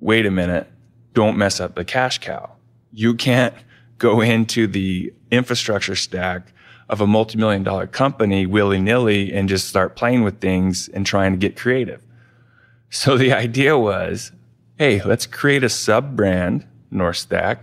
Wait 0.00 0.26
a 0.26 0.30
minute, 0.30 0.68
don't 1.12 1.38
mess 1.38 1.60
up 1.60 1.74
the 1.74 1.84
cash 1.84 2.18
cow. 2.18 2.52
You 2.92 3.14
can't 3.14 3.54
go 3.98 4.20
into 4.20 4.66
the 4.66 5.14
infrastructure 5.30 5.94
stack 5.94 6.52
of 6.88 7.00
a 7.00 7.06
multi-million 7.06 7.62
dollar 7.62 7.86
company 7.86 8.46
willy-nilly 8.46 9.32
and 9.32 9.48
just 9.48 9.68
start 9.68 9.96
playing 9.96 10.22
with 10.22 10.40
things 10.40 10.88
and 10.88 11.06
trying 11.06 11.32
to 11.32 11.38
get 11.38 11.56
creative. 11.56 12.02
So 12.90 13.16
the 13.16 13.32
idea 13.32 13.78
was, 13.78 14.32
hey, 14.78 15.02
let's 15.02 15.26
create 15.26 15.64
a 15.64 15.68
sub 15.68 16.16
brand, 16.16 16.66
NorthStack. 16.92 17.58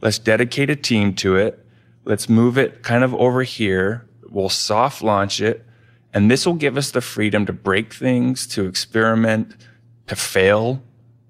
Let's 0.00 0.18
dedicate 0.18 0.70
a 0.70 0.76
team 0.76 1.14
to 1.16 1.36
it. 1.36 1.64
Let's 2.04 2.28
move 2.28 2.58
it 2.58 2.82
kind 2.82 3.04
of 3.04 3.14
over 3.14 3.42
here 3.42 4.06
We'll 4.34 4.48
soft 4.48 5.00
launch 5.00 5.40
it. 5.40 5.64
And 6.12 6.28
this 6.28 6.44
will 6.44 6.54
give 6.54 6.76
us 6.76 6.90
the 6.90 7.00
freedom 7.00 7.46
to 7.46 7.52
break 7.52 7.94
things, 7.94 8.48
to 8.48 8.66
experiment, 8.66 9.54
to 10.08 10.16
fail, 10.16 10.82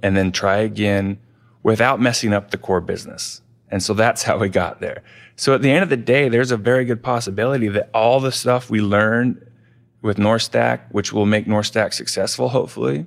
and 0.03 0.17
then 0.17 0.33
try 0.33 0.57
again 0.57 1.19
without 1.63 2.01
messing 2.01 2.33
up 2.33 2.51
the 2.51 2.57
core 2.57 2.81
business. 2.81 3.43
And 3.75 3.83
so 3.83 3.93
that's 3.93 4.23
how 4.23 4.39
we 4.39 4.49
got 4.51 4.79
there. 4.79 5.03
So 5.35 5.53
at 5.53 5.61
the 5.61 5.73
end 5.73 5.83
of 5.83 5.89
the 5.89 5.97
day, 5.97 6.29
there's 6.29 6.53
a 6.53 6.57
very 6.57 6.85
good 6.85 7.03
possibility 7.03 7.67
that 7.67 7.91
all 7.93 8.21
the 8.21 8.31
stuff 8.31 8.71
we 8.71 8.81
learned 8.81 9.45
with 10.01 10.17
NorthStack, 10.17 10.83
which 10.93 11.13
will 11.13 11.27
make 11.27 11.47
NorthStack 11.47 11.93
successful, 11.93 12.51
hopefully, 12.51 13.05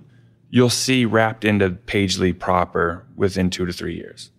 you'll 0.50 0.70
see 0.70 1.06
wrapped 1.06 1.46
into 1.46 1.70
Pagely 1.70 2.38
proper 2.38 3.06
within 3.16 3.50
two 3.50 3.66
to 3.66 3.72
three 3.72 3.96
years. 3.96 4.32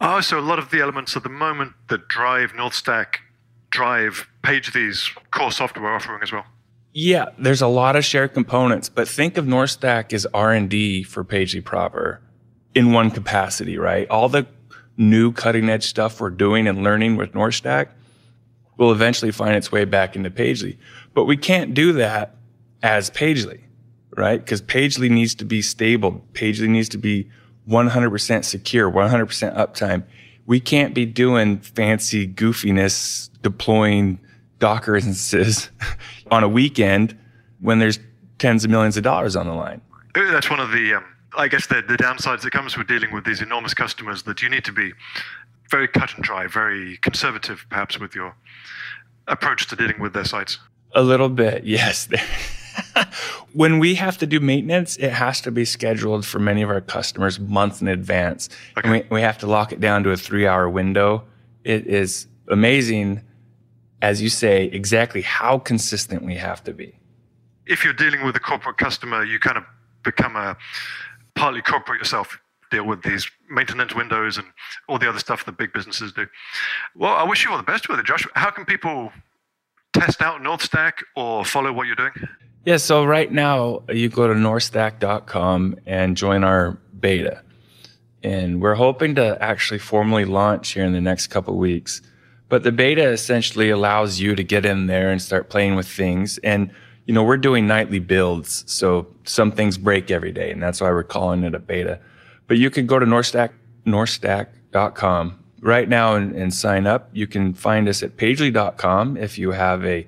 Oh, 0.00 0.20
so 0.20 0.40
a 0.40 0.42
lot 0.42 0.58
of 0.58 0.72
the 0.72 0.80
elements 0.80 1.16
at 1.16 1.22
the 1.22 1.28
moment 1.28 1.74
that 1.88 2.08
drive 2.08 2.50
NorthStack 2.50 3.18
drive 3.70 4.26
Pagely's 4.42 5.08
core 5.30 5.52
software 5.52 5.94
offering 5.94 6.20
as 6.20 6.32
well. 6.32 6.46
Yeah, 6.94 7.26
there's 7.38 7.62
a 7.62 7.68
lot 7.68 7.94
of 7.94 8.04
shared 8.04 8.34
components, 8.34 8.88
but 8.88 9.06
think 9.06 9.36
of 9.36 9.44
NorthStack 9.44 10.12
as 10.12 10.26
R&D 10.34 11.04
for 11.04 11.22
Pagely 11.22 11.64
proper 11.64 12.22
in 12.74 12.90
one 12.90 13.12
capacity, 13.12 13.78
right? 13.78 14.10
All 14.10 14.28
the 14.28 14.48
new 14.96 15.32
cutting 15.32 15.68
edge 15.68 15.84
stuff 15.84 16.20
we're 16.20 16.30
doing 16.30 16.66
and 16.66 16.82
learning 16.82 17.16
with 17.16 17.32
NorthStack 17.32 17.88
will 18.78 18.92
eventually 18.92 19.32
find 19.32 19.54
its 19.54 19.72
way 19.72 19.84
back 19.84 20.16
into 20.16 20.30
Pagely. 20.30 20.76
But 21.14 21.24
we 21.24 21.36
can't 21.36 21.74
do 21.74 21.92
that 21.94 22.36
as 22.82 23.10
Pagely, 23.10 23.60
right? 24.16 24.38
Because 24.38 24.60
Pagely 24.62 25.10
needs 25.10 25.34
to 25.36 25.44
be 25.44 25.62
stable. 25.62 26.24
Pagely 26.32 26.68
needs 26.68 26.88
to 26.90 26.98
be 26.98 27.28
100% 27.68 28.44
secure, 28.44 28.90
100% 28.90 29.56
uptime 29.56 30.04
we 30.46 30.60
can't 30.60 30.94
be 30.94 31.04
doing 31.04 31.58
fancy 31.58 32.26
goofiness 32.26 33.28
deploying 33.42 34.18
Docker 34.58 34.96
instances 34.96 35.70
on 36.30 36.42
a 36.42 36.48
weekend 36.48 37.18
when 37.60 37.78
there's 37.78 37.98
tens 38.38 38.64
of 38.64 38.70
millions 38.70 38.96
of 38.96 39.02
dollars 39.02 39.36
on 39.36 39.46
the 39.46 39.52
line. 39.52 39.80
That's 40.14 40.48
one 40.48 40.60
of 40.60 40.70
the, 40.70 40.94
um, 40.94 41.04
I 41.36 41.48
guess, 41.48 41.66
the, 41.66 41.82
the 41.82 41.96
downsides 41.96 42.42
that 42.42 42.52
comes 42.52 42.76
with 42.76 42.86
dealing 42.86 43.12
with 43.12 43.24
these 43.24 43.40
enormous 43.40 43.74
customers 43.74 44.22
that 44.24 44.42
you 44.42 44.48
need 44.48 44.64
to 44.64 44.72
be 44.72 44.92
very 45.70 45.88
cut 45.88 46.14
and 46.14 46.22
dry, 46.22 46.46
very 46.46 46.96
conservative, 46.98 47.66
perhaps, 47.68 47.98
with 47.98 48.14
your 48.14 48.34
approach 49.26 49.66
to 49.68 49.76
dealing 49.76 50.00
with 50.00 50.12
their 50.12 50.24
sites. 50.24 50.58
A 50.94 51.02
little 51.02 51.28
bit, 51.28 51.64
yes. 51.64 52.08
when 53.52 53.78
we 53.78 53.96
have 53.96 54.16
to 54.18 54.26
do 54.26 54.38
maintenance, 54.38 54.96
it 54.96 55.10
has 55.10 55.40
to 55.42 55.50
be 55.50 55.64
scheduled 55.64 56.24
for 56.24 56.38
many 56.38 56.62
of 56.62 56.70
our 56.70 56.80
customers 56.80 57.40
months 57.40 57.80
in 57.80 57.88
advance. 57.88 58.48
Okay. 58.78 58.88
And 58.88 59.04
we, 59.10 59.16
we 59.16 59.20
have 59.22 59.38
to 59.38 59.46
lock 59.46 59.72
it 59.72 59.80
down 59.80 60.04
to 60.04 60.10
a 60.10 60.16
three 60.16 60.46
hour 60.46 60.68
window. 60.68 61.24
It 61.64 61.86
is 61.86 62.28
amazing 62.48 63.22
as 64.02 64.20
you 64.22 64.28
say, 64.28 64.66
exactly 64.66 65.22
how 65.22 65.58
consistent 65.58 66.22
we 66.22 66.36
have 66.36 66.62
to 66.64 66.72
be. 66.72 66.98
If 67.66 67.84
you're 67.84 67.94
dealing 67.94 68.24
with 68.24 68.36
a 68.36 68.40
corporate 68.40 68.78
customer, 68.78 69.24
you 69.24 69.38
kind 69.38 69.58
of 69.58 69.64
become 70.04 70.36
a 70.36 70.56
partly 71.36 71.62
corporate 71.62 71.98
yourself, 71.98 72.38
deal 72.70 72.84
with 72.84 73.02
these 73.02 73.30
maintenance 73.48 73.94
windows 73.94 74.38
and 74.38 74.46
all 74.88 74.98
the 74.98 75.08
other 75.08 75.18
stuff 75.18 75.44
that 75.44 75.56
big 75.56 75.72
businesses 75.72 76.12
do. 76.12 76.26
Well, 76.96 77.12
I 77.12 77.22
wish 77.22 77.44
you 77.44 77.52
all 77.52 77.56
the 77.56 77.62
best 77.62 77.88
with 77.88 78.00
it, 78.00 78.06
Josh. 78.06 78.26
How 78.34 78.50
can 78.50 78.64
people 78.64 79.12
test 79.92 80.20
out 80.20 80.40
NorthStack 80.40 80.94
or 81.14 81.44
follow 81.44 81.72
what 81.72 81.86
you're 81.86 81.96
doing? 81.96 82.12
Yeah, 82.64 82.78
so 82.78 83.04
right 83.04 83.30
now 83.30 83.84
you 83.88 84.08
go 84.08 84.26
to 84.26 84.34
northstack.com 84.34 85.76
and 85.86 86.16
join 86.16 86.42
our 86.42 86.78
beta. 86.98 87.42
And 88.24 88.60
we're 88.60 88.74
hoping 88.74 89.14
to 89.16 89.40
actually 89.40 89.78
formally 89.78 90.24
launch 90.24 90.70
here 90.72 90.84
in 90.84 90.92
the 90.92 91.00
next 91.00 91.28
couple 91.28 91.56
weeks. 91.56 92.02
But 92.48 92.64
the 92.64 92.72
beta 92.72 93.08
essentially 93.08 93.70
allows 93.70 94.18
you 94.18 94.34
to 94.34 94.42
get 94.42 94.66
in 94.66 94.86
there 94.86 95.10
and 95.10 95.22
start 95.22 95.48
playing 95.48 95.76
with 95.76 95.86
things. 95.86 96.38
And, 96.38 96.72
you 97.06 97.14
know, 97.14 97.22
we're 97.22 97.36
doing 97.36 97.66
nightly 97.66 98.00
builds. 98.00 98.64
So 98.66 99.06
some 99.24 99.52
things 99.52 99.78
break 99.78 100.10
every 100.10 100.32
day. 100.32 100.50
And 100.50 100.62
that's 100.62 100.80
why 100.80 100.90
we're 100.90 101.04
calling 101.04 101.44
it 101.44 101.54
a 101.54 101.58
beta. 101.58 102.00
But 102.48 102.58
you 102.58 102.68
can 102.68 102.86
go 102.86 102.98
to 102.98 103.06
northstack.com 103.06 105.44
right 105.60 105.88
now 105.88 106.16
and, 106.16 106.34
and 106.34 106.52
sign 106.52 106.86
up. 106.86 107.08
You 107.12 107.26
can 107.26 107.54
find 107.54 107.88
us 107.88 108.02
at 108.02 108.16
pagely.com 108.16 109.16
if 109.16 109.38
you 109.38 109.52
have 109.52 109.84
a 109.84 110.06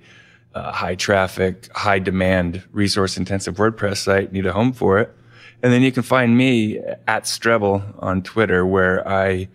uh, 0.55 0.73
high 0.73 0.97
traffic, 0.97 1.69
high 1.75 2.01
demand, 2.01 2.65
resource 2.73 3.17
intensive 3.17 3.57
WordPress 3.57 3.99
site, 3.99 4.33
need 4.33 4.47
a 4.47 4.53
home 4.53 4.73
for 4.73 4.99
it. 4.99 5.15
And 5.63 5.73
then 5.73 5.83
you 5.83 5.93
can 5.93 6.03
find 6.03 6.37
me 6.37 6.79
at 7.07 7.25
Strebel 7.25 8.03
on 8.03 8.23
Twitter, 8.23 8.65
where 8.65 9.07
I, 9.07 9.49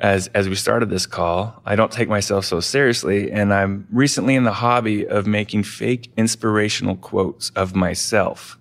as 0.00 0.28
as 0.28 0.48
we 0.48 0.54
started 0.54 0.88
this 0.88 1.06
call, 1.06 1.60
I 1.64 1.76
don't 1.76 1.92
take 1.92 2.08
myself 2.08 2.44
so 2.46 2.60
seriously, 2.60 3.30
and 3.30 3.52
I'm 3.52 3.86
recently 3.92 4.34
in 4.34 4.44
the 4.44 4.52
hobby 4.52 5.06
of 5.06 5.26
making 5.26 5.64
fake 5.64 6.10
inspirational 6.16 6.96
quotes 6.96 7.50
of 7.50 7.74
myself. 7.74 8.58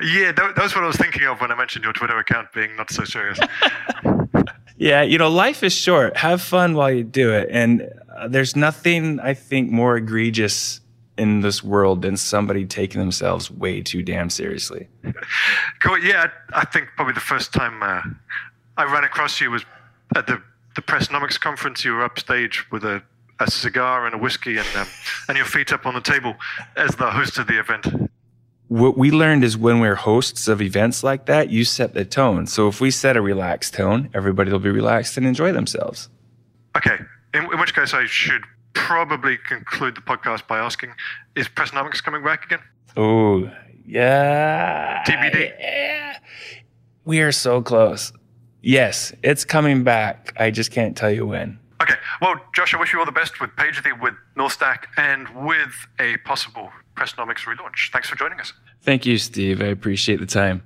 Yeah, 0.00 0.32
that, 0.32 0.56
that 0.56 0.62
was 0.62 0.74
what 0.74 0.84
I 0.84 0.86
was 0.86 0.96
thinking 0.96 1.24
of 1.24 1.40
when 1.40 1.52
I 1.52 1.54
mentioned 1.54 1.84
your 1.84 1.92
Twitter 1.92 2.18
account 2.18 2.52
being 2.52 2.74
not 2.76 2.90
so 2.90 3.04
serious. 3.04 3.38
yeah, 4.78 5.02
you 5.02 5.18
know, 5.18 5.28
life 5.28 5.62
is 5.62 5.74
short. 5.74 6.16
Have 6.16 6.40
fun 6.40 6.74
while 6.74 6.90
you 6.90 7.04
do 7.04 7.32
it, 7.32 7.48
and 7.50 7.88
uh, 8.16 8.26
there's 8.26 8.56
nothing 8.56 9.20
I 9.20 9.34
think 9.34 9.70
more 9.70 9.96
egregious 9.96 10.80
in 11.18 11.42
this 11.42 11.62
world 11.62 12.00
than 12.00 12.16
somebody 12.16 12.64
taking 12.64 12.98
themselves 12.98 13.50
way 13.50 13.82
too 13.82 14.02
damn 14.02 14.30
seriously. 14.30 14.88
Cool. 15.82 15.98
Yeah, 15.98 16.28
I 16.54 16.64
think 16.64 16.88
probably 16.96 17.12
the 17.12 17.20
first 17.20 17.52
time 17.52 17.82
uh, 17.82 18.00
I 18.78 18.84
ran 18.84 19.04
across 19.04 19.38
you 19.38 19.50
was 19.50 19.64
at 20.16 20.26
the 20.26 20.42
the 20.76 20.82
Pressnomics 20.82 21.38
conference. 21.38 21.84
You 21.84 21.94
were 21.94 22.04
upstage 22.04 22.70
with 22.70 22.84
a, 22.84 23.02
a 23.40 23.50
cigar 23.50 24.06
and 24.06 24.14
a 24.14 24.18
whiskey 24.18 24.56
and 24.56 24.66
um, 24.76 24.86
and 25.28 25.36
your 25.36 25.46
feet 25.46 25.72
up 25.72 25.86
on 25.86 25.94
the 25.94 26.00
table 26.00 26.36
as 26.76 26.96
the 26.96 27.10
host 27.10 27.38
of 27.38 27.46
the 27.46 27.58
event. 27.58 28.10
What 28.68 28.96
we 28.96 29.10
learned 29.10 29.42
is 29.42 29.56
when 29.56 29.80
we're 29.80 29.96
hosts 29.96 30.46
of 30.46 30.62
events 30.62 31.02
like 31.02 31.26
that, 31.26 31.50
you 31.50 31.64
set 31.64 31.92
the 31.92 32.04
tone. 32.04 32.46
So 32.46 32.68
if 32.68 32.80
we 32.80 32.92
set 32.92 33.16
a 33.16 33.20
relaxed 33.20 33.74
tone, 33.74 34.10
everybody 34.14 34.52
will 34.52 34.60
be 34.60 34.70
relaxed 34.70 35.16
and 35.16 35.26
enjoy 35.26 35.50
themselves. 35.50 36.08
Okay. 36.76 36.98
In, 37.34 37.52
in 37.52 37.58
which 37.58 37.74
case, 37.74 37.94
I 37.94 38.06
should 38.06 38.44
probably 38.74 39.38
conclude 39.38 39.96
the 39.96 40.00
podcast 40.00 40.46
by 40.46 40.60
asking 40.60 40.92
Is 41.34 41.48
Pressnomics 41.48 42.00
coming 42.00 42.22
back 42.22 42.44
again? 42.44 42.60
Oh, 42.96 43.50
yeah. 43.84 45.02
TBD? 45.04 45.52
Yeah. 45.58 46.18
We 47.04 47.20
are 47.22 47.32
so 47.32 47.62
close. 47.62 48.12
Yes, 48.62 49.12
it's 49.22 49.44
coming 49.44 49.84
back. 49.84 50.32
I 50.38 50.50
just 50.50 50.70
can't 50.70 50.96
tell 50.96 51.10
you 51.10 51.26
when. 51.26 51.58
Okay. 51.82 51.94
Well, 52.20 52.34
Josh, 52.54 52.74
I 52.74 52.80
wish 52.80 52.92
you 52.92 52.98
all 52.98 53.06
the 53.06 53.12
best 53.12 53.40
with 53.40 53.50
Pagely, 53.56 53.98
with 54.00 54.14
NorthStack, 54.36 54.84
and 54.96 55.28
with 55.46 55.72
a 55.98 56.18
possible 56.18 56.70
Pressnomics 56.94 57.44
relaunch. 57.46 57.90
Thanks 57.90 58.08
for 58.08 58.16
joining 58.16 58.38
us. 58.38 58.52
Thank 58.82 59.06
you, 59.06 59.16
Steve. 59.16 59.62
I 59.62 59.66
appreciate 59.66 60.20
the 60.20 60.26
time. 60.26 60.62